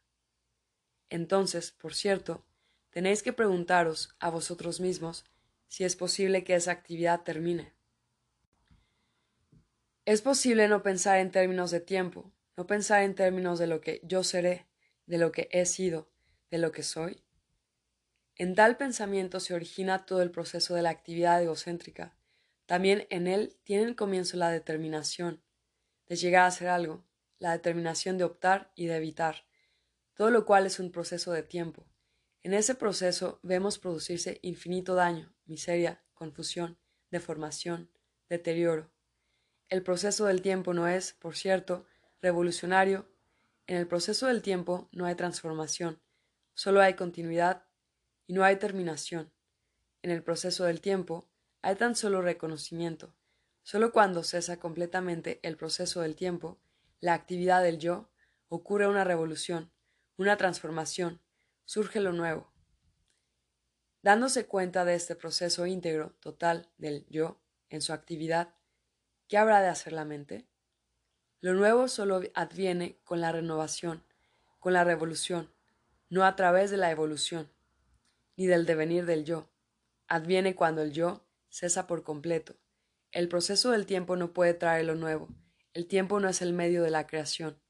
Entonces, 1.10 1.72
por 1.72 1.94
cierto, 1.94 2.44
tenéis 2.90 3.22
que 3.22 3.32
preguntaros 3.32 4.14
a 4.20 4.30
vosotros 4.30 4.80
mismos 4.80 5.24
si 5.68 5.84
es 5.84 5.96
posible 5.96 6.44
que 6.44 6.54
esa 6.54 6.72
actividad 6.72 7.22
termine. 7.22 7.74
Es 10.04 10.22
posible 10.22 10.68
no 10.68 10.82
pensar 10.82 11.18
en 11.18 11.30
términos 11.30 11.70
de 11.70 11.80
tiempo, 11.80 12.32
no 12.56 12.66
pensar 12.66 13.02
en 13.02 13.14
términos 13.14 13.58
de 13.58 13.66
lo 13.66 13.80
que 13.80 14.00
yo 14.04 14.22
seré, 14.22 14.66
de 15.06 15.18
lo 15.18 15.32
que 15.32 15.48
he 15.50 15.66
sido, 15.66 16.10
de 16.50 16.58
lo 16.58 16.72
que 16.72 16.82
soy. 16.82 17.24
En 18.36 18.54
tal 18.54 18.76
pensamiento 18.76 19.40
se 19.40 19.54
origina 19.54 20.06
todo 20.06 20.20
el 20.20 20.30
proceso 20.30 20.74
de 20.74 20.82
la 20.82 20.90
actividad 20.90 21.42
egocéntrica. 21.42 22.16
También 22.66 23.06
en 23.10 23.26
él 23.26 23.56
tiene 23.62 23.94
comienzo 23.96 24.36
la 24.36 24.50
determinación 24.50 25.42
de 26.06 26.16
llegar 26.16 26.46
a 26.46 26.50
ser 26.50 26.68
algo, 26.68 27.04
la 27.38 27.52
determinación 27.52 28.18
de 28.18 28.24
optar 28.24 28.72
y 28.74 28.86
de 28.86 28.96
evitar, 28.96 29.46
todo 30.14 30.30
lo 30.30 30.44
cual 30.44 30.66
es 30.66 30.78
un 30.78 30.90
proceso 30.90 31.32
de 31.32 31.42
tiempo. 31.42 31.86
En 32.42 32.54
ese 32.54 32.74
proceso 32.74 33.40
vemos 33.42 33.78
producirse 33.78 34.38
infinito 34.42 34.94
daño, 34.94 35.34
miseria, 35.46 36.04
confusión, 36.14 36.78
deformación, 37.10 37.90
deterioro. 38.28 38.90
El 39.68 39.82
proceso 39.82 40.26
del 40.26 40.42
tiempo 40.42 40.74
no 40.74 40.86
es, 40.86 41.14
por 41.14 41.36
cierto, 41.36 41.86
revolucionario. 42.20 43.08
En 43.66 43.76
el 43.76 43.86
proceso 43.86 44.26
del 44.26 44.42
tiempo 44.42 44.88
no 44.92 45.06
hay 45.06 45.14
transformación, 45.14 46.00
solo 46.52 46.80
hay 46.80 46.94
continuidad 46.94 47.64
y 48.26 48.34
no 48.34 48.44
hay 48.44 48.56
terminación. 48.56 49.32
En 50.02 50.10
el 50.10 50.22
proceso 50.22 50.64
del 50.64 50.80
tiempo 50.80 51.26
hay 51.62 51.76
tan 51.76 51.96
solo 51.96 52.20
reconocimiento. 52.20 53.14
Solo 53.62 53.90
cuando 53.90 54.22
cesa 54.22 54.58
completamente 54.60 55.40
el 55.42 55.56
proceso 55.56 56.02
del 56.02 56.14
tiempo, 56.14 56.60
la 57.00 57.14
actividad 57.14 57.62
del 57.62 57.78
yo, 57.78 58.10
ocurre 58.48 58.86
una 58.86 59.04
revolución, 59.04 59.72
una 60.16 60.36
transformación, 60.36 61.20
surge 61.64 62.00
lo 62.00 62.12
nuevo. 62.12 62.52
Dándose 64.02 64.46
cuenta 64.46 64.84
de 64.84 64.94
este 64.94 65.16
proceso 65.16 65.66
íntegro, 65.66 66.14
total, 66.20 66.70
del 66.76 67.06
yo, 67.08 67.40
en 67.68 67.80
su 67.80 67.92
actividad, 67.92 68.54
¿qué 69.28 69.38
habrá 69.38 69.60
de 69.62 69.68
hacer 69.68 69.92
la 69.92 70.04
mente? 70.04 70.46
Lo 71.40 71.54
nuevo 71.54 71.88
solo 71.88 72.22
adviene 72.34 73.00
con 73.04 73.20
la 73.20 73.32
renovación, 73.32 74.04
con 74.58 74.72
la 74.72 74.84
revolución, 74.84 75.52
no 76.08 76.24
a 76.24 76.36
través 76.36 76.70
de 76.70 76.76
la 76.76 76.90
evolución, 76.90 77.50
ni 78.36 78.46
del 78.46 78.66
devenir 78.66 79.06
del 79.06 79.24
yo. 79.24 79.50
Adviene 80.06 80.54
cuando 80.54 80.82
el 80.82 80.92
yo 80.92 81.26
cesa 81.48 81.86
por 81.86 82.02
completo. 82.02 82.56
El 83.10 83.28
proceso 83.28 83.70
del 83.70 83.86
tiempo 83.86 84.16
no 84.16 84.32
puede 84.32 84.54
traer 84.54 84.86
lo 84.86 84.94
nuevo, 84.94 85.28
el 85.74 85.88
tiempo 85.88 86.20
no 86.20 86.28
es 86.28 86.40
el 86.40 86.52
medio 86.52 86.82
de 86.84 86.90
la 86.90 87.06
creación. 87.06 87.60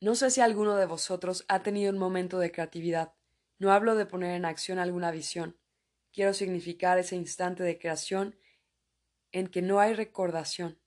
No 0.00 0.14
sé 0.14 0.30
si 0.30 0.42
alguno 0.42 0.76
de 0.76 0.84
vosotros 0.84 1.46
ha 1.48 1.62
tenido 1.62 1.90
un 1.90 1.98
momento 1.98 2.38
de 2.38 2.52
creatividad. 2.52 3.14
No 3.58 3.72
hablo 3.72 3.94
de 3.94 4.04
poner 4.04 4.34
en 4.34 4.44
acción 4.44 4.78
alguna 4.78 5.10
visión. 5.10 5.58
Quiero 6.12 6.34
significar 6.34 6.98
ese 6.98 7.16
instante 7.16 7.62
de 7.62 7.78
creación 7.78 8.38
en 9.32 9.48
que 9.48 9.62
no 9.62 9.80
hay 9.80 9.94
recordación. 9.94 10.78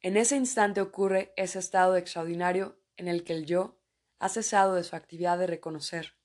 En 0.00 0.16
ese 0.16 0.36
instante 0.36 0.80
ocurre 0.80 1.34
ese 1.36 1.58
estado 1.58 1.96
extraordinario 1.96 2.80
en 2.96 3.08
el 3.08 3.22
que 3.22 3.34
el 3.34 3.44
yo 3.44 3.78
ha 4.18 4.30
cesado 4.30 4.74
de 4.74 4.84
su 4.84 4.96
actividad 4.96 5.38
de 5.38 5.46
reconocer. 5.46 6.16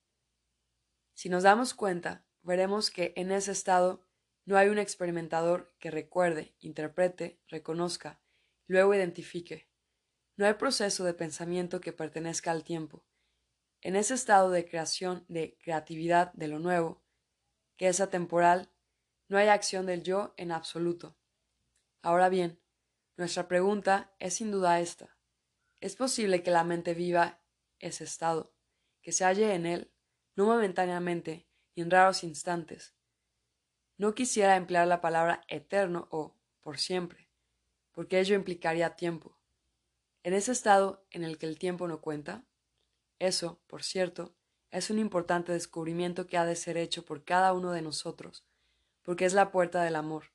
Si 1.13 1.27
nos 1.27 1.43
damos 1.43 1.73
cuenta, 1.73 2.25
veremos 2.41 2.89
que 2.89 3.11
en 3.17 3.31
ese 3.31 3.51
estado 3.51 4.06
no 4.47 4.57
hay 4.57 4.69
un 4.69 4.79
experimentador 4.79 5.75
que 5.77 5.91
recuerde, 5.91 6.55
interprete, 6.59 7.37
reconozca, 7.49 8.21
luego 8.65 8.95
identifique. 8.95 9.69
No 10.37 10.45
hay 10.45 10.53
proceso 10.53 11.03
de 11.03 11.13
pensamiento 11.13 11.81
que 11.81 11.91
pertenezca 11.91 12.51
al 12.51 12.63
tiempo. 12.63 13.05
En 13.81 13.97
ese 13.97 14.13
estado 14.13 14.49
de 14.49 14.65
creación, 14.65 15.25
de 15.27 15.57
creatividad 15.61 16.31
de 16.31 16.47
lo 16.47 16.59
nuevo, 16.59 17.03
que 17.75 17.89
es 17.89 17.99
atemporal, 17.99 18.71
no 19.27 19.37
hay 19.37 19.49
acción 19.49 19.85
del 19.85 20.01
yo 20.01 20.33
en 20.37 20.53
absoluto. 20.53 21.17
Ahora 22.01 22.29
bien, 22.29 22.61
nuestra 23.17 23.49
pregunta 23.49 24.15
es 24.17 24.35
sin 24.35 24.49
duda 24.49 24.79
esta. 24.79 25.17
¿Es 25.81 25.97
posible 25.97 26.41
que 26.41 26.51
la 26.51 26.63
mente 26.63 26.93
viva 26.93 27.43
ese 27.79 28.05
estado, 28.05 28.55
que 29.01 29.11
se 29.11 29.25
halle 29.25 29.53
en 29.53 29.65
él, 29.65 29.93
no 30.37 30.45
momentáneamente, 30.45 31.49
ni 31.75 31.83
en 31.83 31.91
raros 31.91 32.23
instantes, 32.23 32.96
no 33.97 34.13
quisiera 34.13 34.55
emplear 34.55 34.87
la 34.87 35.01
palabra 35.01 35.41
eterno 35.47 36.07
o 36.11 36.35
por 36.61 36.77
siempre, 36.77 37.29
porque 37.91 38.19
ello 38.19 38.35
implicaría 38.35 38.95
tiempo. 38.95 39.37
En 40.23 40.33
ese 40.33 40.51
estado 40.51 41.05
en 41.11 41.23
el 41.23 41.37
que 41.37 41.45
el 41.45 41.57
tiempo 41.57 41.87
no 41.87 42.01
cuenta, 42.01 42.45
eso, 43.19 43.59
por 43.67 43.83
cierto, 43.83 44.35
es 44.69 44.89
un 44.89 44.99
importante 44.99 45.51
descubrimiento 45.51 46.27
que 46.27 46.37
ha 46.37 46.45
de 46.45 46.55
ser 46.55 46.77
hecho 46.77 47.05
por 47.05 47.23
cada 47.23 47.53
uno 47.53 47.71
de 47.71 47.81
nosotros, 47.81 48.45
porque 49.01 49.25
es 49.25 49.33
la 49.33 49.51
puerta 49.51 49.81
del 49.83 49.95
amor. 49.95 50.25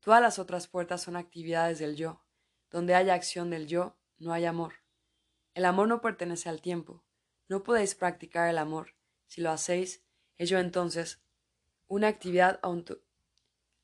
Todas 0.00 0.20
las 0.20 0.38
otras 0.38 0.68
puertas 0.68 1.02
son 1.02 1.16
actividades 1.16 1.78
del 1.78 1.96
yo. 1.96 2.22
Donde 2.70 2.94
haya 2.94 3.14
acción 3.14 3.50
del 3.50 3.66
yo, 3.66 3.96
no 4.18 4.32
hay 4.32 4.44
amor. 4.44 4.74
El 5.54 5.64
amor 5.64 5.88
no 5.88 6.00
pertenece 6.00 6.48
al 6.48 6.60
tiempo. 6.60 7.04
No 7.48 7.62
podéis 7.62 7.94
practicar 7.94 8.48
el 8.48 8.58
amor. 8.58 8.94
Si 9.26 9.40
lo 9.40 9.50
hacéis, 9.50 10.04
ello 10.36 10.58
entonces 10.58 11.25
una 11.88 12.08
actividad 12.08 12.60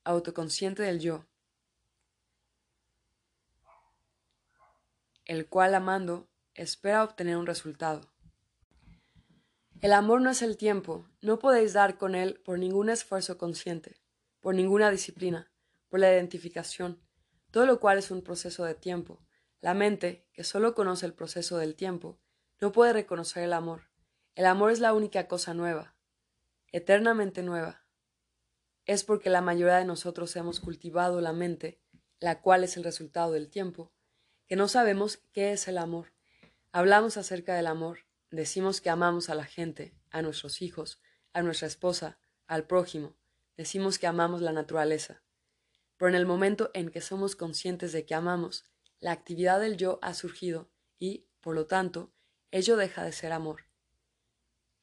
autoconsciente 0.03 0.83
del 0.83 0.99
yo, 0.99 1.25
el 5.25 5.47
cual 5.47 5.73
amando 5.75 6.29
espera 6.53 7.03
obtener 7.03 7.37
un 7.37 7.45
resultado. 7.45 8.01
El 9.81 9.93
amor 9.93 10.21
no 10.21 10.29
es 10.29 10.41
el 10.41 10.57
tiempo, 10.57 11.09
no 11.21 11.39
podéis 11.39 11.73
dar 11.73 11.97
con 11.97 12.15
él 12.15 12.41
por 12.45 12.57
ningún 12.57 12.89
esfuerzo 12.89 13.37
consciente, 13.37 14.01
por 14.39 14.55
ninguna 14.55 14.89
disciplina, 14.91 15.51
por 15.89 15.99
la 15.99 16.11
identificación, 16.11 17.01
todo 17.51 17.65
lo 17.65 17.79
cual 17.79 17.97
es 17.97 18.09
un 18.09 18.21
proceso 18.21 18.63
de 18.63 18.75
tiempo. 18.75 19.19
La 19.59 19.73
mente, 19.73 20.27
que 20.33 20.43
solo 20.43 20.73
conoce 20.73 21.05
el 21.05 21.13
proceso 21.13 21.57
del 21.57 21.75
tiempo, 21.75 22.19
no 22.59 22.71
puede 22.71 22.93
reconocer 22.93 23.43
el 23.43 23.53
amor. 23.53 23.89
El 24.35 24.45
amor 24.45 24.71
es 24.71 24.79
la 24.79 24.93
única 24.93 25.27
cosa 25.27 25.53
nueva, 25.53 25.95
eternamente 26.71 27.43
nueva. 27.43 27.82
Es 28.85 29.03
porque 29.03 29.29
la 29.29 29.41
mayoría 29.41 29.77
de 29.77 29.85
nosotros 29.85 30.35
hemos 30.35 30.59
cultivado 30.59 31.21
la 31.21 31.33
mente, 31.33 31.79
la 32.19 32.41
cual 32.41 32.63
es 32.63 32.77
el 32.77 32.83
resultado 32.83 33.31
del 33.31 33.49
tiempo, 33.49 33.93
que 34.45 34.55
no 34.55 34.67
sabemos 34.67 35.17
qué 35.31 35.53
es 35.53 35.67
el 35.67 35.77
amor. 35.77 36.13
Hablamos 36.71 37.17
acerca 37.17 37.55
del 37.55 37.67
amor, 37.67 37.99
decimos 38.29 38.81
que 38.81 38.89
amamos 38.89 39.29
a 39.29 39.35
la 39.35 39.45
gente, 39.45 39.95
a 40.09 40.21
nuestros 40.21 40.61
hijos, 40.61 41.01
a 41.31 41.41
nuestra 41.41 41.67
esposa, 41.67 42.19
al 42.47 42.67
prójimo, 42.67 43.15
decimos 43.55 43.99
que 43.99 44.07
amamos 44.07 44.41
la 44.41 44.51
naturaleza. 44.51 45.23
Pero 45.97 46.09
en 46.09 46.15
el 46.15 46.25
momento 46.25 46.69
en 46.73 46.89
que 46.89 47.01
somos 47.01 47.35
conscientes 47.35 47.91
de 47.93 48.05
que 48.05 48.15
amamos, 48.15 48.65
la 48.99 49.11
actividad 49.11 49.59
del 49.59 49.77
yo 49.77 49.99
ha 50.01 50.13
surgido 50.13 50.69
y, 50.99 51.27
por 51.41 51.55
lo 51.55 51.67
tanto, 51.67 52.13
ello 52.51 52.75
deja 52.75 53.03
de 53.03 53.11
ser 53.11 53.31
amor. 53.31 53.65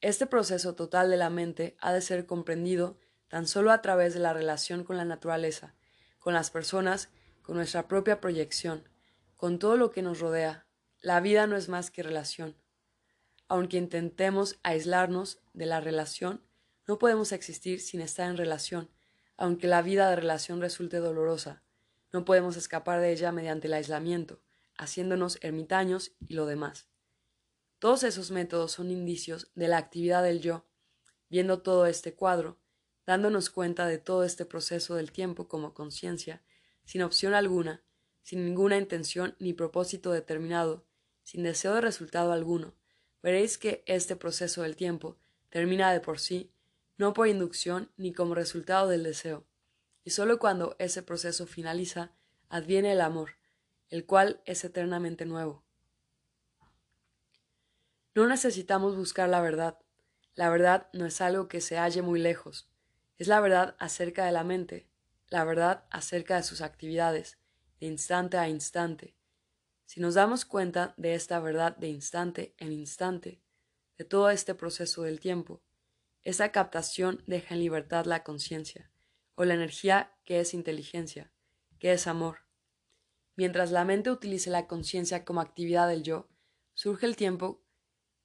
Este 0.01 0.27
proceso 0.27 0.75
total 0.75 1.11
de 1.11 1.17
la 1.17 1.31
mente 1.31 1.77
ha 1.81 1.93
de 1.93 2.01
ser 2.01 2.27
comprendido 2.27 2.99
tan 3.31 3.47
solo 3.47 3.71
a 3.71 3.81
través 3.81 4.13
de 4.13 4.21
la 4.21 4.35
relación 4.35 4.83
con 4.83 4.97
la 4.97 5.05
naturaleza, 5.05 5.75
con 6.19 6.35
las 6.35 6.51
personas, 6.51 7.09
con 7.43 7.57
nuestra 7.57 7.87
propia 7.87 8.21
proyección, 8.21 8.89
con 9.37 9.59
todo 9.61 9.77
lo 9.77 9.93
que 9.93 10.03
nos 10.03 10.19
rodea. 10.19 10.67
La 11.01 11.21
vida 11.21 11.47
no 11.47 11.57
es 11.57 11.69
más 11.69 11.93
que 11.93 12.03
relación. 12.03 12.57
Aunque 13.49 13.79
intentemos 13.79 14.59
aislarnos 14.65 15.41
de 15.55 15.67
la 15.67 15.81
relación, 15.81 16.43
no 16.89 16.99
podemos 16.99 17.31
existir 17.31 17.81
sin 17.81 18.01
estar 18.01 18.29
en 18.29 18.37
relación, 18.37 18.91
aunque 19.37 19.69
la 19.69 19.81
vida 19.81 20.11
de 20.11 20.17
relación 20.17 20.61
resulte 20.61 20.97
dolorosa. 20.97 21.63
No 22.13 22.25
podemos 22.25 22.57
escapar 22.57 23.01
de 23.01 23.13
ella 23.13 23.31
mediante 23.31 23.69
el 23.69 23.75
aislamiento, 23.75 24.43
haciéndonos 24.77 25.39
ermitaños 25.41 26.13
y 26.19 26.35
lo 26.35 26.47
demás. 26.47 26.89
Todos 27.79 28.03
esos 28.03 28.33
métodos 28.33 28.73
son 28.73 28.91
indicios 28.91 29.53
de 29.55 29.69
la 29.69 29.79
actividad 29.79 30.25
del 30.25 30.41
yo. 30.41 30.67
Viendo 31.29 31.63
todo 31.63 31.87
este 31.87 32.15
cuadro, 32.15 32.59
dándonos 33.07 33.51
cuenta 33.51 33.87
de 33.87 33.99
todo 33.99 34.25
este 34.25 34.45
proceso 34.45 34.95
del 34.95 35.13
tiempo 35.13 35.49
como 35.49 35.75
conciencia, 35.75 36.43
sin 36.85 37.03
opción 37.03 37.35
alguna, 37.35 37.83
sin 38.23 38.45
ninguna 38.45 38.77
intención 38.77 39.35
ni 39.39 39.53
propósito 39.53 40.13
determinado, 40.13 40.85
sin 41.23 41.43
deseo 41.43 41.75
de 41.75 41.81
resultado 41.81 42.33
alguno, 42.33 42.75
veréis 43.23 43.59
que 43.59 43.83
este 43.87 44.17
proceso 44.17 44.63
del 44.63 44.77
tiempo 44.77 45.17
termina 45.49 45.93
de 45.93 46.01
por 46.01 46.19
sí, 46.19 46.53
no 46.97 47.13
por 47.13 47.29
inducción 47.29 47.91
ni 47.97 48.13
como 48.13 48.35
resultado 48.35 48.89
del 48.89 49.03
deseo, 49.03 49.45
y 50.05 50.11
sólo 50.11 50.39
cuando 50.39 50.77
ese 50.79 51.03
proceso 51.03 51.47
finaliza 51.47 52.13
adviene 52.49 52.93
el 52.93 53.01
amor, 53.01 53.37
el 53.89 54.07
cual 54.07 54.41
es 54.45 54.65
eternamente 54.65 55.27
nuevo. 55.27 55.65
No 58.15 58.27
necesitamos 58.27 58.97
buscar 58.97 59.29
la 59.29 59.41
verdad. 59.41 59.79
La 60.35 60.51
verdad 60.51 60.89
no 60.93 61.07
es 61.07 61.21
algo 61.21 61.49
que 61.49 61.61
se 61.61 61.79
halle 61.79 62.03
muy 62.03 62.21
lejos. 62.21 62.70
Es 63.21 63.29
la 63.29 63.39
verdad 63.41 63.77
acerca 63.79 64.25
de 64.25 64.33
la 64.33 64.45
mente, 64.45 64.89
la 65.29 65.45
verdad 65.45 65.85
acerca 65.91 66.37
de 66.37 66.43
sus 66.43 66.63
actividades, 66.63 67.37
de 67.79 67.87
instante 67.87 68.39
a 68.39 68.49
instante. 68.49 69.15
Si 69.85 70.01
nos 70.01 70.15
damos 70.15 70.47
cuenta 70.47 70.95
de 70.97 71.13
esta 71.13 71.39
verdad 71.39 71.77
de 71.77 71.89
instante 71.89 72.55
en 72.57 72.73
instante, 72.73 73.43
de 73.99 74.07
todo 74.07 74.31
este 74.31 74.55
proceso 74.55 75.03
del 75.03 75.21
tiempo, 75.21 75.61
esa 76.23 76.51
captación 76.51 77.23
deja 77.27 77.55
en 77.55 77.61
libertad 77.61 78.07
la 78.07 78.25
conciencia, 78.25 78.91
o 79.35 79.45
la 79.45 79.53
energía 79.53 80.17
que 80.25 80.41
es 80.41 80.55
inteligencia, 80.55 81.31
que 81.79 81.93
es 81.93 82.07
amor. 82.07 82.47
Mientras 83.37 83.71
la 83.71 83.85
mente 83.85 84.11
utilice 84.11 84.49
la 84.49 84.67
conciencia 84.67 85.27
como 85.27 85.43
actividad 85.43 85.89
del 85.89 86.05
yo, 86.05 86.31
surge 86.73 87.05
el 87.05 87.17
tiempo 87.17 87.63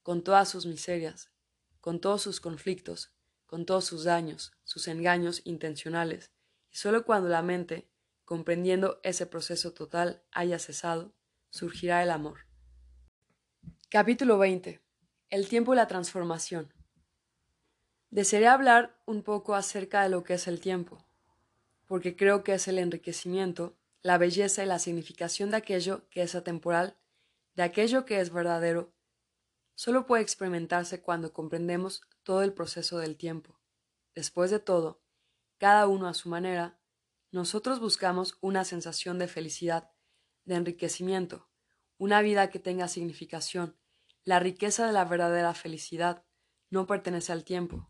con 0.04 0.24
todas 0.24 0.48
sus 0.48 0.66
miserias, 0.66 1.34
con 1.82 2.00
todos 2.00 2.22
sus 2.22 2.39
conflictos, 2.39 3.14
con 3.46 3.66
todos 3.66 3.86
sus 3.86 4.04
daños, 4.04 4.54
sus 4.64 4.88
engaños 4.88 5.41
intencionales, 5.46 6.32
y 6.72 6.78
sólo 6.78 7.06
cuando 7.06 7.30
la 7.30 7.41
mente 7.41 7.88
comprendiendo 8.26 9.00
ese 9.04 9.28
proceso 9.28 9.72
total 9.74 10.24
haya 10.32 10.60
cesado, 10.60 11.14
surgirá 11.52 12.02
el 12.04 12.10
amor. 12.10 12.39
Capítulo 13.89 14.39
20. 14.39 14.82
El 15.30 15.48
tiempo 15.48 15.74
y 15.74 15.78
la 15.78 15.88
transformación. 15.88 16.74
Desearé 18.10 18.48
hablar 18.48 19.00
un 19.06 19.22
poco 19.24 19.56
acerca 19.56 20.02
de 20.04 20.10
lo 20.10 20.24
que 20.24 20.34
es 20.34 20.48
el 20.48 20.60
tiempo, 20.60 21.06
porque 21.86 22.16
creo 22.16 22.43
que 22.43 22.54
es 22.56 22.68
el 22.68 22.80
enriquecimiento, 22.80 23.78
la 24.02 24.18
belleza 24.18 24.64
y 24.64 24.68
la 24.68 24.80
significación 24.80 25.52
de 25.52 25.58
aquello 25.58 26.10
que 26.10 26.24
es 26.24 26.34
atemporal, 26.34 26.98
de 27.56 27.64
aquello 27.64 28.06
que 28.06 28.20
es 28.20 28.32
verdadero, 28.34 28.91
solo 29.76 30.08
puede 30.08 30.24
experimentarse 30.24 31.02
cuando 31.02 31.32
comprendemos 31.32 32.02
todo 32.26 32.41
el 32.41 32.51
proceso 32.51 32.97
del 32.97 33.15
tiempo. 33.15 33.57
Después 34.13 34.51
de 34.51 34.59
todo, 34.59 35.01
cada 35.57 35.88
uno 35.88 36.07
a 36.07 36.13
su 36.13 36.28
manera, 36.28 36.78
nosotros 37.32 37.80
buscamos 37.80 38.38
una 38.41 38.65
sensación 38.65 39.19
de 39.19 39.28
felicidad, 39.30 39.91
de 40.43 40.55
enriquecimiento, 40.55 41.47
una 41.97 42.21
vida 42.21 42.49
que 42.49 42.59
tenga 42.59 42.89
significación. 42.89 43.78
La 44.23 44.39
riqueza 44.39 44.88
de 44.88 44.91
la 44.91 45.05
verdadera 45.05 45.53
felicidad 45.53 46.26
no 46.69 46.88
pertenece 46.88 47.32
al 47.32 47.45
tiempo. 47.45 47.88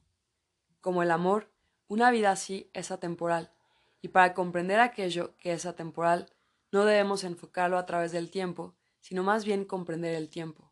Como 0.81 1.01
el 1.01 1.11
amor, 1.11 1.51
una 1.87 2.11
vida 2.11 2.31
así 2.31 2.69
es 2.73 2.91
atemporal, 2.91 3.53
y 4.01 4.09
para 4.09 4.33
comprender 4.33 4.79
aquello 4.79 5.35
que 5.37 5.53
es 5.53 5.65
atemporal, 5.65 6.29
no 6.71 6.83
debemos 6.83 7.23
enfocarlo 7.23 7.77
a 7.77 7.85
través 7.85 8.11
del 8.11 8.29
tiempo, 8.29 8.75
sino 8.99 9.23
más 9.23 9.45
bien 9.45 9.63
comprender 9.63 10.13
el 10.13 10.29
tiempo. 10.29 10.64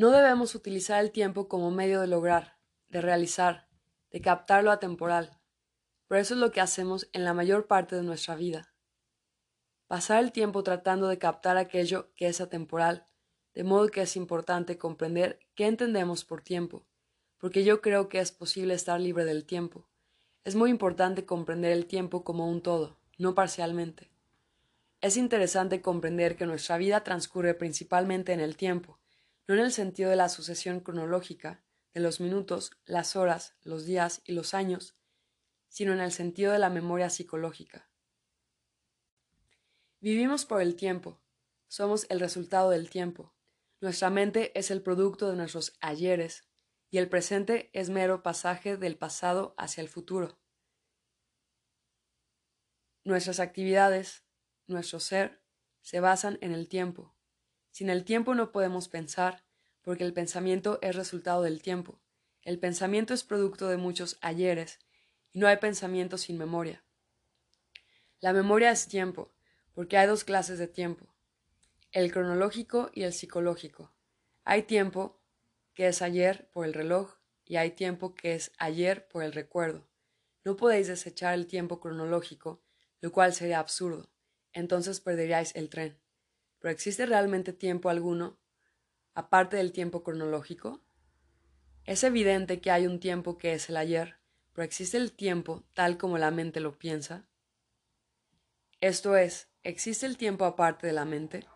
No 0.00 0.12
debemos 0.12 0.54
utilizar 0.54 1.04
el 1.04 1.10
tiempo 1.10 1.46
como 1.46 1.70
medio 1.70 2.00
de 2.00 2.06
lograr, 2.06 2.56
de 2.88 3.02
realizar, 3.02 3.68
de 4.10 4.22
captar 4.22 4.64
lo 4.64 4.70
atemporal, 4.70 5.38
pero 6.08 6.22
eso 6.22 6.32
es 6.32 6.40
lo 6.40 6.52
que 6.52 6.62
hacemos 6.62 7.10
en 7.12 7.22
la 7.22 7.34
mayor 7.34 7.66
parte 7.66 7.96
de 7.96 8.02
nuestra 8.02 8.34
vida. 8.34 8.72
Pasar 9.88 10.24
el 10.24 10.32
tiempo 10.32 10.62
tratando 10.62 11.06
de 11.08 11.18
captar 11.18 11.58
aquello 11.58 12.14
que 12.16 12.28
es 12.28 12.40
atemporal, 12.40 13.08
de 13.52 13.62
modo 13.62 13.88
que 13.88 14.00
es 14.00 14.16
importante 14.16 14.78
comprender 14.78 15.38
qué 15.54 15.66
entendemos 15.66 16.24
por 16.24 16.40
tiempo, 16.40 16.86
porque 17.36 17.62
yo 17.62 17.82
creo 17.82 18.08
que 18.08 18.20
es 18.20 18.32
posible 18.32 18.72
estar 18.72 18.98
libre 18.98 19.26
del 19.26 19.44
tiempo. 19.44 19.86
Es 20.44 20.54
muy 20.54 20.70
importante 20.70 21.26
comprender 21.26 21.72
el 21.72 21.84
tiempo 21.84 22.24
como 22.24 22.48
un 22.48 22.62
todo, 22.62 22.96
no 23.18 23.34
parcialmente. 23.34 24.10
Es 25.02 25.18
interesante 25.18 25.82
comprender 25.82 26.38
que 26.38 26.46
nuestra 26.46 26.78
vida 26.78 27.04
transcurre 27.04 27.52
principalmente 27.52 28.32
en 28.32 28.40
el 28.40 28.56
tiempo, 28.56 28.99
no 29.50 29.56
en 29.56 29.64
el 29.64 29.72
sentido 29.72 30.10
de 30.10 30.14
la 30.16 30.28
sucesión 30.28 30.78
cronológica, 30.78 31.64
de 31.92 31.98
los 31.98 32.20
minutos, 32.20 32.70
las 32.84 33.16
horas, 33.16 33.56
los 33.62 33.84
días 33.84 34.22
y 34.24 34.30
los 34.30 34.54
años, 34.54 34.96
sino 35.66 35.92
en 35.92 35.98
el 35.98 36.12
sentido 36.12 36.52
de 36.52 36.60
la 36.60 36.70
memoria 36.70 37.10
psicológica. 37.10 37.90
Vivimos 39.98 40.46
por 40.46 40.62
el 40.62 40.76
tiempo, 40.76 41.20
somos 41.66 42.06
el 42.10 42.20
resultado 42.20 42.70
del 42.70 42.90
tiempo. 42.90 43.34
Nuestra 43.80 44.08
mente 44.08 44.56
es 44.56 44.70
el 44.70 44.82
producto 44.82 45.28
de 45.28 45.34
nuestros 45.34 45.76
ayeres 45.80 46.48
y 46.88 46.98
el 46.98 47.08
presente 47.08 47.70
es 47.72 47.90
mero 47.90 48.22
pasaje 48.22 48.76
del 48.76 48.96
pasado 48.96 49.56
hacia 49.58 49.80
el 49.80 49.88
futuro. 49.88 50.38
Nuestras 53.02 53.40
actividades, 53.40 54.22
nuestro 54.68 55.00
ser, 55.00 55.42
se 55.82 55.98
basan 55.98 56.38
en 56.40 56.52
el 56.52 56.68
tiempo. 56.68 57.16
Sin 57.80 57.88
el 57.88 58.04
tiempo 58.04 58.34
no 58.34 58.52
podemos 58.52 58.90
pensar, 58.90 59.42
porque 59.80 60.04
el 60.04 60.12
pensamiento 60.12 60.78
es 60.82 60.94
resultado 60.94 61.40
del 61.40 61.62
tiempo. 61.62 61.98
El 62.42 62.58
pensamiento 62.58 63.14
es 63.14 63.24
producto 63.24 63.68
de 63.68 63.78
muchos 63.78 64.18
ayeres 64.20 64.80
y 65.32 65.38
no 65.38 65.46
hay 65.46 65.56
pensamiento 65.56 66.18
sin 66.18 66.36
memoria. 66.36 66.84
La 68.20 68.34
memoria 68.34 68.70
es 68.70 68.86
tiempo, 68.86 69.32
porque 69.72 69.96
hay 69.96 70.06
dos 70.06 70.24
clases 70.24 70.58
de 70.58 70.68
tiempo, 70.68 71.06
el 71.90 72.12
cronológico 72.12 72.90
y 72.92 73.04
el 73.04 73.14
psicológico. 73.14 73.90
Hay 74.44 74.64
tiempo 74.64 75.18
que 75.72 75.88
es 75.88 76.02
ayer 76.02 76.50
por 76.52 76.66
el 76.66 76.74
reloj 76.74 77.14
y 77.46 77.56
hay 77.56 77.70
tiempo 77.70 78.14
que 78.14 78.34
es 78.34 78.52
ayer 78.58 79.08
por 79.08 79.22
el 79.22 79.32
recuerdo. 79.32 79.88
No 80.44 80.54
podéis 80.54 80.88
desechar 80.88 81.32
el 81.32 81.46
tiempo 81.46 81.80
cronológico, 81.80 82.62
lo 83.00 83.10
cual 83.10 83.32
sería 83.32 83.58
absurdo. 83.58 84.10
Entonces 84.52 85.00
perderíais 85.00 85.56
el 85.56 85.70
tren. 85.70 85.99
¿Pero 86.60 86.72
existe 86.72 87.06
realmente 87.06 87.52
tiempo 87.52 87.88
alguno 87.88 88.38
aparte 89.14 89.56
del 89.56 89.72
tiempo 89.72 90.02
cronológico? 90.02 90.80
Es 91.84 92.04
evidente 92.04 92.60
que 92.60 92.70
hay 92.70 92.86
un 92.86 93.00
tiempo 93.00 93.38
que 93.38 93.54
es 93.54 93.68
el 93.68 93.76
ayer, 93.76 94.18
pero 94.52 94.64
¿existe 94.64 94.98
el 94.98 95.12
tiempo 95.12 95.64
tal 95.74 95.98
como 95.98 96.18
la 96.18 96.30
mente 96.30 96.60
lo 96.60 96.78
piensa? 96.78 97.26
Esto 98.80 99.16
es, 99.16 99.48
¿existe 99.62 100.06
el 100.06 100.16
tiempo 100.16 100.44
aparte 100.44 100.86
de 100.86 100.92
la 100.92 101.04
mente? 101.04 101.46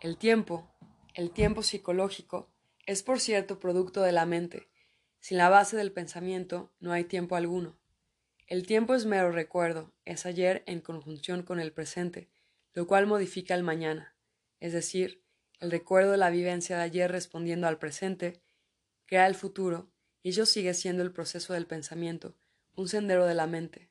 El 0.00 0.16
tiempo, 0.16 0.70
el 1.14 1.30
tiempo 1.30 1.62
psicológico, 1.62 2.50
es 2.86 3.02
por 3.02 3.20
cierto 3.20 3.60
producto 3.60 4.02
de 4.02 4.12
la 4.12 4.26
mente. 4.26 4.68
Sin 5.20 5.38
la 5.38 5.48
base 5.48 5.76
del 5.76 5.92
pensamiento 5.92 6.72
no 6.80 6.92
hay 6.92 7.04
tiempo 7.04 7.36
alguno. 7.36 7.78
El 8.46 8.66
tiempo 8.66 8.94
es 8.94 9.06
mero 9.06 9.30
recuerdo, 9.30 9.92
es 10.04 10.26
ayer 10.26 10.62
en 10.66 10.80
conjunción 10.80 11.42
con 11.42 11.60
el 11.60 11.72
presente, 11.72 12.28
lo 12.74 12.86
cual 12.86 13.06
modifica 13.06 13.54
el 13.54 13.62
mañana, 13.62 14.16
es 14.60 14.72
decir, 14.72 15.22
el 15.60 15.70
recuerdo 15.70 16.12
de 16.12 16.16
la 16.16 16.30
vivencia 16.30 16.76
de 16.76 16.82
ayer 16.82 17.10
respondiendo 17.10 17.68
al 17.68 17.78
presente, 17.78 18.42
crea 19.06 19.26
el 19.26 19.34
futuro, 19.34 19.90
y 20.22 20.30
ello 20.30 20.46
sigue 20.46 20.74
siendo 20.74 21.02
el 21.02 21.12
proceso 21.12 21.52
del 21.52 21.66
pensamiento, 21.66 22.34
un 22.74 22.88
sendero 22.88 23.26
de 23.26 23.34
la 23.34 23.46
mente. 23.46 23.90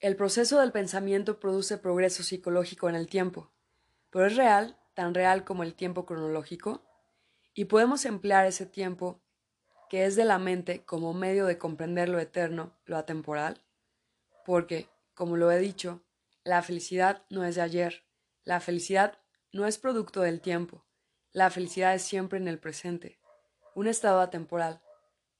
El 0.00 0.16
proceso 0.16 0.60
del 0.60 0.72
pensamiento 0.72 1.40
produce 1.40 1.78
progreso 1.78 2.22
psicológico 2.22 2.88
en 2.88 2.94
el 2.94 3.08
tiempo, 3.08 3.52
pero 4.10 4.26
es 4.26 4.36
real, 4.36 4.78
tan 4.94 5.14
real 5.14 5.44
como 5.44 5.62
el 5.62 5.74
tiempo 5.74 6.06
cronológico, 6.06 6.82
y 7.54 7.66
podemos 7.66 8.04
emplear 8.04 8.46
ese 8.46 8.66
tiempo 8.66 9.20
que 9.88 10.04
es 10.04 10.16
de 10.16 10.24
la 10.24 10.38
mente 10.38 10.84
como 10.84 11.14
medio 11.14 11.46
de 11.46 11.58
comprender 11.58 12.08
lo 12.08 12.20
eterno, 12.20 12.76
lo 12.84 12.96
atemporal, 12.96 13.62
porque, 14.44 14.88
como 15.14 15.36
lo 15.36 15.50
he 15.50 15.58
dicho, 15.58 16.02
la 16.48 16.62
felicidad 16.62 17.26
no 17.28 17.44
es 17.44 17.56
de 17.56 17.60
ayer, 17.60 18.06
la 18.42 18.60
felicidad 18.60 19.18
no 19.52 19.66
es 19.66 19.76
producto 19.76 20.22
del 20.22 20.40
tiempo, 20.40 20.86
la 21.30 21.50
felicidad 21.50 21.94
es 21.94 22.00
siempre 22.00 22.38
en 22.38 22.48
el 22.48 22.58
presente, 22.58 23.20
un 23.74 23.86
estado 23.86 24.22
atemporal. 24.22 24.80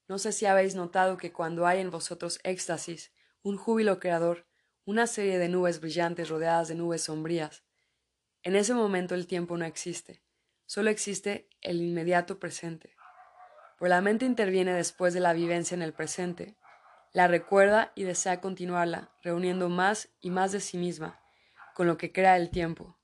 No 0.06 0.18
sé 0.18 0.32
si 0.32 0.44
habéis 0.44 0.74
notado 0.74 1.16
que 1.16 1.32
cuando 1.32 1.66
hay 1.66 1.80
en 1.80 1.90
vosotros 1.90 2.40
éxtasis, 2.42 3.11
un 3.40 3.56
júbilo 3.56 4.00
creador, 4.00 4.46
una 4.84 5.06
serie 5.06 5.38
de 5.38 5.48
nubes 5.48 5.80
brillantes 5.80 6.28
rodeadas 6.28 6.68
de 6.68 6.74
nubes 6.74 7.04
sombrías, 7.04 7.64
en 8.42 8.54
ese 8.54 8.74
momento 8.74 9.14
el 9.14 9.26
tiempo 9.26 9.56
no 9.56 9.64
existe, 9.64 10.22
solo 10.66 10.90
existe 10.90 11.48
el 11.62 11.80
inmediato 11.80 12.38
presente. 12.38 12.96
Por 13.78 13.88
la 13.88 14.02
mente 14.02 14.26
interviene 14.26 14.74
después 14.74 15.14
de 15.14 15.20
la 15.20 15.32
vivencia 15.32 15.74
en 15.74 15.80
el 15.80 15.94
presente, 15.94 16.57
la 17.12 17.26
recuerda 17.26 17.92
y 17.94 18.04
desea 18.04 18.40
continuarla, 18.40 19.11
reuniendo 19.22 19.68
más 19.68 20.11
y 20.20 20.30
más 20.30 20.52
de 20.52 20.61
sí 20.61 20.78
misma, 20.78 21.20
con 21.74 21.86
lo 21.86 21.96
que 21.96 22.12
crea 22.12 22.36
el 22.36 22.50
tiempo. 22.50 22.96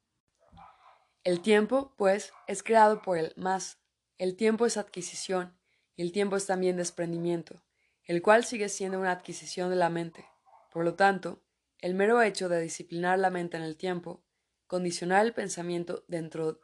El 1.23 1.41
tiempo, 1.41 1.95
pues, 1.97 2.33
es 2.47 2.63
creado 2.63 3.01
por 3.01 3.17
el 3.17 3.33
más. 3.37 3.79
El 4.19 4.37
tiempo 4.37 4.67
es 4.67 4.77
adquisición, 4.77 5.59
y 5.97 6.03
el 6.03 6.13
tiempo 6.13 6.37
es 6.37 6.47
también 6.47 6.77
desprendimiento, 6.77 7.63
el 8.05 8.21
cual 8.21 8.45
sigue 8.45 8.69
siendo 8.69 8.99
una 8.99 9.13
adquisición 9.13 9.71
de 9.71 9.77
la 9.77 9.89
mente. 9.89 10.27
Por 10.71 10.85
lo 10.85 10.95
tanto, 10.95 11.43
el 11.79 11.95
mero 11.95 12.21
hecho 12.21 12.49
de 12.49 12.61
disciplinar 12.61 13.19
la 13.19 13.31
mente 13.31 13.57
en 13.57 13.63
el 13.63 13.77
tiempo, 13.77 14.23
condicionar 14.67 15.25
el 15.25 15.33
pensamiento 15.33 16.05
dentro 16.09 16.61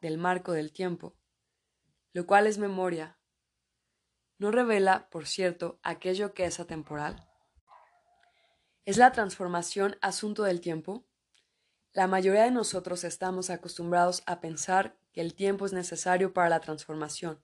del 0.00 0.18
marco 0.18 0.52
del 0.52 0.72
tiempo, 0.72 1.16
lo 2.12 2.26
cual 2.26 2.46
es 2.46 2.58
memoria, 2.58 3.18
no 4.38 4.50
revela, 4.50 5.08
por 5.10 5.26
cierto, 5.26 5.78
aquello 5.82 6.34
que 6.34 6.44
es 6.44 6.60
atemporal. 6.60 7.28
¿Es 8.84 8.96
la 8.96 9.12
transformación 9.12 9.96
asunto 10.00 10.42
del 10.42 10.60
tiempo? 10.60 11.04
La 11.92 12.06
mayoría 12.06 12.44
de 12.44 12.50
nosotros 12.50 13.04
estamos 13.04 13.50
acostumbrados 13.50 14.22
a 14.26 14.40
pensar 14.40 14.96
que 15.12 15.20
el 15.20 15.34
tiempo 15.34 15.66
es 15.66 15.72
necesario 15.72 16.32
para 16.32 16.48
la 16.48 16.60
transformación. 16.60 17.42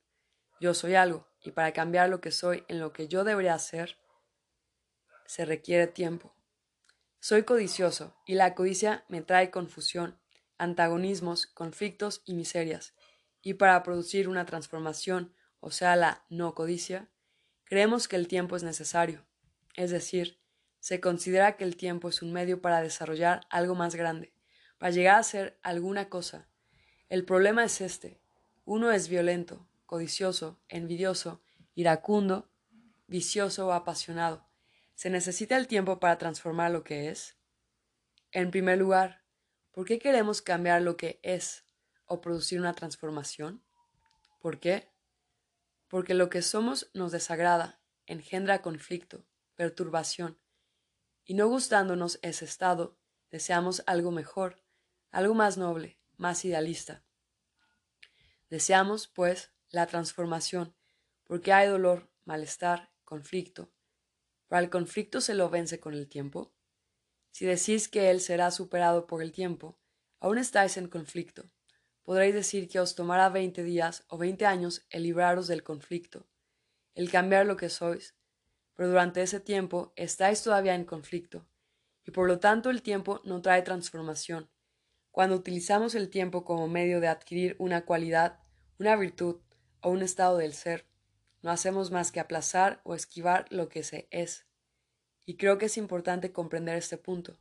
Yo 0.60 0.74
soy 0.74 0.94
algo, 0.94 1.28
y 1.44 1.52
para 1.52 1.72
cambiar 1.72 2.08
lo 2.08 2.20
que 2.20 2.32
soy 2.32 2.64
en 2.66 2.80
lo 2.80 2.92
que 2.92 3.06
yo 3.06 3.24
debería 3.24 3.58
ser, 3.58 3.96
se 5.26 5.44
requiere 5.44 5.86
tiempo. 5.86 6.34
Soy 7.20 7.44
codicioso, 7.44 8.16
y 8.26 8.34
la 8.34 8.54
codicia 8.54 9.04
me 9.08 9.22
trae 9.22 9.50
confusión, 9.50 10.18
antagonismos, 10.56 11.46
conflictos 11.46 12.22
y 12.24 12.34
miserias, 12.34 12.94
y 13.42 13.54
para 13.54 13.82
producir 13.82 14.28
una 14.28 14.46
transformación, 14.46 15.34
o 15.60 15.70
sea, 15.70 15.96
la 15.96 16.24
no 16.28 16.54
codicia, 16.54 17.08
creemos 17.64 18.08
que 18.08 18.16
el 18.16 18.28
tiempo 18.28 18.56
es 18.56 18.62
necesario, 18.62 19.26
es 19.74 19.90
decir, 19.90 20.38
se 20.80 21.00
considera 21.00 21.56
que 21.56 21.64
el 21.64 21.76
tiempo 21.76 22.08
es 22.08 22.22
un 22.22 22.32
medio 22.32 22.62
para 22.62 22.82
desarrollar 22.82 23.40
algo 23.50 23.74
más 23.74 23.94
grande, 23.94 24.32
para 24.78 24.90
llegar 24.90 25.18
a 25.18 25.22
ser 25.22 25.58
alguna 25.62 26.08
cosa. 26.08 26.48
El 27.08 27.24
problema 27.24 27.64
es 27.64 27.80
este. 27.80 28.20
Uno 28.64 28.92
es 28.92 29.08
violento, 29.08 29.66
codicioso, 29.86 30.60
envidioso, 30.68 31.42
iracundo, 31.74 32.50
vicioso 33.06 33.68
o 33.68 33.72
apasionado. 33.72 34.46
¿Se 34.94 35.10
necesita 35.10 35.56
el 35.56 35.66
tiempo 35.66 36.00
para 36.00 36.18
transformar 36.18 36.70
lo 36.70 36.84
que 36.84 37.08
es? 37.08 37.36
En 38.30 38.50
primer 38.50 38.78
lugar, 38.78 39.22
¿por 39.72 39.86
qué 39.86 39.98
queremos 39.98 40.42
cambiar 40.42 40.82
lo 40.82 40.96
que 40.96 41.18
es 41.22 41.64
o 42.06 42.20
producir 42.20 42.60
una 42.60 42.74
transformación? 42.74 43.62
¿Por 44.40 44.60
qué? 44.60 44.90
Porque 45.88 46.14
lo 46.14 46.28
que 46.28 46.42
somos 46.42 46.90
nos 46.94 47.12
desagrada, 47.12 47.80
engendra 48.06 48.62
conflicto, 48.62 49.26
perturbación, 49.54 50.38
y 51.24 51.34
no 51.34 51.48
gustándonos 51.48 52.18
ese 52.22 52.44
estado, 52.44 52.98
deseamos 53.30 53.82
algo 53.86 54.10
mejor, 54.10 54.62
algo 55.10 55.34
más 55.34 55.58
noble, 55.58 55.98
más 56.16 56.44
idealista. 56.44 57.04
Deseamos, 58.48 59.08
pues, 59.08 59.52
la 59.70 59.86
transformación, 59.86 60.74
porque 61.24 61.52
hay 61.52 61.68
dolor, 61.68 62.10
malestar, 62.24 62.90
conflicto. 63.04 63.70
Para 64.46 64.62
el 64.62 64.70
conflicto 64.70 65.20
se 65.20 65.34
lo 65.34 65.50
vence 65.50 65.80
con 65.80 65.92
el 65.92 66.08
tiempo. 66.08 66.54
Si 67.30 67.44
decís 67.44 67.88
que 67.88 68.10
él 68.10 68.20
será 68.20 68.50
superado 68.50 69.06
por 69.06 69.22
el 69.22 69.32
tiempo, 69.32 69.78
aún 70.20 70.38
estáis 70.38 70.78
en 70.78 70.88
conflicto. 70.88 71.50
Podréis 72.08 72.32
decir 72.32 72.70
que 72.70 72.80
os 72.80 72.94
tomará 72.94 73.28
veinte 73.28 73.62
días 73.62 74.02
o 74.08 74.16
veinte 74.16 74.46
años 74.46 74.86
el 74.88 75.02
libraros 75.02 75.46
del 75.46 75.62
conflicto, 75.62 76.26
el 76.94 77.10
cambiar 77.10 77.44
lo 77.44 77.58
que 77.58 77.68
sois, 77.68 78.14
pero 78.74 78.88
durante 78.88 79.20
ese 79.20 79.40
tiempo 79.40 79.92
estáis 79.94 80.42
todavía 80.42 80.74
en 80.74 80.86
conflicto, 80.86 81.46
y 82.06 82.10
por 82.10 82.26
lo 82.26 82.38
tanto 82.38 82.70
el 82.70 82.80
tiempo 82.80 83.20
no 83.24 83.42
trae 83.42 83.60
transformación, 83.60 84.48
cuando 85.10 85.36
utilizamos 85.36 85.94
el 85.94 86.08
tiempo 86.08 86.46
como 86.46 86.66
medio 86.66 87.00
de 87.00 87.08
adquirir 87.08 87.56
una 87.58 87.84
cualidad, 87.84 88.38
una 88.78 88.96
virtud 88.96 89.42
o 89.82 89.90
un 89.90 90.00
estado 90.00 90.38
del 90.38 90.54
ser, 90.54 90.86
no 91.42 91.50
hacemos 91.50 91.90
más 91.90 92.10
que 92.10 92.20
aplazar 92.20 92.80
o 92.84 92.94
esquivar 92.94 93.44
lo 93.50 93.68
que 93.68 93.82
se 93.82 94.08
es. 94.10 94.46
Y 95.26 95.36
creo 95.36 95.58
que 95.58 95.66
es 95.66 95.76
importante 95.76 96.32
comprender 96.32 96.78
este 96.78 96.96
punto. 96.96 97.38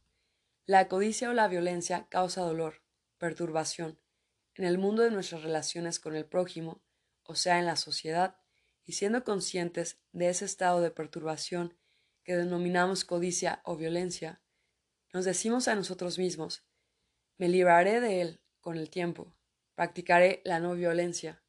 La 0.65 0.89
codicia 0.89 1.30
o 1.30 1.34
la 1.34 1.47
violencia 1.47 2.07
causa 2.09 2.41
dolor, 2.41 2.82
perturbación, 3.18 3.97
en 4.58 4.66
el 4.66 4.78
mundo 4.78 5.03
de 5.03 5.12
nuestras 5.12 5.43
relaciones 5.43 5.99
con 5.99 6.16
el 6.16 6.26
prójimo, 6.26 6.82
o 7.24 7.36
sea, 7.36 7.60
en 7.60 7.66
la 7.66 7.76
sociedad, 7.76 8.36
y 8.84 8.93
siendo 8.93 9.24
conscientes 9.24 9.99
de 10.12 10.30
ese 10.30 10.45
estado 10.45 10.82
de 10.82 10.91
perturbación 10.91 11.78
que 12.24 12.36
denominamos 12.36 13.05
codicia 13.05 13.62
o 13.64 13.78
violencia, 13.78 14.41
nos 15.14 15.26
decimos 15.26 15.68
a 15.68 15.76
nosotros 15.76 16.18
mismos 16.18 16.68
me 17.38 17.49
libraré 17.49 18.01
de 18.01 18.22
él 18.22 18.41
con 18.62 18.78
el 18.78 18.89
tiempo. 18.89 19.36
Practicaré 19.76 20.41
la 20.43 20.60
no 20.60 20.74
violencia. 20.74 21.43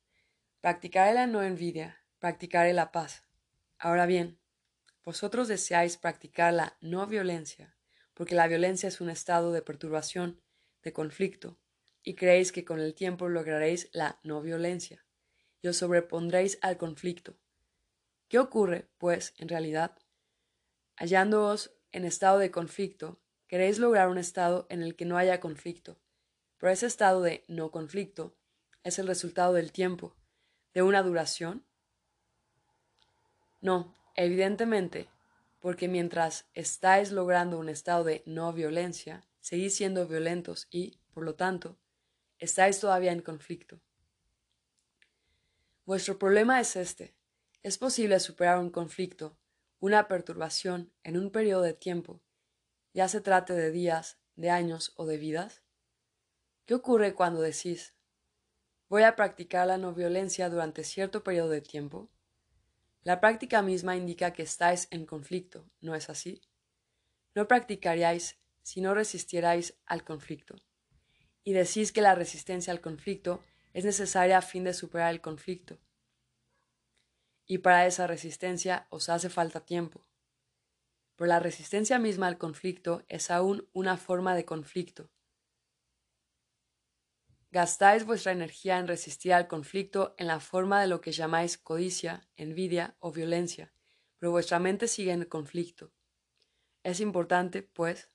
Practicaré 0.61 1.15
la 1.15 1.27
no 1.27 1.43
envidia. 1.43 2.05
Practicaré 2.19 2.75
la 2.75 2.93
paz. 2.93 3.25
Ahora 3.79 4.05
bien, 4.05 4.39
vosotros 5.03 5.49
deseáis 5.49 5.97
practicar 5.97 6.53
la 6.53 6.77
no 6.83 7.07
violencia, 7.07 7.79
porque 8.13 8.35
la 8.35 8.49
violencia 8.49 8.89
es 8.89 9.01
un 9.01 9.09
estado 9.09 9.53
de 9.53 9.63
perturbación, 9.63 10.43
de 10.83 10.93
conflicto, 10.93 11.59
y 12.03 12.15
creéis 12.15 12.53
que 12.53 12.65
con 12.65 12.81
el 12.81 12.95
tiempo 12.95 13.29
lograréis 13.29 13.89
la 13.93 14.19
no 14.23 14.41
violencia, 14.41 15.05
y 15.63 15.69
os 15.69 15.77
sobrepondréis 15.77 16.59
al 16.63 16.77
conflicto. 16.77 17.37
¿Qué 18.29 18.39
ocurre, 18.39 18.89
pues, 18.99 19.35
en 19.39 19.49
realidad? 19.49 19.99
Hallándoos 20.97 21.73
en 21.93 22.05
estado 22.05 22.39
de 22.39 22.51
conflicto, 22.51 23.21
Queréis 23.49 23.79
lograr 23.79 24.11
un 24.11 24.19
estado 24.19 24.67
en 24.69 24.83
el 24.83 24.95
que 24.95 25.07
no 25.07 25.17
haya 25.17 25.41
conflicto, 25.41 25.99
pero 26.59 26.71
ese 26.71 26.85
estado 26.85 27.23
de 27.23 27.45
no 27.49 27.71
conflicto 27.71 28.37
es 28.85 28.99
el 28.99 29.07
resultado 29.07 29.55
del 29.55 29.73
tiempo, 29.73 30.15
de 30.75 30.83
una 30.83 31.03
duración. 31.03 31.65
No, 33.63 33.95
evidentemente, 34.17 35.09
porque 35.61 35.89
mientras 35.89 36.45
estáis 36.53 37.11
logrando 37.11 37.59
un 37.59 37.71
estado 37.71 38.05
de 38.05 38.23
no 38.27 38.53
violencia, 38.53 39.25
seguís 39.41 39.75
siendo 39.75 40.07
violentos 40.07 40.69
y, 40.71 40.99
por 41.15 41.25
lo 41.25 41.35
tanto, 41.35 41.79
estáis 42.39 42.81
todavía 42.81 43.13
en 43.13 43.23
conflicto. 43.23 43.81
Vuestro 45.85 46.19
problema 46.19 46.61
es 46.61 46.77
este. 46.77 47.15
¿Es 47.63 47.79
posible 47.79 48.21
superar 48.21 48.59
un 48.59 48.71
conflicto, 48.71 49.37
una 49.81 50.07
perturbación, 50.07 50.93
en 51.03 51.19
un 51.19 51.31
periodo 51.31 51.63
de 51.63 51.75
tiempo, 51.75 52.21
ya 52.95 53.09
se 53.09 53.21
trate 53.21 53.53
de 53.53 53.71
días, 53.71 54.19
de 54.37 54.51
años 54.51 54.93
o 54.97 55.07
de 55.07 55.17
vidas? 55.17 55.63
¿Qué 56.67 56.75
ocurre 56.75 57.15
cuando 57.15 57.41
decís, 57.41 57.95
voy 58.89 59.03
a 59.03 59.17
practicar 59.17 59.67
la 59.67 59.79
no 59.79 59.95
violencia 59.95 60.49
durante 60.51 60.85
cierto 60.85 61.25
periodo 61.25 61.51
de 61.51 61.63
tiempo? 61.63 62.11
La 63.03 63.21
práctica 63.21 63.63
misma 63.63 63.97
indica 63.97 64.33
que 64.33 64.43
estáis 64.43 64.87
en 64.91 65.07
conflicto, 65.07 65.69
¿no 65.81 65.95
es 65.95 66.11
así? 66.11 66.43
No 67.35 67.49
practicaríais 67.49 68.39
si 68.63 68.81
no 68.81 68.95
resistierais 68.95 69.79
al 69.87 70.05
conflicto. 70.05 70.57
Y 71.49 71.55
decís 71.55 71.93
que 71.93 72.03
la 72.03 72.15
resistencia 72.15 72.75
al 72.75 72.83
conflicto 72.83 73.43
es 73.73 73.87
necesaria 73.87 74.37
a 74.37 74.43
fin 74.43 74.65
de 74.65 74.75
superar 74.75 75.11
el 75.11 75.23
conflicto. 75.23 75.79
Y 77.47 77.57
para 77.57 77.87
esa 77.87 78.07
resistencia 78.07 78.87
os 78.91 79.09
hace 79.09 79.31
falta 79.31 79.65
tiempo. 79.65 80.05
Pero 81.17 81.29
la 81.29 81.41
resistencia 81.41 81.99
misma 81.99 82.27
al 82.27 82.37
conflicto 82.37 83.03
es 83.09 83.31
aún 83.31 83.67
una 83.73 83.97
forma 83.97 84.35
de 84.35 84.45
conflicto. 84.45 85.11
Gastáis 87.51 88.05
vuestra 88.05 88.33
energía 88.33 88.79
en 88.79 88.87
resistir 88.87 89.33
al 89.33 89.49
conflicto 89.49 90.15
en 90.19 90.27
la 90.27 90.41
forma 90.41 90.83
de 90.83 90.89
lo 90.89 91.01
que 91.01 91.13
llamáis 91.13 91.57
codicia, 91.57 92.29
envidia 92.37 92.95
o 92.99 93.11
violencia, 93.11 93.73
pero 94.19 94.33
vuestra 94.33 94.59
mente 94.59 94.87
sigue 94.87 95.13
en 95.13 95.21
el 95.21 95.29
conflicto. 95.29 95.95
Es 96.83 97.01
importante, 97.01 97.63
pues, 97.63 98.11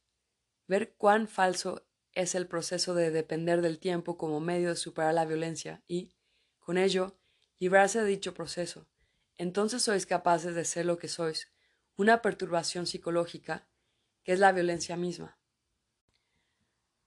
ver 0.67 0.93
cuán 0.97 1.27
falso 1.27 1.87
es 2.15 2.35
el 2.35 2.47
proceso 2.47 2.93
de 2.93 3.11
depender 3.11 3.61
del 3.61 3.79
tiempo 3.79 4.17
como 4.17 4.39
medio 4.39 4.69
de 4.69 4.75
superar 4.75 5.13
la 5.13 5.25
violencia 5.25 5.83
y, 5.87 6.13
con 6.59 6.77
ello, 6.77 7.17
librarse 7.59 8.01
de 8.01 8.07
dicho 8.07 8.33
proceso. 8.33 8.87
Entonces 9.37 9.81
sois 9.83 10.05
capaces 10.05 10.55
de 10.55 10.65
ser 10.65 10.85
lo 10.85 10.97
que 10.97 11.07
sois, 11.07 11.51
una 11.95 12.21
perturbación 12.21 12.85
psicológica, 12.85 13.67
que 14.23 14.33
es 14.33 14.39
la 14.39 14.51
violencia 14.51 14.95
misma. 14.95 15.37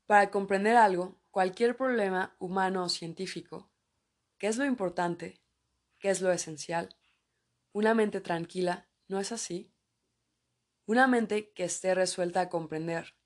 Para 0.06 0.30
comprender 0.30 0.76
algo, 0.76 1.20
cualquier 1.30 1.76
problema 1.76 2.36
humano 2.38 2.84
o 2.84 2.88
científico, 2.88 3.70
¿qué 4.38 4.46
es 4.46 4.56
lo 4.56 4.64
importante? 4.64 5.40
¿Qué 5.98 6.10
es 6.10 6.20
lo 6.20 6.32
esencial? 6.32 6.96
Una 7.72 7.94
mente 7.94 8.20
tranquila, 8.20 8.88
¿no 9.08 9.20
es 9.20 9.32
así? 9.32 9.72
Una 10.86 11.06
mente 11.06 11.52
que 11.52 11.64
esté 11.64 11.94
resuelta 11.94 12.42
a 12.42 12.48
comprender, 12.48 13.16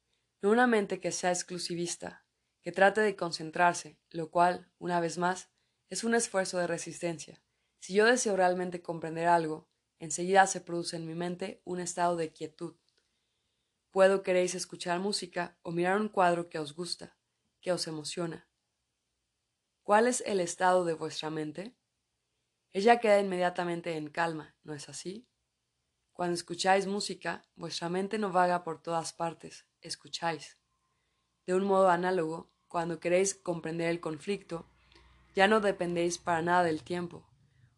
no 0.42 0.50
una 0.50 0.66
mente 0.66 1.00
que 1.00 1.12
sea 1.12 1.30
exclusivista, 1.30 2.24
que 2.62 2.72
trate 2.72 3.00
de 3.00 3.16
concentrarse, 3.16 3.98
lo 4.10 4.30
cual, 4.30 4.72
una 4.78 5.00
vez 5.00 5.18
más, 5.18 5.50
es 5.88 6.04
un 6.04 6.14
esfuerzo 6.14 6.58
de 6.58 6.66
resistencia. 6.66 7.42
Si 7.78 7.94
yo 7.94 8.06
deseo 8.06 8.36
realmente 8.36 8.82
comprender 8.82 9.28
algo, 9.28 9.68
enseguida 9.98 10.46
se 10.46 10.60
produce 10.60 10.96
en 10.96 11.06
mi 11.06 11.14
mente 11.14 11.60
un 11.64 11.80
estado 11.80 12.16
de 12.16 12.32
quietud. 12.32 12.76
Puedo 13.90 14.22
queréis 14.22 14.54
escuchar 14.54 15.00
música 15.00 15.58
o 15.62 15.72
mirar 15.72 16.00
un 16.00 16.08
cuadro 16.08 16.48
que 16.48 16.58
os 16.58 16.74
gusta, 16.74 17.18
que 17.60 17.72
os 17.72 17.86
emociona. 17.86 18.48
¿Cuál 19.82 20.06
es 20.06 20.22
el 20.26 20.40
estado 20.40 20.84
de 20.84 20.94
vuestra 20.94 21.30
mente? 21.30 21.76
Ella 22.72 23.00
queda 23.00 23.18
inmediatamente 23.18 23.96
en 23.96 24.08
calma, 24.10 24.54
¿no 24.62 24.74
es 24.74 24.88
así? 24.88 25.28
Cuando 26.12 26.34
escucháis 26.34 26.86
música, 26.86 27.42
vuestra 27.56 27.88
mente 27.88 28.18
no 28.18 28.30
vaga 28.30 28.62
por 28.62 28.80
todas 28.80 29.12
partes, 29.12 29.66
escucháis. 29.82 30.58
De 31.46 31.54
un 31.54 31.64
modo 31.64 31.90
análogo, 31.90 32.50
cuando 32.68 33.00
queréis 33.00 33.34
comprender 33.34 33.88
el 33.88 34.00
conflicto, 34.00 34.66
ya 35.34 35.48
no 35.48 35.60
dependéis 35.60 36.18
para 36.18 36.42
nada 36.42 36.62
del 36.62 36.82
tiempo, 36.82 37.26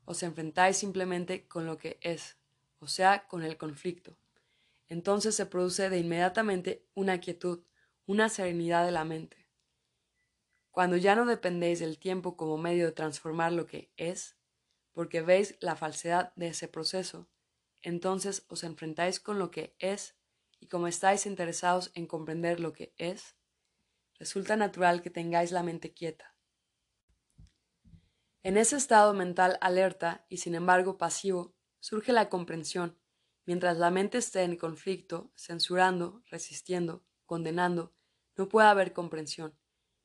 os 0.05 0.23
enfrentáis 0.23 0.77
simplemente 0.77 1.47
con 1.49 1.67
lo 1.67 1.79
que 1.79 1.99
es, 2.01 2.37
o 2.81 2.87
sea, 2.87 3.27
con 3.29 3.43
el 3.43 3.57
conflicto. 3.57 4.17
Entonces 4.89 5.35
se 5.35 5.47
produce 5.47 5.89
de 5.89 5.99
inmediatamente 5.99 6.85
una 6.95 7.21
quietud, 7.21 7.65
una 8.07 8.29
serenidad 8.29 8.85
de 8.85 8.91
la 8.91 9.05
mente. 9.05 9.49
Cuando 10.71 10.97
ya 10.97 11.15
no 11.15 11.25
dependéis 11.27 11.81
del 11.81 11.99
tiempo 11.99 12.37
como 12.37 12.59
medio 12.59 12.87
de 12.87 12.93
transformar 12.93 13.53
lo 13.53 13.67
que 13.67 13.91
es, 13.97 14.37
porque 14.93 15.23
veis 15.23 15.57
la 15.61 15.77
falsedad 15.77 16.35
de 16.35 16.49
ese 16.49 16.69
proceso, 16.69 17.29
entonces 17.81 18.45
os 18.49 18.65
enfrentáis 18.65 19.21
con 19.21 19.39
lo 19.39 19.51
que 19.51 19.75
es 19.79 20.17
y 20.63 20.69
como 20.69 20.87
estáis 20.87 21.27
interesados 21.27 21.91
en 21.95 22.07
comprender 22.07 22.61
lo 22.61 22.73
que 22.73 22.95
es, 22.97 23.35
resulta 24.15 24.55
natural 24.55 25.03
que 25.03 25.11
tengáis 25.11 25.51
la 25.51 25.65
mente 25.65 25.93
quieta. 25.93 26.37
En 28.45 28.57
ese 28.57 28.77
estado 28.77 29.13
mental 29.13 29.59
alerta 29.61 30.25
y 30.29 30.37
sin 30.37 30.55
embargo 30.55 30.99
pasivo, 30.99 31.57
surge 31.81 32.13
la 32.13 32.29
comprensión, 32.29 32.97
mientras 33.45 33.77
la 33.77 33.91
mente 33.91 34.19
esté 34.19 34.45
en 34.45 34.57
conflicto, 34.57 35.33
censurando, 35.35 36.23
resistiendo, 36.31 37.05
condenando, 37.27 37.93
no 38.37 38.49
puede 38.49 38.69
haber 38.69 38.93
comprensión. 38.93 39.59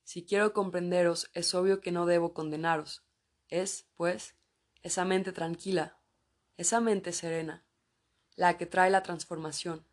Si 0.03 0.25
quiero 0.25 0.53
comprenderos, 0.53 1.29
es 1.33 1.53
obvio 1.53 1.81
que 1.81 1.91
no 1.91 2.07
debo 2.07 2.33
condenaros. 2.33 3.05
Es, 3.47 3.91
pues, 3.95 4.35
esa 4.81 5.05
mente 5.05 5.33
tranquila, 5.33 5.99
esa 6.55 6.81
mente 6.81 7.13
serena, 7.13 7.63
la 8.35 8.57
que 8.57 8.65
trae 8.65 8.89
la 8.89 9.03
transformación, 9.03 9.85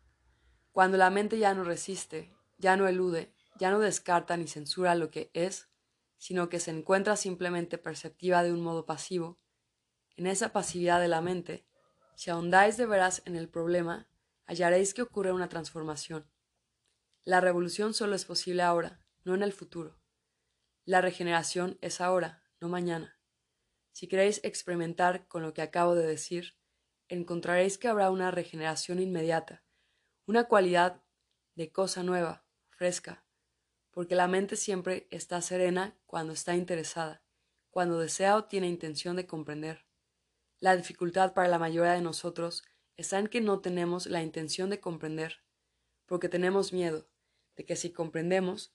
cuando 0.75 0.97
la 0.97 1.09
mente 1.09 1.39
ya 1.39 1.53
no 1.53 1.63
resiste, 1.63 2.35
ya 2.57 2.75
no 2.75 2.85
elude, 2.85 3.33
ya 3.57 3.71
no 3.71 3.79
descarta 3.79 4.35
ni 4.35 4.45
censura 4.45 4.93
lo 4.93 5.09
que 5.09 5.31
es, 5.33 5.69
sino 6.17 6.49
que 6.49 6.59
se 6.59 6.69
encuentra 6.71 7.15
simplemente 7.15 7.77
perceptiva 7.77 8.43
de 8.43 8.51
un 8.51 8.59
modo 8.59 8.85
pasivo, 8.85 9.39
en 10.17 10.27
esa 10.27 10.51
pasividad 10.51 10.99
de 10.99 11.07
la 11.07 11.21
mente, 11.21 11.65
si 12.17 12.29
ahondáis 12.29 12.75
de 12.75 12.87
veras 12.87 13.21
en 13.23 13.37
el 13.37 13.47
problema, 13.47 14.09
hallaréis 14.47 14.93
que 14.93 15.01
ocurre 15.01 15.31
una 15.31 15.47
transformación. 15.47 16.29
La 17.23 17.39
revolución 17.39 17.93
solo 17.93 18.13
es 18.13 18.25
posible 18.25 18.61
ahora, 18.61 18.99
no 19.23 19.33
en 19.33 19.43
el 19.43 19.53
futuro. 19.53 19.97
La 20.83 20.99
regeneración 20.99 21.77
es 21.79 22.01
ahora, 22.01 22.43
no 22.59 22.67
mañana. 22.67 23.17
Si 23.93 24.09
queréis 24.09 24.41
experimentar 24.43 25.25
con 25.29 25.41
lo 25.41 25.53
que 25.53 25.61
acabo 25.61 25.95
de 25.95 26.05
decir, 26.05 26.57
encontraréis 27.07 27.77
que 27.77 27.87
habrá 27.87 28.11
una 28.11 28.29
regeneración 28.29 28.99
inmediata, 28.99 29.64
una 30.27 30.45
cualidad 30.45 31.03
de 31.53 31.71
cosa 31.71 32.01
nueva, 32.01 32.43
fresca, 32.69 33.23
porque 33.91 34.15
la 34.15 34.27
mente 34.27 34.55
siempre 34.55 35.07
está 35.11 35.39
serena 35.41 35.97
cuando 36.07 36.33
está 36.33 36.55
interesada, 36.55 37.21
cuando 37.69 37.99
desea 37.99 38.35
o 38.35 38.45
tiene 38.45 38.67
intención 38.67 39.15
de 39.15 39.27
comprender. 39.27 39.85
La 40.59 40.75
dificultad 40.75 41.33
para 41.33 41.47
la 41.47 41.59
mayoría 41.59 41.93
de 41.93 42.01
nosotros 42.01 42.63
está 42.97 43.19
en 43.19 43.27
que 43.27 43.39
no 43.39 43.59
tenemos 43.59 44.07
la 44.07 44.23
intención 44.23 44.69
de 44.69 44.79
comprender, 44.79 45.43
porque 46.07 46.27
tenemos 46.27 46.73
miedo 46.73 47.07
de 47.55 47.65
que 47.65 47.75
si 47.75 47.91
comprendemos, 47.91 48.73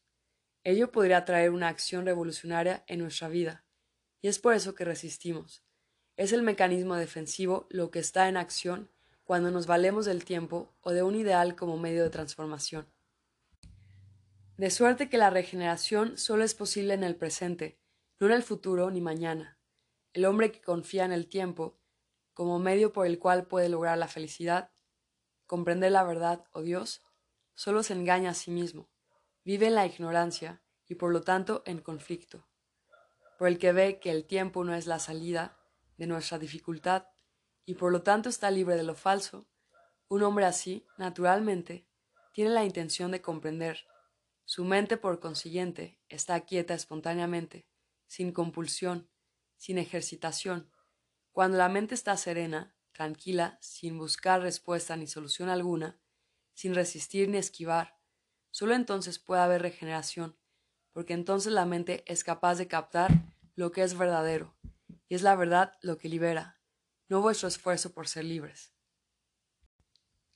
ello 0.62 0.92
podría 0.92 1.24
traer 1.24 1.50
una 1.50 1.68
acción 1.68 2.06
revolucionaria 2.06 2.84
en 2.86 3.00
nuestra 3.00 3.28
vida, 3.28 3.64
y 4.20 4.28
es 4.28 4.38
por 4.38 4.54
eso 4.54 4.74
que 4.74 4.84
resistimos. 4.84 5.64
Es 6.16 6.32
el 6.32 6.42
mecanismo 6.42 6.94
defensivo 6.96 7.66
lo 7.70 7.90
que 7.90 7.98
está 7.98 8.28
en 8.28 8.36
acción 8.36 8.90
cuando 9.30 9.52
nos 9.52 9.68
valemos 9.68 10.06
del 10.06 10.24
tiempo 10.24 10.74
o 10.80 10.90
de 10.90 11.04
un 11.04 11.14
ideal 11.14 11.54
como 11.54 11.78
medio 11.78 12.02
de 12.02 12.10
transformación. 12.10 12.92
De 14.56 14.72
suerte 14.72 15.08
que 15.08 15.18
la 15.18 15.30
regeneración 15.30 16.18
solo 16.18 16.42
es 16.42 16.56
posible 16.56 16.94
en 16.94 17.04
el 17.04 17.14
presente, 17.14 17.78
no 18.18 18.26
en 18.26 18.32
el 18.32 18.42
futuro 18.42 18.90
ni 18.90 19.00
mañana. 19.00 19.56
El 20.14 20.24
hombre 20.24 20.50
que 20.50 20.60
confía 20.60 21.04
en 21.04 21.12
el 21.12 21.28
tiempo 21.28 21.78
como 22.34 22.58
medio 22.58 22.92
por 22.92 23.06
el 23.06 23.20
cual 23.20 23.46
puede 23.46 23.68
lograr 23.68 23.98
la 23.98 24.08
felicidad, 24.08 24.72
comprender 25.46 25.92
la 25.92 26.02
verdad 26.02 26.44
o 26.50 26.62
Dios, 26.62 27.04
solo 27.54 27.84
se 27.84 27.92
engaña 27.92 28.30
a 28.30 28.34
sí 28.34 28.50
mismo, 28.50 28.90
vive 29.44 29.68
en 29.68 29.76
la 29.76 29.86
ignorancia 29.86 30.60
y 30.88 30.96
por 30.96 31.12
lo 31.12 31.20
tanto 31.20 31.62
en 31.66 31.78
conflicto. 31.78 32.48
Por 33.38 33.46
el 33.46 33.60
que 33.60 33.70
ve 33.70 34.00
que 34.00 34.10
el 34.10 34.24
tiempo 34.24 34.64
no 34.64 34.74
es 34.74 34.88
la 34.88 34.98
salida 34.98 35.56
de 35.98 36.08
nuestra 36.08 36.40
dificultad, 36.40 37.04
y 37.64 37.74
por 37.74 37.92
lo 37.92 38.02
tanto 38.02 38.28
está 38.28 38.50
libre 38.50 38.76
de 38.76 38.82
lo 38.82 38.94
falso, 38.94 39.46
un 40.08 40.22
hombre 40.22 40.44
así, 40.44 40.86
naturalmente, 40.98 41.86
tiene 42.32 42.50
la 42.50 42.64
intención 42.64 43.10
de 43.10 43.22
comprender. 43.22 43.86
Su 44.44 44.64
mente, 44.64 44.96
por 44.96 45.20
consiguiente, 45.20 46.00
está 46.08 46.40
quieta 46.40 46.74
espontáneamente, 46.74 47.68
sin 48.06 48.32
compulsión, 48.32 49.08
sin 49.56 49.78
ejercitación. 49.78 50.72
Cuando 51.30 51.58
la 51.58 51.68
mente 51.68 51.94
está 51.94 52.16
serena, 52.16 52.74
tranquila, 52.92 53.56
sin 53.60 53.98
buscar 53.98 54.42
respuesta 54.42 54.96
ni 54.96 55.06
solución 55.06 55.48
alguna, 55.48 56.00
sin 56.54 56.74
resistir 56.74 57.28
ni 57.28 57.38
esquivar, 57.38 57.96
solo 58.50 58.74
entonces 58.74 59.18
puede 59.18 59.42
haber 59.42 59.62
regeneración, 59.62 60.36
porque 60.92 61.14
entonces 61.14 61.52
la 61.52 61.66
mente 61.66 62.02
es 62.06 62.24
capaz 62.24 62.56
de 62.56 62.66
captar 62.66 63.12
lo 63.54 63.70
que 63.70 63.82
es 63.82 63.96
verdadero, 63.96 64.56
y 65.08 65.14
es 65.14 65.22
la 65.22 65.36
verdad 65.36 65.78
lo 65.82 65.98
que 65.98 66.08
libera, 66.08 66.59
no 67.10 67.20
vuestro 67.20 67.48
esfuerzo 67.48 67.92
por 67.92 68.06
ser 68.06 68.24
libres. 68.24 68.72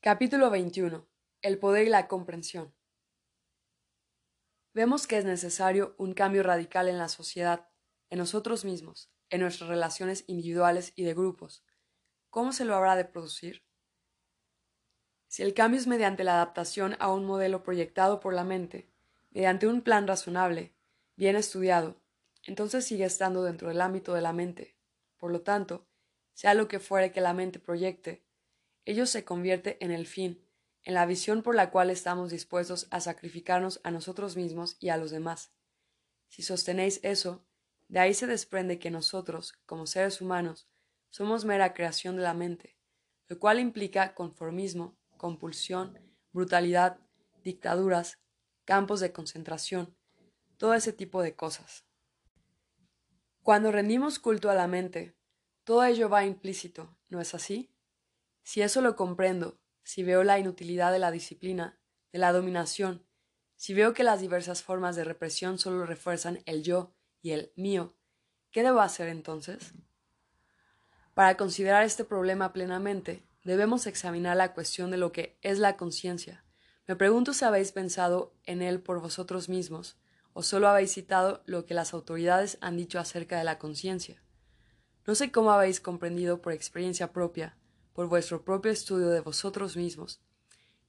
Capítulo 0.00 0.50
21. 0.50 1.06
El 1.40 1.58
poder 1.60 1.86
y 1.86 1.88
la 1.88 2.08
comprensión. 2.08 2.74
Vemos 4.72 5.06
que 5.06 5.18
es 5.18 5.24
necesario 5.24 5.94
un 5.98 6.14
cambio 6.14 6.42
radical 6.42 6.88
en 6.88 6.98
la 6.98 7.08
sociedad, 7.08 7.68
en 8.10 8.18
nosotros 8.18 8.64
mismos. 8.64 9.10
en 9.30 9.40
nuestras 9.40 9.68
relaciones 9.68 10.24
individuales 10.28 10.92
y 10.94 11.02
de 11.02 11.14
grupos. 11.14 11.64
¿Cómo 12.30 12.52
se 12.52 12.64
lo 12.64 12.76
habrá 12.76 12.94
de 12.94 13.04
producir? 13.04 13.64
Si 15.26 15.42
el 15.42 15.54
cambio 15.54 15.80
es 15.80 15.88
mediante 15.88 16.22
la 16.22 16.34
adaptación 16.34 16.96
a 17.00 17.10
un 17.10 17.24
modelo 17.24 17.64
proyectado 17.64 18.20
por 18.20 18.34
la 18.34 18.44
mente, 18.44 18.92
mediante 19.30 19.66
un 19.66 19.80
plan 19.80 20.06
razonable, 20.06 20.76
bien 21.16 21.34
estudiado, 21.34 22.00
entonces 22.44 22.84
sigue 22.84 23.06
estando 23.06 23.42
dentro 23.42 23.68
del 23.68 23.80
ámbito 23.80 24.12
de 24.14 24.20
la 24.20 24.32
mente. 24.32 24.76
Por 25.16 25.32
lo 25.32 25.40
tanto, 25.40 25.88
sea 26.34 26.54
lo 26.54 26.68
que 26.68 26.80
fuere 26.80 27.12
que 27.12 27.20
la 27.20 27.32
mente 27.32 27.58
proyecte, 27.58 28.24
ello 28.84 29.06
se 29.06 29.24
convierte 29.24 29.82
en 29.82 29.90
el 29.90 30.06
fin, 30.06 30.44
en 30.82 30.94
la 30.94 31.06
visión 31.06 31.42
por 31.42 31.54
la 31.54 31.70
cual 31.70 31.90
estamos 31.90 32.30
dispuestos 32.30 32.86
a 32.90 33.00
sacrificarnos 33.00 33.80
a 33.82 33.90
nosotros 33.90 34.36
mismos 34.36 34.76
y 34.78 34.90
a 34.90 34.96
los 34.96 35.10
demás. 35.10 35.52
Si 36.28 36.42
sostenéis 36.42 37.00
eso, 37.02 37.46
de 37.88 38.00
ahí 38.00 38.14
se 38.14 38.26
desprende 38.26 38.78
que 38.78 38.90
nosotros, 38.90 39.54
como 39.66 39.86
seres 39.86 40.20
humanos, 40.20 40.68
somos 41.10 41.44
mera 41.44 41.74
creación 41.74 42.16
de 42.16 42.22
la 42.22 42.34
mente, 42.34 42.76
lo 43.28 43.38
cual 43.38 43.60
implica 43.60 44.14
conformismo, 44.14 44.96
compulsión, 45.16 45.98
brutalidad, 46.32 46.98
dictaduras, 47.42 48.18
campos 48.64 49.00
de 49.00 49.12
concentración, 49.12 49.96
todo 50.56 50.74
ese 50.74 50.92
tipo 50.92 51.22
de 51.22 51.36
cosas. 51.36 51.84
Cuando 53.42 53.70
rendimos 53.70 54.18
culto 54.18 54.50
a 54.50 54.54
la 54.54 54.66
mente, 54.66 55.14
todo 55.64 55.84
ello 55.84 56.08
va 56.08 56.24
implícito, 56.24 56.94
¿no 57.08 57.20
es 57.20 57.34
así? 57.34 57.74
Si 58.42 58.60
eso 58.60 58.82
lo 58.82 58.96
comprendo, 58.96 59.58
si 59.82 60.02
veo 60.02 60.22
la 60.22 60.38
inutilidad 60.38 60.92
de 60.92 60.98
la 60.98 61.10
disciplina, 61.10 61.78
de 62.12 62.18
la 62.18 62.32
dominación, 62.32 63.06
si 63.56 63.72
veo 63.72 63.94
que 63.94 64.04
las 64.04 64.20
diversas 64.20 64.62
formas 64.62 64.94
de 64.96 65.04
represión 65.04 65.58
solo 65.58 65.86
refuerzan 65.86 66.42
el 66.44 66.62
yo 66.62 66.94
y 67.22 67.30
el 67.30 67.52
mío, 67.56 67.96
¿qué 68.50 68.62
debo 68.62 68.80
hacer 68.80 69.08
entonces? 69.08 69.72
Para 71.14 71.36
considerar 71.36 71.84
este 71.84 72.04
problema 72.04 72.52
plenamente, 72.52 73.26
debemos 73.44 73.86
examinar 73.86 74.36
la 74.36 74.52
cuestión 74.52 74.90
de 74.90 74.96
lo 74.96 75.12
que 75.12 75.38
es 75.42 75.58
la 75.58 75.76
conciencia. 75.76 76.44
Me 76.86 76.96
pregunto 76.96 77.32
si 77.32 77.44
habéis 77.44 77.72
pensado 77.72 78.34
en 78.44 78.60
él 78.60 78.82
por 78.82 79.00
vosotros 79.00 79.48
mismos, 79.48 79.96
o 80.34 80.42
solo 80.42 80.68
habéis 80.68 80.92
citado 80.92 81.42
lo 81.46 81.64
que 81.64 81.74
las 81.74 81.94
autoridades 81.94 82.58
han 82.60 82.76
dicho 82.76 82.98
acerca 82.98 83.38
de 83.38 83.44
la 83.44 83.58
conciencia. 83.58 84.23
No 85.06 85.14
sé 85.14 85.30
cómo 85.30 85.50
habéis 85.50 85.80
comprendido 85.80 86.40
por 86.40 86.54
experiencia 86.54 87.12
propia, 87.12 87.58
por 87.92 88.08
vuestro 88.08 88.42
propio 88.42 88.72
estudio 88.72 89.10
de 89.10 89.20
vosotros 89.20 89.76
mismos, 89.76 90.22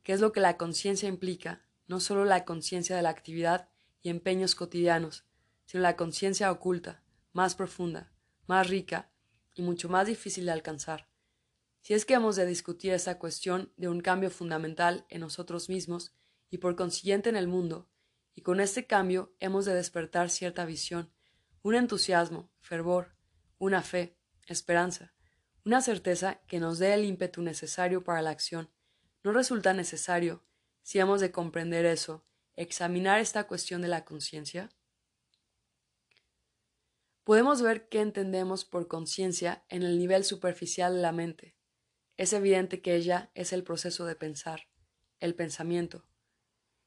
qué 0.03 0.13
es 0.13 0.21
lo 0.21 0.31
que 0.31 0.39
la 0.39 0.55
conciencia 0.55 1.09
implica, 1.09 1.65
no 1.87 1.99
solo 1.99 2.23
la 2.23 2.45
conciencia 2.45 2.95
de 2.95 3.01
la 3.01 3.09
actividad 3.09 3.67
y 4.01 4.09
empeños 4.09 4.55
cotidianos, 4.55 5.25
sino 5.65 5.83
la 5.83 5.97
conciencia 5.97 6.49
oculta, 6.49 7.03
más 7.33 7.55
profunda, 7.55 8.13
más 8.47 8.69
rica 8.69 9.11
y 9.53 9.63
mucho 9.63 9.89
más 9.89 10.07
difícil 10.07 10.45
de 10.45 10.53
alcanzar. 10.53 11.09
Si 11.81 11.93
es 11.93 12.05
que 12.05 12.13
hemos 12.13 12.37
de 12.37 12.45
discutir 12.45 12.93
esa 12.93 13.19
cuestión 13.19 13.73
de 13.75 13.89
un 13.89 13.99
cambio 13.99 14.31
fundamental 14.31 15.05
en 15.09 15.21
nosotros 15.21 15.67
mismos 15.67 16.13
y 16.49 16.59
por 16.59 16.77
consiguiente 16.77 17.27
en 17.29 17.35
el 17.35 17.49
mundo, 17.49 17.89
y 18.33 18.43
con 18.43 18.61
este 18.61 18.87
cambio 18.87 19.33
hemos 19.41 19.65
de 19.65 19.75
despertar 19.75 20.29
cierta 20.29 20.65
visión, 20.65 21.11
un 21.63 21.75
entusiasmo, 21.75 22.49
fervor, 22.61 23.14
una 23.57 23.81
fe, 23.81 24.17
esperanza, 24.47 25.13
una 25.63 25.81
certeza 25.81 26.41
que 26.47 26.59
nos 26.59 26.79
dé 26.79 26.93
el 26.93 27.05
ímpetu 27.05 27.41
necesario 27.41 28.03
para 28.03 28.21
la 28.21 28.29
acción, 28.29 28.71
no 29.23 29.31
resulta 29.31 29.73
necesario, 29.73 30.45
si 30.81 30.99
hemos 30.99 31.21
de 31.21 31.31
comprender 31.31 31.85
eso, 31.85 32.25
examinar 32.55 33.19
esta 33.19 33.47
cuestión 33.47 33.81
de 33.81 33.87
la 33.87 34.05
conciencia? 34.05 34.69
Podemos 37.23 37.61
ver 37.61 37.89
qué 37.89 38.01
entendemos 38.01 38.65
por 38.65 38.87
conciencia 38.87 39.65
en 39.69 39.81
el 39.81 39.97
nivel 39.97 40.23
superficial 40.23 40.95
de 40.95 41.01
la 41.01 41.11
mente, 41.11 41.55
es 42.17 42.31
evidente 42.31 42.81
que 42.81 42.95
ella 42.95 43.29
es 43.33 43.51
el 43.51 43.63
proceso 43.63 44.05
de 44.05 44.15
pensar, 44.15 44.69
el 45.19 45.35
pensamiento. 45.35 46.07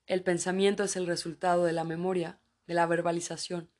El 0.06 0.22
pensamiento 0.22 0.84
es 0.84 0.96
el 0.96 1.06
resultado 1.06 1.64
de 1.64 1.72
la 1.72 1.84
memoria, 1.84 2.40
de 2.66 2.72
la 2.72 2.86
verbalización. 2.86 3.70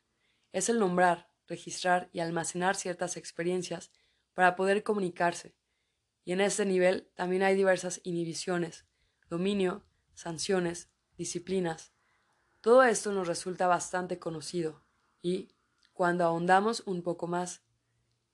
Es 0.53 0.69
el 0.69 0.79
nombrar, 0.79 1.28
registrar 1.49 2.09
y 2.13 2.21
almacenar 2.21 2.77
ciertas 2.77 3.17
experiencias 3.17 3.91
para 4.35 4.55
poder 4.55 4.83
comunicarse. 4.85 5.57
Y 6.25 6.33
en 6.33 6.41
este 6.41 6.65
nivel 6.65 7.11
también 7.15 7.43
hay 7.43 7.57
diversas 7.57 8.01
inhibiciones, 8.05 8.85
dominio, 9.29 9.85
sanciones, 10.15 10.91
disciplinas. 11.17 11.93
Todo 12.61 12.85
esto 12.85 13.13
nos 13.13 13.27
resulta 13.27 13.67
bastante 13.67 14.19
conocido 14.19 14.85
y, 15.23 15.49
cuando 15.93 16.25
ahondamos 16.25 16.83
un 16.87 17.03
poco 17.03 17.27
más, 17.27 17.63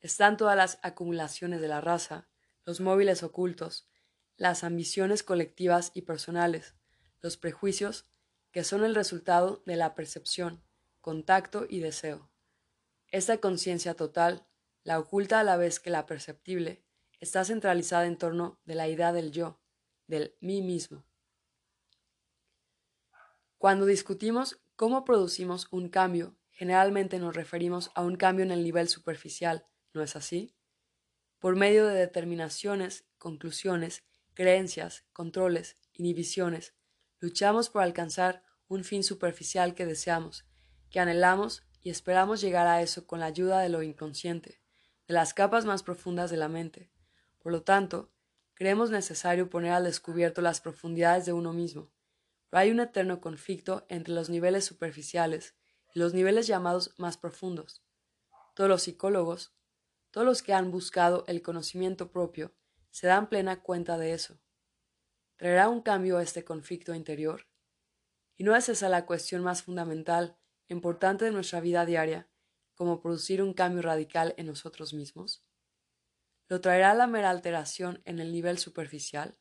están 0.01 0.37
todas 0.37 0.57
las 0.57 0.79
acumulaciones 0.83 1.63
de 1.63 1.69
la 1.69 1.81
raza, 1.81 2.29
los 2.67 2.81
móviles 2.81 3.23
ocultos, 3.23 3.89
las 4.37 4.65
ambiciones 4.65 5.23
colectivas 5.23 5.91
y 5.95 6.03
personales, 6.03 6.75
los 7.23 7.37
prejuicios, 7.37 8.07
que 8.51 8.65
son 8.65 8.85
el 8.85 8.95
resultado 8.95 9.63
de 9.65 9.77
la 9.77 9.95
percepción, 9.95 10.63
contacto 11.01 11.67
y 11.69 11.81
deseo. 11.81 12.34
Esta 13.15 13.39
conciencia 13.39 13.95
total, 13.95 14.45
la 14.83 14.99
oculta 14.99 15.39
a 15.39 15.45
la 15.45 15.57
vez 15.57 15.79
que 15.79 15.89
la 15.89 16.05
perceptible, 16.05 16.85
está 17.21 17.45
centralizada 17.45 18.07
en 18.07 18.19
torno 18.19 18.61
de 18.65 18.75
la 18.75 18.89
idea 18.89 19.13
del 19.13 19.31
yo, 19.31 19.61
del 20.09 20.35
mí 20.41 20.63
mismo. 20.63 21.07
Cuando 23.57 23.87
discutimos 23.87 24.59
cómo 24.75 25.05
producimos 25.05 25.69
un 25.71 25.91
cambio, 25.91 26.37
generalmente 26.51 27.21
nos 27.21 27.37
referimos 27.37 27.93
a 27.95 28.03
un 28.03 28.17
cambio 28.17 28.45
en 28.45 28.51
el 28.51 28.65
nivel 28.65 28.89
superficial, 28.89 29.65
¿no 29.93 30.03
es 30.03 30.17
así? 30.17 30.57
por 31.39 31.55
medio 31.55 31.87
de 31.87 31.95
determinaciones, 31.95 33.07
conclusiones, 33.19 34.03
creencias, 34.33 35.05
controles, 35.13 35.77
inhibiciones, 35.93 36.75
luchamos 37.21 37.71
por 37.71 37.83
alcanzar 37.83 38.43
un 38.67 38.83
fin 38.83 39.05
superficial 39.05 39.77
que 39.77 39.87
deseamos, 39.87 40.47
que 40.91 40.99
anhelamos 40.99 41.63
y 41.85 41.91
esperamos 41.91 42.41
llegar 42.41 42.67
a 42.67 42.81
eso 42.81 43.07
con 43.07 43.21
la 43.21 43.27
ayuda 43.27 43.61
de 43.61 43.69
lo 43.69 43.83
inconsciente, 43.83 44.59
de 45.07 45.13
las 45.13 45.35
capas 45.35 45.67
más 45.67 45.83
profundas 45.83 46.31
de 46.31 46.39
la 46.39 46.49
mente. 46.49 46.91
Por 47.39 47.53
lo 47.53 47.63
tanto, 47.63 48.11
creemos 48.55 48.91
necesario 48.91 49.51
poner 49.51 49.73
al 49.73 49.85
descubierto 49.85 50.41
las 50.41 50.63
profundidades 50.63 51.27
de 51.27 51.35
uno 51.35 51.53
mismo. 51.53 51.93
Pero 52.49 52.63
hay 52.63 52.71
un 52.71 52.81
eterno 52.81 53.21
conflicto 53.21 53.85
entre 53.91 54.15
los 54.15 54.31
niveles 54.31 54.65
superficiales 54.65 55.57
y 55.95 55.99
los 55.99 56.15
niveles 56.15 56.47
llamados 56.47 56.95
más 56.97 57.19
profundos. 57.19 57.85
Todos 58.55 58.71
los 58.71 58.83
psicólogos, 58.85 59.55
todos 60.11 60.27
los 60.27 60.43
que 60.43 60.55
han 60.55 60.71
buscado 60.71 61.25
el 61.27 61.43
conocimiento 61.43 62.11
propio 62.11 62.55
se 62.91 63.09
dan 63.09 63.29
plena 63.29 63.61
cuenta 63.61 63.99
de 63.99 64.15
eso. 64.15 64.41
¿Traerá 65.37 65.69
un 65.69 65.83
cambio 65.83 66.17
a 66.17 66.23
este 66.23 66.45
conflicto 66.47 66.95
interior? 66.95 67.47
¿Y 68.37 68.45
no 68.45 68.57
es 68.57 68.71
esa 68.71 68.89
la 68.89 69.05
cuestión 69.05 69.43
más 69.43 69.63
fundamental, 69.63 70.39
importante 70.69 71.25
de 71.25 71.31
nuestra 71.31 71.61
vida 71.61 71.85
diaria, 71.87 72.29
como 72.75 73.01
producir 73.01 73.43
un 73.43 73.55
cambio 73.55 73.83
radical 73.83 74.35
en 74.37 74.47
nosotros 74.47 74.95
mismos? 74.95 75.45
¿Lo 76.49 76.61
traerá 76.61 76.95
la 76.95 77.07
mera 77.07 77.31
alteración 77.31 78.03
en 78.05 78.19
el 78.19 78.33
nivel 78.33 78.59
superficial? 78.59 79.39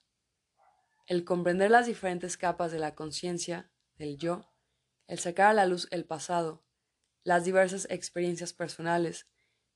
El 1.05 1.25
comprender 1.25 1.69
las 1.69 1.87
diferentes 1.87 2.37
capas 2.37 2.71
de 2.71 2.79
la 2.79 2.95
conciencia, 2.95 3.71
del 3.95 4.17
yo, 4.17 4.53
el 5.07 5.19
sacar 5.19 5.47
a 5.47 5.53
la 5.53 5.65
luz 5.65 5.87
el 5.91 6.05
pasado, 6.05 6.63
las 7.23 7.43
diversas 7.43 7.87
experiencias 7.89 8.53
personales, 8.53 9.27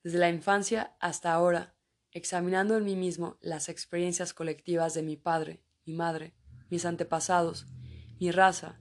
desde 0.04 0.20
la 0.20 0.30
infancia 0.30 0.96
hasta 1.00 1.34
ahora, 1.34 1.76
examinando 2.12 2.78
en 2.78 2.86
mí 2.86 2.96
mismo 2.96 3.38
las 3.42 3.70
experiencias 3.70 4.34
colectivas 4.34 4.94
de 4.94 5.04
mi 5.04 5.18
padre, 5.18 5.64
mi 5.86 5.94
madre, 5.94 6.36
mis 6.70 6.86
antepasados, 6.86 7.68
mi 8.20 8.32
raza, 8.32 8.80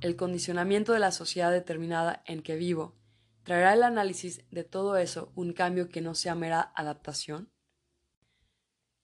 el 0.00 0.14
condicionamiento 0.14 0.92
de 0.92 1.00
la 1.00 1.10
sociedad 1.10 1.50
determinada 1.50 2.22
en 2.26 2.42
que 2.42 2.54
vivo, 2.54 2.96
¿traerá 3.42 3.74
el 3.74 3.82
análisis 3.82 4.48
de 4.50 4.62
todo 4.62 4.96
eso 4.96 5.32
un 5.34 5.52
cambio 5.52 5.88
que 5.88 6.00
no 6.00 6.14
sea 6.14 6.36
mera 6.36 6.72
adaptación? 6.76 7.52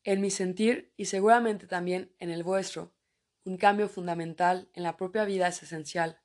En 0.04 0.20
mi 0.20 0.30
sentir, 0.30 0.92
y 0.96 1.06
seguramente 1.06 1.66
también 1.66 2.14
en 2.18 2.30
el 2.30 2.44
vuestro, 2.44 2.94
un 3.44 3.56
cambio 3.56 3.88
fundamental 3.88 4.68
en 4.72 4.84
la 4.84 4.96
propia 4.96 5.24
vida 5.24 5.48
es 5.48 5.62
esencial, 5.62 6.20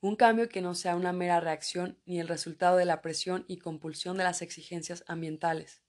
un 0.00 0.16
cambio 0.16 0.48
que 0.48 0.62
no 0.62 0.74
sea 0.74 0.96
una 0.96 1.12
mera 1.12 1.40
reacción 1.40 2.00
ni 2.06 2.18
el 2.18 2.28
resultado 2.28 2.76
de 2.76 2.84
la 2.86 3.02
presión 3.02 3.44
y 3.48 3.58
compulsión 3.58 4.16
de 4.16 4.24
las 4.24 4.40
exigencias 4.40 5.04
ambientales. 5.08 5.82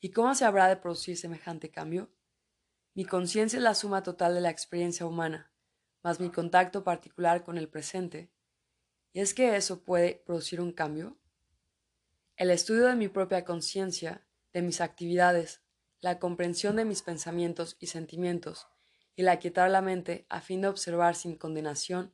¿Y 0.00 0.10
cómo 0.10 0.34
se 0.34 0.44
habrá 0.44 0.66
de 0.68 0.76
producir 0.76 1.16
semejante 1.16 1.70
cambio? 1.70 2.10
Mi 2.94 3.04
conciencia 3.04 3.58
es 3.58 3.62
la 3.62 3.74
suma 3.74 4.02
total 4.02 4.34
de 4.34 4.40
la 4.40 4.50
experiencia 4.50 5.06
humana, 5.06 5.51
más 6.02 6.20
mi 6.20 6.30
contacto 6.30 6.84
particular 6.84 7.44
con 7.44 7.58
el 7.58 7.68
presente. 7.68 8.30
¿Y 9.12 9.20
es 9.20 9.34
que 9.34 9.56
eso 9.56 9.82
puede 9.82 10.22
producir 10.26 10.60
un 10.60 10.72
cambio? 10.72 11.16
El 12.36 12.50
estudio 12.50 12.86
de 12.86 12.96
mi 12.96 13.08
propia 13.08 13.44
conciencia, 13.44 14.26
de 14.52 14.62
mis 14.62 14.80
actividades, 14.80 15.62
la 16.00 16.18
comprensión 16.18 16.76
de 16.76 16.84
mis 16.84 17.02
pensamientos 17.02 17.76
y 17.78 17.86
sentimientos, 17.88 18.68
y 19.14 19.22
la 19.22 19.38
quietar 19.38 19.70
la 19.70 19.82
mente 19.82 20.26
a 20.28 20.40
fin 20.40 20.62
de 20.62 20.68
observar 20.68 21.14
sin 21.14 21.36
condenación 21.36 22.12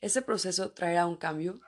¿Ese 0.00 0.22
proceso 0.22 0.70
traerá 0.70 1.06
un 1.06 1.16
cambio? 1.16 1.60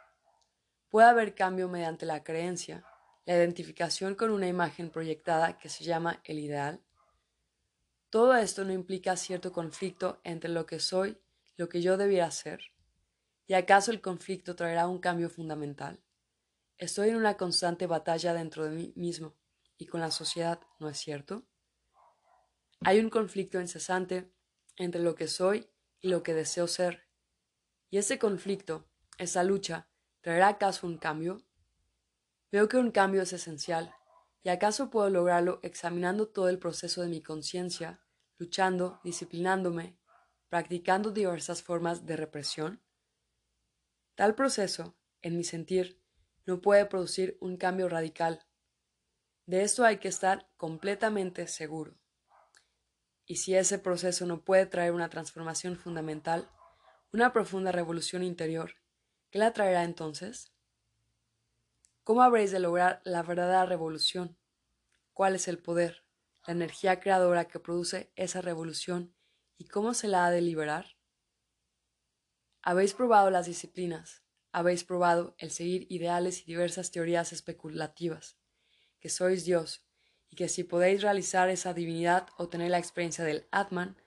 Puede 0.88 1.08
haber 1.08 1.34
cambio 1.34 1.68
mediante 1.68 2.06
la 2.06 2.22
creencia, 2.22 2.84
la 3.26 3.34
identificación 3.34 4.14
con 4.14 4.30
una 4.30 4.46
imagen 4.46 4.90
proyectada 4.90 5.58
que 5.58 5.68
se 5.68 5.82
llama 5.82 6.20
el 6.24 6.38
ideal. 6.38 6.80
Todo 8.08 8.36
esto 8.36 8.64
no 8.64 8.72
implica 8.72 9.16
cierto 9.16 9.52
conflicto 9.52 10.20
entre 10.22 10.50
lo 10.50 10.64
que 10.64 10.78
soy 10.78 11.18
lo 11.60 11.68
que 11.68 11.82
yo 11.82 11.98
debiera 11.98 12.30
ser. 12.30 12.58
¿Y 13.46 13.52
acaso 13.52 13.90
el 13.90 14.00
conflicto 14.00 14.56
traerá 14.56 14.88
un 14.88 14.98
cambio 14.98 15.28
fundamental? 15.28 16.02
Estoy 16.78 17.10
en 17.10 17.16
una 17.16 17.36
constante 17.36 17.86
batalla 17.86 18.32
dentro 18.32 18.64
de 18.64 18.70
mí 18.70 18.94
mismo 18.96 19.36
y 19.76 19.84
con 19.84 20.00
la 20.00 20.10
sociedad, 20.10 20.58
¿no 20.78 20.88
es 20.88 20.96
cierto? 20.96 21.46
Hay 22.80 22.98
un 22.98 23.10
conflicto 23.10 23.60
incesante 23.60 24.32
entre 24.76 25.02
lo 25.02 25.14
que 25.14 25.28
soy 25.28 25.68
y 26.00 26.08
lo 26.08 26.22
que 26.22 26.32
deseo 26.32 26.66
ser. 26.66 27.10
Y 27.90 27.98
ese 27.98 28.18
conflicto, 28.18 28.88
esa 29.18 29.44
lucha, 29.44 29.90
¿traerá 30.22 30.48
acaso 30.48 30.86
un 30.86 30.96
cambio? 30.96 31.44
Veo 32.50 32.68
que 32.68 32.78
un 32.78 32.90
cambio 32.90 33.20
es 33.20 33.34
esencial, 33.34 33.94
y 34.42 34.48
acaso 34.48 34.88
puedo 34.88 35.10
lograrlo 35.10 35.60
examinando 35.62 36.26
todo 36.26 36.48
el 36.48 36.58
proceso 36.58 37.02
de 37.02 37.08
mi 37.08 37.22
conciencia, 37.22 38.02
luchando, 38.38 38.98
disciplinándome, 39.04 39.99
practicando 40.50 41.12
diversas 41.12 41.62
formas 41.62 42.04
de 42.04 42.16
represión. 42.16 42.82
Tal 44.16 44.34
proceso, 44.34 44.96
en 45.22 45.36
mi 45.36 45.44
sentir, 45.44 46.02
no 46.44 46.60
puede 46.60 46.84
producir 46.86 47.38
un 47.40 47.56
cambio 47.56 47.88
radical. 47.88 48.44
De 49.46 49.62
esto 49.62 49.84
hay 49.84 49.98
que 49.98 50.08
estar 50.08 50.50
completamente 50.56 51.46
seguro. 51.46 51.94
Y 53.24 53.36
si 53.36 53.54
ese 53.54 53.78
proceso 53.78 54.26
no 54.26 54.44
puede 54.44 54.66
traer 54.66 54.92
una 54.92 55.08
transformación 55.08 55.76
fundamental, 55.76 56.50
una 57.12 57.32
profunda 57.32 57.70
revolución 57.70 58.24
interior, 58.24 58.74
¿qué 59.30 59.38
la 59.38 59.52
traerá 59.52 59.84
entonces? 59.84 60.52
¿Cómo 62.02 62.22
habréis 62.22 62.50
de 62.50 62.58
lograr 62.58 63.00
la 63.04 63.22
verdadera 63.22 63.66
revolución? 63.66 64.36
¿Cuál 65.12 65.36
es 65.36 65.46
el 65.46 65.58
poder, 65.58 66.04
la 66.44 66.54
energía 66.54 66.98
creadora 66.98 67.46
que 67.46 67.60
produce 67.60 68.12
esa 68.16 68.40
revolución 68.40 69.14
y 69.60 69.64
cómo 69.64 69.92
se 69.92 70.08
la 70.08 70.24
ha 70.24 70.30
de 70.30 70.40
liberar? 70.40 70.96
Habéis 72.62 72.94
probado 72.94 73.28
las 73.30 73.44
disciplinas, 73.44 74.22
habéis 74.52 74.84
probado 74.84 75.34
el 75.36 75.50
seguir 75.50 75.86
ideales 75.90 76.40
y 76.40 76.44
diversas 76.46 76.90
teorías 76.90 77.34
especulativas, 77.34 78.38
que 79.00 79.10
sois 79.10 79.44
Dios 79.44 79.84
y 80.30 80.36
que 80.36 80.48
si 80.48 80.64
podéis 80.64 81.02
realizar 81.02 81.50
esa 81.50 81.74
divinidad 81.74 82.28
o 82.38 82.48
tener 82.48 82.70
la 82.70 82.78
experiencia 82.78 83.22
del 83.22 83.48
Atman, 83.50 83.98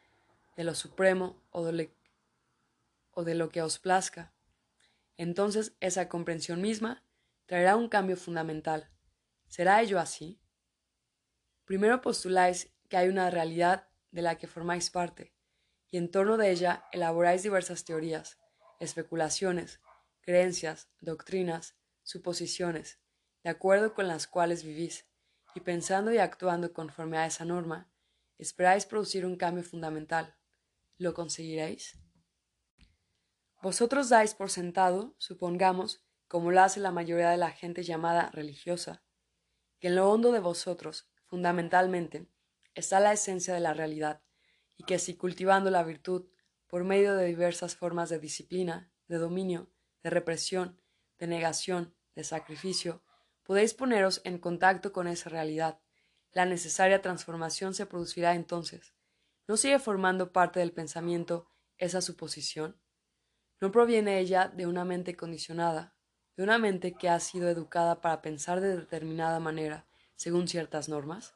de 0.58 0.64
lo 0.64 0.74
supremo 0.74 1.40
o 1.52 1.64
de, 1.64 1.96
de 3.16 3.36
lo 3.36 3.50
que 3.50 3.62
os 3.62 3.78
plazca, 3.78 4.34
entonces 5.18 5.76
esa 5.82 6.10
comprensión 6.10 6.62
misma 6.62 7.04
traerá 7.46 7.76
un 7.76 7.90
cambio 7.90 8.18
fundamental. 8.18 8.90
¿Será 9.50 9.84
ello 9.84 10.00
así? 10.00 10.42
Primero 11.66 12.02
postuláis 12.02 12.74
que 12.90 12.98
hay 12.98 13.08
una 13.08 13.30
realidad 13.30 13.88
de 14.10 14.24
la 14.24 14.40
que 14.40 14.48
formáis 14.48 14.90
parte, 14.90 15.33
y 15.94 15.98
en 15.98 16.10
torno 16.10 16.38
de 16.38 16.50
ella 16.50 16.88
elaboráis 16.92 17.44
diversas 17.44 17.86
teorías, 17.86 18.40
especulaciones, 18.80 19.80
creencias, 20.22 20.90
doctrinas, 21.02 21.78
suposiciones, 22.02 23.00
de 23.44 23.52
acuerdo 23.52 23.94
con 23.94 24.08
las 24.08 24.26
cuales 24.26 24.64
vivís, 24.64 25.06
y 25.54 25.60
pensando 25.60 26.12
y 26.12 26.18
actuando 26.18 26.74
conforme 26.74 27.20
a 27.20 27.28
esa 27.28 27.46
norma, 27.46 27.92
esperáis 28.40 28.88
producir 28.88 29.24
un 29.24 29.36
cambio 29.36 29.64
fundamental. 29.64 30.36
¿Lo 30.98 31.14
conseguiréis? 31.14 31.96
Vosotros 33.62 34.10
dais 34.10 34.34
por 34.34 34.50
sentado, 34.50 35.14
supongamos, 35.20 36.04
como 36.28 36.50
lo 36.50 36.62
hace 36.62 36.80
la 36.80 36.92
mayoría 36.92 37.30
de 37.30 37.38
la 37.38 37.52
gente 37.52 37.84
llamada 37.84 38.32
religiosa, 38.32 39.04
que 39.80 39.90
en 39.90 39.98
lo 39.98 40.10
hondo 40.10 40.32
de 40.32 40.40
vosotros, 40.40 41.08
fundamentalmente, 41.28 42.28
está 42.74 43.00
la 43.00 43.14
esencia 43.14 43.54
de 43.54 43.60
la 43.60 43.76
realidad, 43.76 44.24
y 44.78 44.84
que 44.84 45.00
si 45.00 45.16
cultivando 45.16 45.70
la 45.70 45.84
virtud, 45.84 46.28
por 46.68 46.84
medio 46.84 47.16
de 47.16 47.26
diversas 47.26 47.76
formas 47.76 48.10
de 48.10 48.20
disciplina, 48.20 48.92
de 49.08 49.18
dominio, 49.18 49.70
de 50.02 50.10
represión, 50.10 50.80
de 51.20 51.28
negación, 51.28 51.96
de 52.16 52.24
sacrificio, 52.24 53.04
podéis 53.44 53.74
poneros 53.74 54.22
en 54.24 54.38
contacto 54.40 54.92
con 54.92 55.08
esa 55.08 55.30
realidad. 55.30 55.80
La 56.32 56.46
necesaria 56.46 57.02
transformación 57.02 57.74
se 57.74 57.86
producirá 57.86 58.34
entonces. 58.36 58.96
¿No 59.48 59.58
sigue 59.58 59.78
formando 59.78 60.32
parte 60.32 60.60
del 60.60 60.72
pensamiento 60.72 61.48
esa 61.78 62.02
suposición? 62.02 62.80
¿No 63.60 63.72
proviene 63.72 64.20
ella 64.20 64.48
de 64.48 64.66
una 64.66 64.84
mente 64.84 65.16
condicionada, 65.16 65.96
de 66.36 66.44
una 66.44 66.58
mente 66.58 66.94
que 66.94 67.10
ha 67.10 67.20
sido 67.20 67.50
educada 67.50 68.02
para 68.02 68.22
pensar 68.22 68.62
de 68.62 68.78
determinada 68.78 69.40
manera, 69.40 69.86
según 70.16 70.48
ciertas 70.48 70.90
normas? 70.90 71.36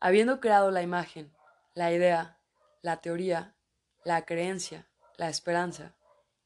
Habiendo 0.00 0.38
creado 0.40 0.70
la 0.70 0.82
imagen, 0.82 1.34
la 1.78 1.92
idea, 1.92 2.40
la 2.82 3.00
teoría, 3.00 3.56
la 4.04 4.24
creencia, 4.24 4.90
la 5.16 5.28
esperanza, 5.28 5.96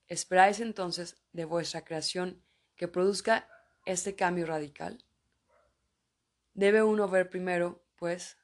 esperáis 0.07 0.61
entonces 0.61 1.23
de 1.33 1.47
vuestra 1.47 1.87
creación 1.87 2.45
que 2.77 2.87
produzca 2.87 3.49
este 3.87 4.15
cambio 4.15 4.45
radical? 4.45 5.03
Debe 6.53 6.83
uno 6.83 7.09
ver 7.09 7.31
primero, 7.31 7.83
pues, 7.97 8.37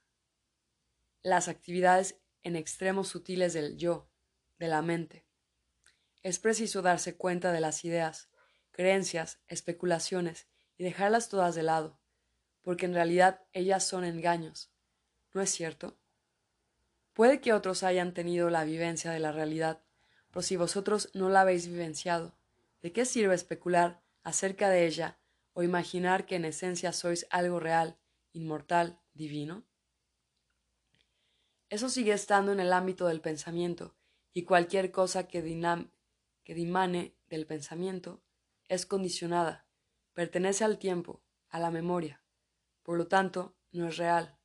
las 1.21 1.49
actividades 1.49 2.23
en 2.43 2.57
extremos 2.57 3.09
sutiles 3.09 3.53
del 3.53 3.77
yo, 3.77 4.09
de 4.59 4.69
la 4.69 4.81
mente. 4.81 5.27
Es 6.23 6.39
preciso 6.39 6.81
darse 6.81 7.19
cuenta 7.19 7.53
de 7.53 7.61
las 7.61 7.85
ideas, 7.85 8.31
creencias, 8.71 9.43
especulaciones 9.47 10.49
y 10.79 10.85
dejarlas 10.85 11.29
todas 11.29 11.55
de 11.55 11.65
lado, 11.65 12.01
porque 12.63 12.87
en 12.87 12.95
realidad 12.95 13.43
ellas 13.53 13.85
son 13.85 14.05
engaños. 14.05 14.73
¿No 15.35 15.43
es 15.43 15.51
cierto? 15.51 15.99
Puede 17.19 17.41
que 17.41 17.53
otros 17.53 17.83
hayan 17.83 18.15
tenido 18.15 18.49
la 18.49 18.63
vivencia 18.63 19.11
de 19.11 19.19
la 19.19 19.33
realidad, 19.33 19.83
pero 20.31 20.41
si 20.41 20.55
vosotros 20.55 21.11
no 21.15 21.29
la 21.29 21.41
habéis 21.41 21.67
vivenciado, 21.67 22.39
¿de 22.81 22.93
qué 22.93 23.05
sirve 23.05 23.35
especular 23.35 24.01
acerca 24.23 24.69
de 24.71 24.87
ella 24.87 25.19
o 25.53 25.65
imaginar 25.65 26.27
que 26.27 26.37
en 26.37 26.45
esencia 26.45 26.93
sois 26.93 27.27
algo 27.31 27.59
real, 27.59 27.99
inmortal, 28.35 29.01
divino? 29.15 29.65
Eso 31.71 31.89
sigue 31.89 32.13
estando 32.13 32.53
en 32.53 32.61
el 32.61 32.73
ámbito 32.73 33.09
del 33.09 33.21
pensamiento, 33.21 33.97
y 34.33 34.45
cualquier 34.45 34.93
cosa 34.93 35.27
que, 35.27 35.43
que 36.45 36.55
dimane 36.55 37.17
del 37.27 37.47
pensamiento 37.47 38.23
es 38.69 38.87
condicionada, 38.87 39.67
pertenece 40.15 40.63
al 40.63 40.79
tiempo, 40.79 41.21
a 41.49 41.59
la 41.59 41.73
memoria, 41.73 42.23
por 42.85 42.97
lo 42.97 43.09
tanto, 43.09 43.57
no 43.73 43.89
es 43.89 43.97
real. 43.97 44.39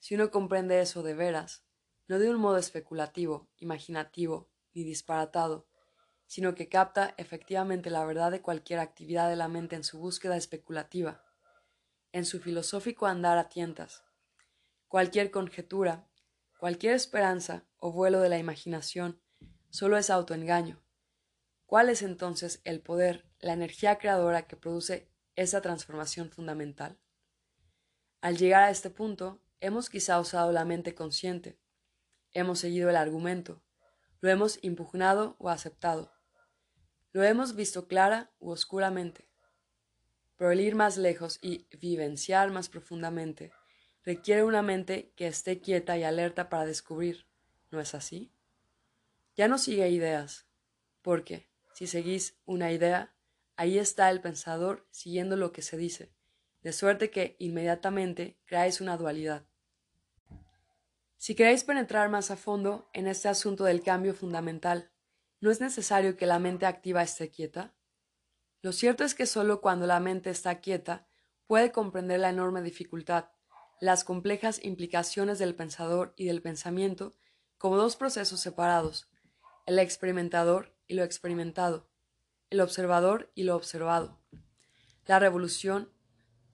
Si 0.00 0.16
uno 0.16 0.32
comprende 0.32 0.80
eso 0.80 1.04
de 1.04 1.14
veras, 1.14 1.64
no 2.08 2.18
de 2.18 2.30
un 2.30 2.36
modo 2.36 2.56
especulativo, 2.56 3.48
imaginativo, 3.58 4.50
ni 4.74 4.84
disparatado, 4.84 5.66
sino 6.26 6.54
que 6.54 6.68
capta 6.68 7.14
efectivamente 7.18 7.90
la 7.90 8.04
verdad 8.04 8.30
de 8.30 8.40
cualquier 8.40 8.78
actividad 8.78 9.28
de 9.28 9.36
la 9.36 9.48
mente 9.48 9.76
en 9.76 9.84
su 9.84 9.98
búsqueda 9.98 10.36
especulativa, 10.36 11.22
en 12.12 12.24
su 12.24 12.40
filosófico 12.40 13.06
andar 13.06 13.38
a 13.38 13.48
tientas. 13.48 14.04
Cualquier 14.88 15.30
conjetura, 15.30 16.08
cualquier 16.58 16.94
esperanza 16.94 17.66
o 17.78 17.92
vuelo 17.92 18.20
de 18.20 18.28
la 18.28 18.38
imaginación 18.38 19.20
solo 19.70 19.96
es 19.96 20.10
autoengaño. 20.10 20.82
¿Cuál 21.66 21.88
es 21.88 22.02
entonces 22.02 22.60
el 22.64 22.82
poder, 22.82 23.26
la 23.40 23.54
energía 23.54 23.96
creadora 23.96 24.46
que 24.46 24.56
produce 24.56 25.10
esa 25.36 25.62
transformación 25.62 26.30
fundamental? 26.30 26.98
Al 28.20 28.36
llegar 28.36 28.62
a 28.62 28.70
este 28.70 28.90
punto, 28.90 29.42
hemos 29.60 29.88
quizá 29.88 30.20
usado 30.20 30.52
la 30.52 30.64
mente 30.64 30.94
consciente, 30.94 31.58
hemos 32.34 32.60
seguido 32.60 32.90
el 32.90 32.96
argumento, 32.96 33.62
lo 34.20 34.30
hemos 34.30 34.58
impugnado 34.62 35.36
o 35.38 35.50
aceptado. 35.50 36.12
Lo 37.12 37.22
hemos 37.24 37.54
visto 37.54 37.88
clara 37.88 38.30
u 38.38 38.50
oscuramente. 38.50 39.28
Pero 40.36 40.52
el 40.52 40.60
ir 40.60 40.74
más 40.74 40.96
lejos 40.96 41.38
y 41.42 41.66
vivenciar 41.78 42.50
más 42.50 42.68
profundamente 42.68 43.52
requiere 44.04 44.44
una 44.44 44.62
mente 44.62 45.12
que 45.16 45.26
esté 45.26 45.60
quieta 45.60 45.98
y 45.98 46.04
alerta 46.04 46.48
para 46.48 46.64
descubrir. 46.66 47.26
¿No 47.70 47.80
es 47.80 47.94
así? 47.94 48.32
Ya 49.34 49.48
no 49.48 49.58
sigue 49.58 49.88
ideas, 49.88 50.46
porque, 51.00 51.48
si 51.74 51.86
seguís 51.86 52.38
una 52.44 52.70
idea, 52.70 53.14
ahí 53.56 53.78
está 53.78 54.10
el 54.10 54.20
pensador 54.20 54.86
siguiendo 54.90 55.36
lo 55.36 55.52
que 55.52 55.62
se 55.62 55.76
dice, 55.76 56.12
de 56.62 56.72
suerte 56.72 57.10
que 57.10 57.36
inmediatamente 57.38 58.38
creáis 58.44 58.80
una 58.80 58.96
dualidad. 58.96 59.46
Si 61.22 61.36
queréis 61.36 61.62
penetrar 61.62 62.08
más 62.08 62.32
a 62.32 62.36
fondo 62.36 62.90
en 62.92 63.06
este 63.06 63.28
asunto 63.28 63.62
del 63.62 63.84
cambio 63.84 64.12
fundamental, 64.12 64.90
¿No 65.40 65.52
es 65.52 65.60
necesario 65.60 66.16
que 66.16 66.26
la 66.26 66.40
mente 66.40 66.66
activa 66.66 67.02
esté 67.02 67.30
quieta? 67.30 67.72
Lo 68.60 68.72
cierto 68.72 69.04
es 69.04 69.16
que 69.16 69.26
solo 69.26 69.60
cuando 69.60 69.86
la 69.86 70.00
mente 70.00 70.30
está 70.30 70.60
quieta 70.60 71.06
puede 71.46 71.70
comprender 71.70 72.18
la 72.18 72.30
enorme 72.30 72.60
dificultad, 72.60 73.26
las 73.80 74.02
complejas 74.02 74.64
implicaciones 74.64 75.38
del 75.38 75.54
pensador 75.54 76.12
y 76.16 76.26
del 76.26 76.42
pensamiento 76.42 77.16
como 77.56 77.76
dos 77.76 77.94
procesos 77.94 78.40
separados, 78.40 79.08
el 79.66 79.78
experimentador 79.78 80.76
y 80.88 80.94
lo 80.94 81.04
experimentado, 81.04 81.88
el 82.50 82.60
observador 82.60 83.30
y 83.36 83.44
lo 83.44 83.54
observado. 83.54 84.20
La 85.06 85.20
revolución, 85.20 85.92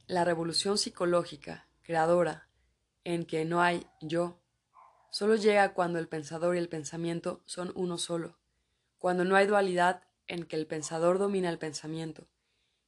la 0.06 0.24
revolución 0.24 0.76
psicológica, 0.76 1.68
creadora, 1.82 2.50
en 3.04 3.24
que 3.24 3.46
no 3.46 3.62
hay 3.62 3.86
yo, 4.00 4.42
solo 5.10 5.36
llega 5.36 5.74
cuando 5.74 5.98
el 5.98 6.08
pensador 6.08 6.54
y 6.54 6.58
el 6.58 6.68
pensamiento 6.68 7.42
son 7.46 7.72
uno 7.74 7.98
solo, 7.98 8.38
cuando 8.98 9.24
no 9.24 9.36
hay 9.36 9.46
dualidad 9.46 10.02
en 10.26 10.44
que 10.44 10.56
el 10.56 10.66
pensador 10.66 11.18
domina 11.18 11.48
el 11.48 11.58
pensamiento. 11.58 12.28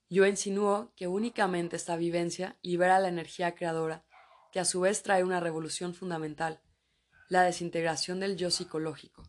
Yo 0.08 0.26
insinúo 0.26 0.92
que 0.96 1.06
únicamente 1.06 1.76
esta 1.76 1.96
vivencia 1.96 2.58
libera 2.62 2.98
la 2.98 3.08
energía 3.08 3.54
creadora, 3.54 4.04
que 4.52 4.60
a 4.60 4.64
su 4.64 4.80
vez 4.80 5.02
trae 5.02 5.22
una 5.22 5.40
revolución 5.40 5.94
fundamental, 5.94 6.60
la 7.28 7.42
desintegración 7.42 8.18
del 8.18 8.36
yo 8.36 8.50
psicológico. 8.50 9.22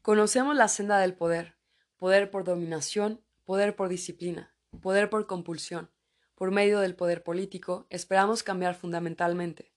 Conocemos 0.00 0.56
la 0.56 0.68
senda 0.68 0.98
del 0.98 1.14
poder, 1.14 1.58
poder 1.96 2.30
por 2.30 2.42
dominación, 2.42 3.22
poder 3.44 3.76
por 3.76 3.88
disciplina, 3.88 4.52
poder 4.80 5.10
por 5.10 5.26
compulsión. 5.26 5.90
Por 6.34 6.50
medio 6.50 6.80
del 6.80 6.96
poder 6.96 7.22
político 7.22 7.86
esperamos 7.90 8.42
cambiar 8.42 8.74
fundamentalmente, 8.74 9.71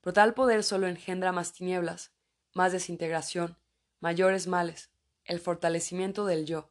pero 0.00 0.12
tal 0.12 0.34
poder 0.34 0.62
solo 0.62 0.86
engendra 0.86 1.32
más 1.32 1.52
tinieblas, 1.52 2.12
más 2.54 2.72
desintegración, 2.72 3.56
mayores 4.00 4.46
males, 4.46 4.90
el 5.24 5.40
fortalecimiento 5.40 6.26
del 6.26 6.46
yo. 6.46 6.70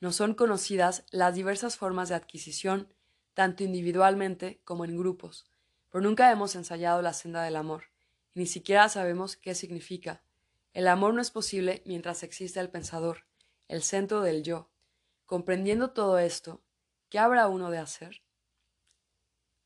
No 0.00 0.12
son 0.12 0.34
conocidas 0.34 1.04
las 1.10 1.34
diversas 1.34 1.76
formas 1.76 2.08
de 2.08 2.14
adquisición, 2.14 2.92
tanto 3.34 3.64
individualmente 3.64 4.60
como 4.64 4.84
en 4.84 4.96
grupos, 4.96 5.46
pero 5.90 6.02
nunca 6.02 6.30
hemos 6.30 6.54
ensayado 6.54 7.02
la 7.02 7.12
senda 7.12 7.42
del 7.42 7.56
amor, 7.56 7.84
y 8.34 8.40
ni 8.40 8.46
siquiera 8.46 8.88
sabemos 8.88 9.36
qué 9.36 9.54
significa. 9.54 10.22
El 10.72 10.88
amor 10.88 11.12
no 11.14 11.20
es 11.20 11.30
posible 11.30 11.82
mientras 11.84 12.22
exista 12.22 12.60
el 12.60 12.70
pensador, 12.70 13.26
el 13.68 13.82
centro 13.82 14.22
del 14.22 14.42
yo. 14.42 14.70
Comprendiendo 15.26 15.90
todo 15.90 16.18
esto, 16.18 16.62
¿qué 17.10 17.18
habrá 17.18 17.46
uno 17.48 17.70
de 17.70 17.78
hacer? 17.78 18.21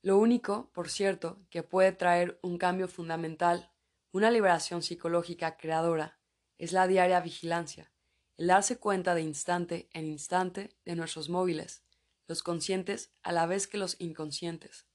Lo 0.06 0.18
único, 0.18 0.70
por 0.72 0.88
cierto, 0.88 1.40
que 1.50 1.64
puede 1.64 1.90
traer 1.90 2.38
un 2.40 2.58
cambio 2.58 2.86
fundamental, 2.86 3.72
una 4.12 4.30
liberación 4.30 4.80
psicológica 4.80 5.56
creadora, 5.56 6.20
es 6.58 6.70
la 6.70 6.86
diaria 6.86 7.18
vigilancia, 7.18 7.90
el 8.36 8.46
darse 8.46 8.78
cuenta 8.78 9.16
de 9.16 9.22
instante 9.22 9.88
en 9.92 10.06
instante 10.06 10.76
de 10.84 10.94
nuestros 10.94 11.28
móviles, 11.28 11.82
los 12.28 12.44
conscientes 12.44 13.10
a 13.24 13.32
la 13.32 13.46
vez 13.46 13.66
que 13.66 13.78
los 13.78 14.00
inconscientes. 14.00 14.86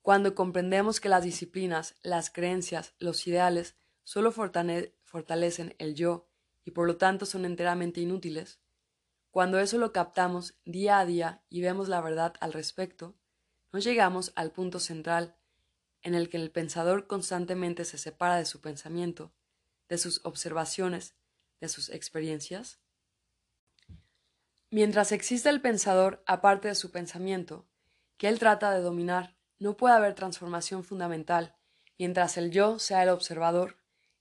Cuando 0.00 0.36
comprendemos 0.36 1.00
que 1.00 1.08
las 1.08 1.24
disciplinas, 1.24 1.96
las 2.04 2.30
creencias, 2.30 2.94
los 3.00 3.26
ideales 3.26 3.74
solo 4.04 4.30
fortalecen 4.30 5.74
el 5.78 5.96
yo 5.96 6.28
y 6.64 6.70
por 6.70 6.86
lo 6.86 6.98
tanto 6.98 7.26
son 7.26 7.44
enteramente 7.44 8.00
inútiles, 8.00 8.60
cuando 9.32 9.58
eso 9.58 9.76
lo 9.76 9.92
captamos 9.92 10.54
día 10.64 11.00
a 11.00 11.04
día 11.04 11.42
y 11.50 11.62
vemos 11.62 11.88
la 11.88 12.00
verdad 12.00 12.34
al 12.38 12.52
respecto, 12.52 13.16
no 13.72 13.78
llegamos 13.78 14.32
al 14.34 14.50
punto 14.52 14.80
central 14.80 15.36
en 16.02 16.14
el 16.14 16.28
que 16.28 16.36
el 16.36 16.50
pensador 16.50 17.06
constantemente 17.06 17.84
se 17.84 17.98
separa 17.98 18.36
de 18.36 18.44
su 18.44 18.60
pensamiento, 18.60 19.32
de 19.88 19.98
sus 19.98 20.24
observaciones, 20.24 21.14
de 21.60 21.68
sus 21.68 21.90
experiencias. 21.90 22.78
Mientras 24.70 25.12
existe 25.12 25.48
el 25.48 25.60
pensador 25.60 26.22
aparte 26.26 26.68
de 26.68 26.74
su 26.74 26.90
pensamiento, 26.90 27.66
que 28.16 28.28
él 28.28 28.38
trata 28.38 28.70
de 28.70 28.80
dominar, 28.80 29.36
no 29.58 29.76
puede 29.76 29.94
haber 29.94 30.14
transformación 30.14 30.84
fundamental, 30.84 31.56
mientras 31.98 32.36
el 32.36 32.50
yo 32.50 32.78
sea 32.78 33.02
el 33.02 33.08
observador, 33.08 33.76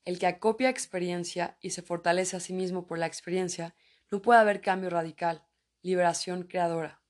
el 0.05 0.19
que 0.19 0.27
acopia 0.27 0.69
experiencia 0.69 1.57
y 1.61 1.71
se 1.71 1.81
fortalece 1.81 2.37
a 2.37 2.39
sí 2.39 2.53
mismo 2.53 2.87
por 2.87 2.97
la 2.97 3.05
experiencia, 3.05 3.75
no 4.09 4.21
puede 4.21 4.39
haber 4.39 4.61
cambio 4.61 4.89
radical, 4.89 5.45
liberación 5.81 6.43
creadora. 6.43 7.01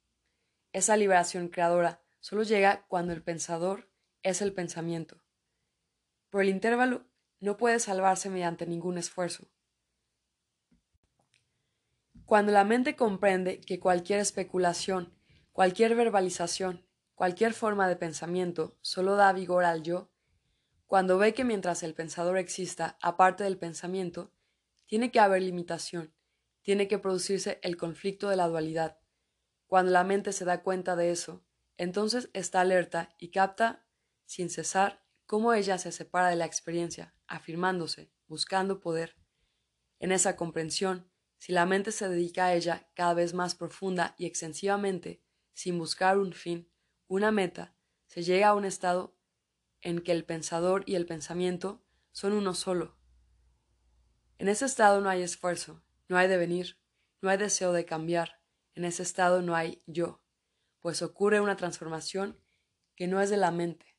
Esa 0.73 0.97
liberación 0.97 1.47
creadora 1.49 2.01
solo 2.19 2.43
llega 2.43 2.85
cuando 2.87 3.13
el 3.13 3.23
pensador 3.23 3.89
es 4.23 4.41
el 4.41 4.53
pensamiento. 4.53 5.23
Por 6.29 6.41
el 6.41 6.49
intervalo 6.49 7.05
no 7.39 7.57
puede 7.57 7.79
salvarse 7.79 8.29
mediante 8.29 8.65
ningún 8.65 8.97
esfuerzo. 8.97 9.47
Cuando 12.25 12.51
la 12.51 12.63
mente 12.63 12.95
comprende 12.95 13.61
que 13.61 13.79
cualquier 13.79 14.19
especulación, 14.19 15.13
cualquier 15.53 15.95
verbalización, 15.95 16.87
Cualquier 17.17 17.55
forma 17.55 17.89
de 17.89 17.95
pensamiento 17.95 18.77
solo 18.81 19.15
da 19.15 19.33
vigor 19.33 19.65
al 19.65 19.81
yo 19.81 20.11
cuando 20.85 21.17
ve 21.17 21.33
que 21.33 21.43
mientras 21.43 21.81
el 21.81 21.95
pensador 21.95 22.37
exista 22.37 22.95
aparte 23.01 23.43
del 23.43 23.57
pensamiento, 23.57 24.31
tiene 24.85 25.09
que 25.09 25.19
haber 25.19 25.41
limitación, 25.41 26.13
tiene 26.61 26.87
que 26.87 26.99
producirse 26.99 27.59
el 27.63 27.75
conflicto 27.75 28.29
de 28.29 28.35
la 28.35 28.47
dualidad. 28.47 28.99
Cuando 29.65 29.91
la 29.91 30.03
mente 30.03 30.31
se 30.31 30.45
da 30.45 30.61
cuenta 30.61 30.95
de 30.95 31.09
eso, 31.09 31.43
entonces 31.77 32.29
está 32.33 32.61
alerta 32.61 33.15
y 33.17 33.29
capta, 33.29 33.85
sin 34.25 34.49
cesar, 34.49 35.03
cómo 35.25 35.53
ella 35.53 35.77
se 35.77 35.91
separa 35.91 36.29
de 36.29 36.35
la 36.35 36.45
experiencia, 36.45 37.13
afirmándose, 37.27 38.11
buscando 38.27 38.79
poder. 38.79 39.15
En 39.99 40.11
esa 40.11 40.35
comprensión, 40.35 41.09
si 41.37 41.51
la 41.51 41.65
mente 41.65 41.91
se 41.91 42.09
dedica 42.09 42.47
a 42.47 42.53
ella 42.55 42.89
cada 42.93 43.13
vez 43.13 43.33
más 43.33 43.55
profunda 43.55 44.15
y 44.17 44.25
extensivamente, 44.25 45.21
sin 45.53 45.77
buscar 45.77 46.17
un 46.17 46.33
fin, 46.33 46.71
una 47.07 47.31
meta, 47.31 47.75
se 48.07 48.23
llega 48.23 48.49
a 48.49 48.55
un 48.55 48.65
estado 48.65 49.15
en 49.81 50.01
que 50.01 50.11
el 50.11 50.25
pensador 50.25 50.83
y 50.85 50.95
el 50.95 51.05
pensamiento 51.05 51.83
son 52.11 52.33
uno 52.33 52.53
solo. 52.53 52.97
En 54.39 54.49
ese 54.49 54.65
estado 54.65 55.01
no 55.01 55.09
hay 55.09 55.21
esfuerzo, 55.21 55.83
no 56.07 56.17
hay 56.17 56.27
devenir, 56.27 56.79
no 57.21 57.29
hay 57.29 57.37
deseo 57.37 57.73
de 57.73 57.85
cambiar, 57.85 58.41
en 58.73 58.85
ese 58.85 59.03
estado 59.03 59.41
no 59.41 59.55
hay 59.55 59.83
yo, 59.87 60.21
pues 60.87 61.01
ocurre 61.01 61.41
una 61.41 61.57
transformación 61.57 62.41
que 62.95 63.07
no 63.07 63.19
es 63.19 63.29
de 63.29 63.35
la 63.35 63.51
mente. 63.51 63.97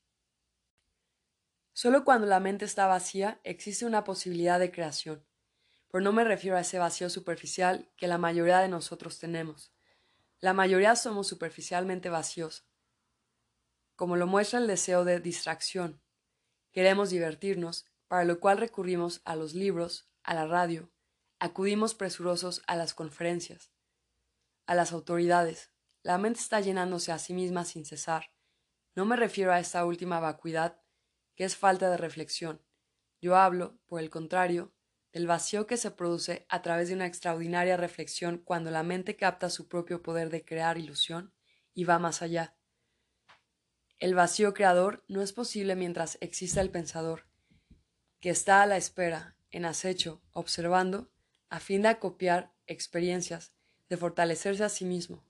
Solo 1.74 2.02
cuando 2.02 2.27
la 2.27 2.40
mente 2.40 2.65
está 2.65 2.86
vacía 2.86 3.43
existe 3.44 3.85
una 3.85 4.05
posibilidad 4.05 4.59
de 4.59 4.73
creación, 4.73 5.23
pero 5.90 6.02
no 6.02 6.15
me 6.15 6.24
refiero 6.24 6.56
a 6.56 6.60
ese 6.60 6.78
vacío 6.78 7.10
superficial 7.10 7.93
que 7.98 8.06
la 8.06 8.16
mayoría 8.16 8.60
de 8.60 8.70
nosotros 8.70 9.19
tenemos. 9.19 9.70
La 10.40 10.55
mayoría 10.55 10.97
somos 10.97 11.27
superficialmente 11.27 12.09
vacíos, 12.09 12.66
como 13.94 14.16
lo 14.16 14.27
muestra 14.27 14.59
el 14.59 14.66
deseo 14.66 15.05
de 15.05 15.20
distracción. 15.20 16.01
Queremos 16.73 17.10
divertirnos, 17.10 17.85
para 18.06 18.24
lo 18.24 18.40
cual 18.40 18.56
recurrimos 18.56 19.20
a 19.27 19.36
los 19.36 19.52
libros, 19.52 20.09
a 20.23 20.32
la 20.32 20.47
radio, 20.47 20.90
acudimos 21.39 21.93
presurosos 21.93 22.62
a 22.66 22.77
las 22.77 22.94
conferencias, 22.94 23.73
a 24.65 24.74
las 24.74 24.93
autoridades. 24.93 25.70
La 26.09 26.17
mente 26.17 26.41
está 26.41 26.63
llenándose 26.63 27.13
a 27.13 27.19
sí 27.19 27.35
misma 27.35 27.67
sin 27.67 27.85
cesar. 27.85 28.31
No 28.95 29.05
me 29.05 29.15
refiero 29.15 29.53
a 29.53 29.61
esta 29.61 29.85
última 29.85 30.21
vacuidad, 30.21 30.81
que 31.37 31.45
es 31.45 31.55
falta 31.55 31.91
de 31.91 31.99
reflexión. 31.99 32.63
Yo 33.21 33.37
hablo, 33.37 33.79
por 33.85 34.01
el 34.01 34.09
contrario, 34.09 34.73
del 35.13 35.27
vacío 35.27 35.67
que 35.67 35.77
se 35.77 35.91
produce 35.91 36.47
a 36.49 36.63
través 36.63 36.89
de 36.89 36.95
una 36.95 37.05
extraordinaria 37.05 37.77
reflexión 37.77 38.39
cuando 38.39 38.71
la 38.71 38.83
mente 38.83 39.17
capta 39.17 39.51
su 39.51 39.69
propio 39.69 40.03
poder 40.03 40.31
de 40.31 40.47
crear 40.47 40.79
ilusión 40.79 41.35
y 41.75 41.85
va 41.85 41.99
más 41.99 42.23
allá. 42.23 42.57
El 43.99 44.15
vacío 44.15 44.55
creador 44.55 45.05
no 45.09 45.21
es 45.21 45.35
posible 45.35 45.77
mientras 45.77 46.17
exista 46.23 46.63
el 46.63 46.71
pensador, 46.71 47.27
que 48.19 48.31
está 48.31 48.63
a 48.63 48.67
la 48.67 48.79
espera, 48.79 49.37
en 49.51 49.67
acecho, 49.67 50.23
observando, 50.33 51.11
a 51.51 51.61
fin 51.61 51.83
de 51.83 51.89
acopiar 51.89 52.55
experiencias, 52.67 53.53
de 53.91 53.99
fortalecerse 53.99 54.65
a 54.65 54.71
sí 54.71 54.87
mismo. 54.87 55.28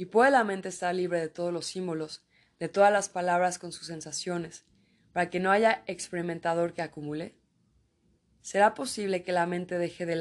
¿Y 0.00 0.06
puede 0.06 0.30
la 0.30 0.44
mente 0.44 0.70
estar 0.70 0.94
libre 0.94 1.20
de 1.20 1.28
todos 1.28 1.52
los 1.52 1.66
símbolos, 1.66 2.24
de 2.58 2.70
todas 2.70 2.90
las 2.90 3.10
palabras 3.10 3.58
con 3.58 3.70
sus 3.70 3.88
sensaciones, 3.88 4.64
para 5.12 5.28
que 5.28 5.40
no 5.40 5.50
haya 5.50 5.84
experimentador 5.86 6.72
que 6.72 6.80
acumule? 6.80 7.36
¿Será 8.40 8.72
posible 8.72 9.22
que 9.22 9.32
la 9.32 9.44
mente 9.44 9.76
deje 9.76 10.06
de, 10.06 10.16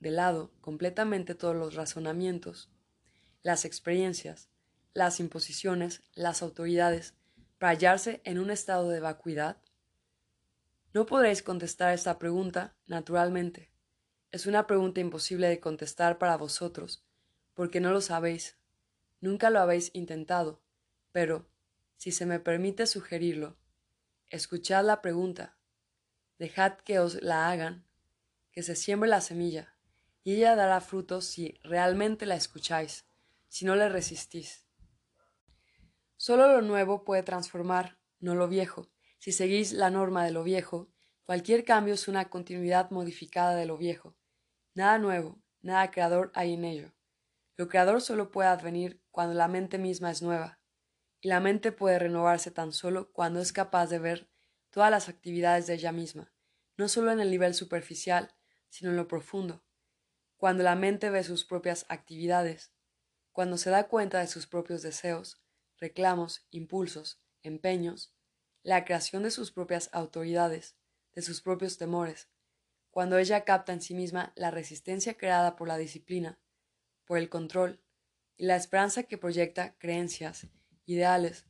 de 0.00 0.10
lado 0.10 0.52
completamente 0.60 1.34
todos 1.34 1.56
los 1.56 1.74
razonamientos, 1.74 2.70
las 3.42 3.64
experiencias, 3.64 4.50
las 4.92 5.18
imposiciones, 5.18 6.02
las 6.12 6.42
autoridades, 6.42 7.14
para 7.58 7.70
hallarse 7.70 8.20
en 8.24 8.38
un 8.38 8.50
estado 8.50 8.90
de 8.90 9.00
vacuidad? 9.00 9.56
No 10.92 11.06
podréis 11.06 11.42
contestar 11.42 11.94
esta 11.94 12.18
pregunta, 12.18 12.76
naturalmente. 12.86 13.70
Es 14.30 14.44
una 14.44 14.66
pregunta 14.66 15.00
imposible 15.00 15.48
de 15.48 15.58
contestar 15.58 16.18
para 16.18 16.36
vosotros, 16.36 17.02
porque 17.54 17.80
no 17.80 17.92
lo 17.92 18.02
sabéis. 18.02 18.58
Nunca 19.22 19.50
lo 19.50 19.60
habéis 19.60 19.92
intentado, 19.94 20.60
pero, 21.12 21.48
si 21.96 22.10
se 22.10 22.26
me 22.26 22.40
permite 22.40 22.88
sugerirlo, 22.88 23.56
escuchad 24.30 24.84
la 24.84 25.00
pregunta, 25.00 25.56
dejad 26.40 26.72
que 26.78 26.98
os 26.98 27.22
la 27.22 27.48
hagan, 27.48 27.86
que 28.50 28.64
se 28.64 28.74
siembre 28.74 29.08
la 29.08 29.20
semilla, 29.20 29.76
y 30.24 30.34
ella 30.34 30.56
dará 30.56 30.80
frutos 30.80 31.24
si 31.24 31.56
realmente 31.62 32.26
la 32.26 32.34
escucháis, 32.34 33.06
si 33.46 33.64
no 33.64 33.76
le 33.76 33.88
resistís. 33.88 34.66
Solo 36.16 36.48
lo 36.48 36.60
nuevo 36.60 37.04
puede 37.04 37.22
transformar, 37.22 37.98
no 38.18 38.34
lo 38.34 38.48
viejo. 38.48 38.88
Si 39.20 39.30
seguís 39.30 39.72
la 39.72 39.90
norma 39.90 40.24
de 40.24 40.32
lo 40.32 40.42
viejo, 40.42 40.88
cualquier 41.26 41.64
cambio 41.64 41.94
es 41.94 42.08
una 42.08 42.28
continuidad 42.28 42.90
modificada 42.90 43.54
de 43.54 43.66
lo 43.66 43.78
viejo. 43.78 44.16
Nada 44.74 44.98
nuevo, 44.98 45.40
nada 45.60 45.92
creador 45.92 46.32
hay 46.34 46.54
en 46.54 46.64
ello. 46.64 46.92
Lo 47.56 47.68
creador 47.68 48.00
solo 48.00 48.30
puede 48.30 48.48
advenir 48.48 49.02
cuando 49.10 49.34
la 49.34 49.48
mente 49.48 49.78
misma 49.78 50.10
es 50.10 50.22
nueva, 50.22 50.60
y 51.20 51.28
la 51.28 51.40
mente 51.40 51.70
puede 51.70 51.98
renovarse 51.98 52.50
tan 52.50 52.72
solo 52.72 53.12
cuando 53.12 53.40
es 53.40 53.52
capaz 53.52 53.88
de 53.88 53.98
ver 53.98 54.30
todas 54.70 54.90
las 54.90 55.08
actividades 55.08 55.66
de 55.66 55.74
ella 55.74 55.92
misma, 55.92 56.32
no 56.76 56.88
solo 56.88 57.12
en 57.12 57.20
el 57.20 57.30
nivel 57.30 57.54
superficial, 57.54 58.34
sino 58.68 58.90
en 58.90 58.96
lo 58.96 59.06
profundo. 59.06 59.64
Cuando 60.36 60.64
la 60.64 60.74
mente 60.74 61.10
ve 61.10 61.22
sus 61.22 61.44
propias 61.44 61.84
actividades, 61.88 62.72
cuando 63.32 63.56
se 63.58 63.70
da 63.70 63.86
cuenta 63.86 64.18
de 64.18 64.26
sus 64.26 64.46
propios 64.46 64.82
deseos, 64.82 65.42
reclamos, 65.78 66.46
impulsos, 66.50 67.22
empeños, 67.42 68.14
la 68.62 68.84
creación 68.84 69.22
de 69.22 69.30
sus 69.30 69.52
propias 69.52 69.90
autoridades, 69.92 70.76
de 71.12 71.22
sus 71.22 71.42
propios 71.42 71.78
temores, 71.78 72.28
cuando 72.90 73.18
ella 73.18 73.44
capta 73.44 73.72
en 73.72 73.80
sí 73.80 73.94
misma 73.94 74.32
la 74.36 74.50
resistencia 74.50 75.14
creada 75.14 75.56
por 75.56 75.68
la 75.68 75.76
disciplina, 75.76 76.38
por 77.04 77.18
el 77.18 77.28
control, 77.28 77.80
y 78.36 78.46
la 78.46 78.56
esperanza 78.56 79.04
que 79.04 79.18
proyecta 79.18 79.76
creencias, 79.78 80.48
ideales, 80.84 81.46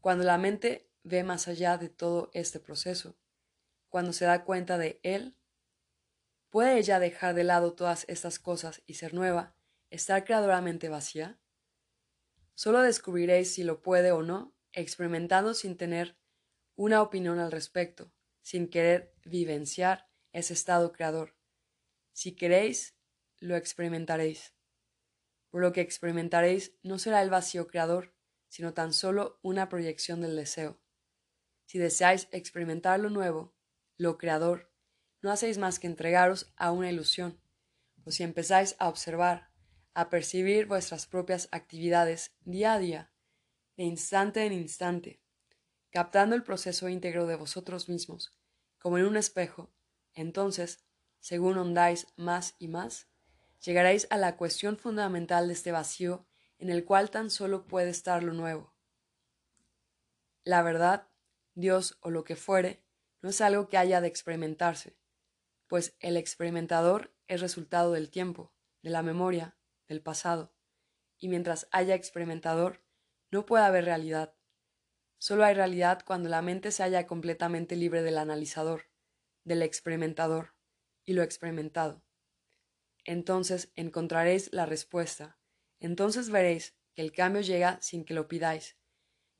cuando 0.00 0.24
la 0.24 0.38
mente 0.38 0.90
ve 1.02 1.22
más 1.24 1.48
allá 1.48 1.78
de 1.78 1.88
todo 1.88 2.30
este 2.34 2.60
proceso, 2.60 3.16
cuando 3.88 4.12
se 4.12 4.24
da 4.24 4.44
cuenta 4.44 4.76
de 4.78 5.00
él, 5.02 5.36
¿puede 6.50 6.78
ella 6.78 6.98
dejar 6.98 7.34
de 7.34 7.44
lado 7.44 7.74
todas 7.74 8.04
estas 8.08 8.38
cosas 8.38 8.82
y 8.86 8.94
ser 8.94 9.14
nueva, 9.14 9.56
estar 9.90 10.24
creadoramente 10.24 10.88
vacía? 10.88 11.38
Solo 12.54 12.82
descubriréis 12.82 13.54
si 13.54 13.64
lo 13.64 13.82
puede 13.82 14.12
o 14.12 14.22
no, 14.22 14.54
experimentando 14.72 15.54
sin 15.54 15.76
tener 15.76 16.16
una 16.76 17.02
opinión 17.02 17.38
al 17.38 17.52
respecto, 17.52 18.12
sin 18.42 18.68
querer 18.68 19.14
vivenciar 19.24 20.08
ese 20.32 20.52
estado 20.52 20.92
creador. 20.92 21.36
Si 22.12 22.34
queréis, 22.34 22.96
lo 23.38 23.56
experimentaréis. 23.56 24.53
Por 25.54 25.62
lo 25.62 25.72
que 25.72 25.82
experimentaréis 25.82 26.72
no 26.82 26.98
será 26.98 27.22
el 27.22 27.30
vacío 27.30 27.68
creador, 27.68 28.12
sino 28.48 28.74
tan 28.74 28.92
solo 28.92 29.38
una 29.40 29.68
proyección 29.68 30.20
del 30.20 30.34
deseo. 30.34 30.80
Si 31.66 31.78
deseáis 31.78 32.26
experimentar 32.32 32.98
lo 32.98 33.08
nuevo, 33.08 33.54
lo 33.96 34.18
creador, 34.18 34.72
no 35.22 35.30
hacéis 35.30 35.58
más 35.58 35.78
que 35.78 35.86
entregaros 35.86 36.52
a 36.56 36.72
una 36.72 36.90
ilusión, 36.90 37.40
o 38.02 38.10
si 38.10 38.24
empezáis 38.24 38.74
a 38.80 38.88
observar, 38.88 39.52
a 39.94 40.10
percibir 40.10 40.66
vuestras 40.66 41.06
propias 41.06 41.46
actividades 41.52 42.34
día 42.40 42.72
a 42.72 42.80
día, 42.80 43.12
de 43.76 43.84
instante 43.84 44.44
en 44.46 44.54
instante, 44.54 45.22
captando 45.90 46.34
el 46.34 46.42
proceso 46.42 46.88
íntegro 46.88 47.28
de 47.28 47.36
vosotros 47.36 47.88
mismos, 47.88 48.36
como 48.80 48.98
en 48.98 49.06
un 49.06 49.16
espejo, 49.16 49.72
entonces, 50.14 50.84
según 51.20 51.58
hondáis 51.58 52.08
más 52.16 52.56
y 52.58 52.66
más, 52.66 53.13
llegaréis 53.64 54.06
a 54.10 54.18
la 54.18 54.36
cuestión 54.36 54.76
fundamental 54.76 55.46
de 55.46 55.54
este 55.54 55.72
vacío 55.72 56.26
en 56.58 56.70
el 56.70 56.84
cual 56.84 57.10
tan 57.10 57.30
solo 57.30 57.66
puede 57.66 57.90
estar 57.90 58.22
lo 58.22 58.32
nuevo. 58.32 58.74
La 60.44 60.62
verdad, 60.62 61.08
Dios 61.54 61.98
o 62.00 62.10
lo 62.10 62.24
que 62.24 62.36
fuere, 62.36 62.84
no 63.22 63.30
es 63.30 63.40
algo 63.40 63.68
que 63.68 63.78
haya 63.78 64.02
de 64.02 64.08
experimentarse, 64.08 64.98
pues 65.66 65.96
el 66.00 66.16
experimentador 66.18 67.14
es 67.26 67.40
resultado 67.40 67.92
del 67.92 68.10
tiempo, 68.10 68.52
de 68.82 68.90
la 68.90 69.02
memoria, 69.02 69.56
del 69.88 70.02
pasado, 70.02 70.54
y 71.16 71.28
mientras 71.28 71.66
haya 71.70 71.94
experimentador, 71.94 72.84
no 73.30 73.46
puede 73.46 73.64
haber 73.64 73.86
realidad. 73.86 74.34
Solo 75.16 75.44
hay 75.44 75.54
realidad 75.54 76.02
cuando 76.04 76.28
la 76.28 76.42
mente 76.42 76.70
se 76.70 76.82
halla 76.82 77.06
completamente 77.06 77.76
libre 77.76 78.02
del 78.02 78.18
analizador, 78.18 78.90
del 79.42 79.62
experimentador 79.62 80.54
y 81.02 81.14
lo 81.14 81.22
experimentado. 81.22 82.03
Entonces 83.04 83.70
encontraréis 83.76 84.52
la 84.52 84.66
respuesta, 84.66 85.38
entonces 85.78 86.30
veréis 86.30 86.74
que 86.94 87.02
el 87.02 87.12
cambio 87.12 87.42
llega 87.42 87.78
sin 87.82 88.04
que 88.04 88.14
lo 88.14 88.28
pidáis, 88.28 88.76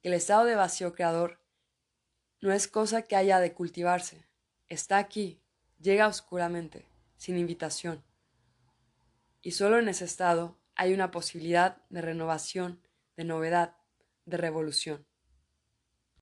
que 0.00 0.08
el 0.08 0.14
estado 0.14 0.44
de 0.44 0.54
vacío 0.54 0.94
creador 0.94 1.40
no 2.40 2.52
es 2.52 2.68
cosa 2.68 3.02
que 3.02 3.16
haya 3.16 3.40
de 3.40 3.54
cultivarse, 3.54 4.28
está 4.68 4.98
aquí, 4.98 5.40
llega 5.80 6.08
oscuramente, 6.08 6.86
sin 7.16 7.38
invitación. 7.38 8.04
Y 9.40 9.52
solo 9.52 9.78
en 9.78 9.88
ese 9.88 10.04
estado 10.04 10.58
hay 10.74 10.92
una 10.92 11.10
posibilidad 11.10 11.82
de 11.88 12.02
renovación, 12.02 12.86
de 13.16 13.24
novedad, 13.24 13.76
de 14.26 14.36
revolución. 14.36 15.06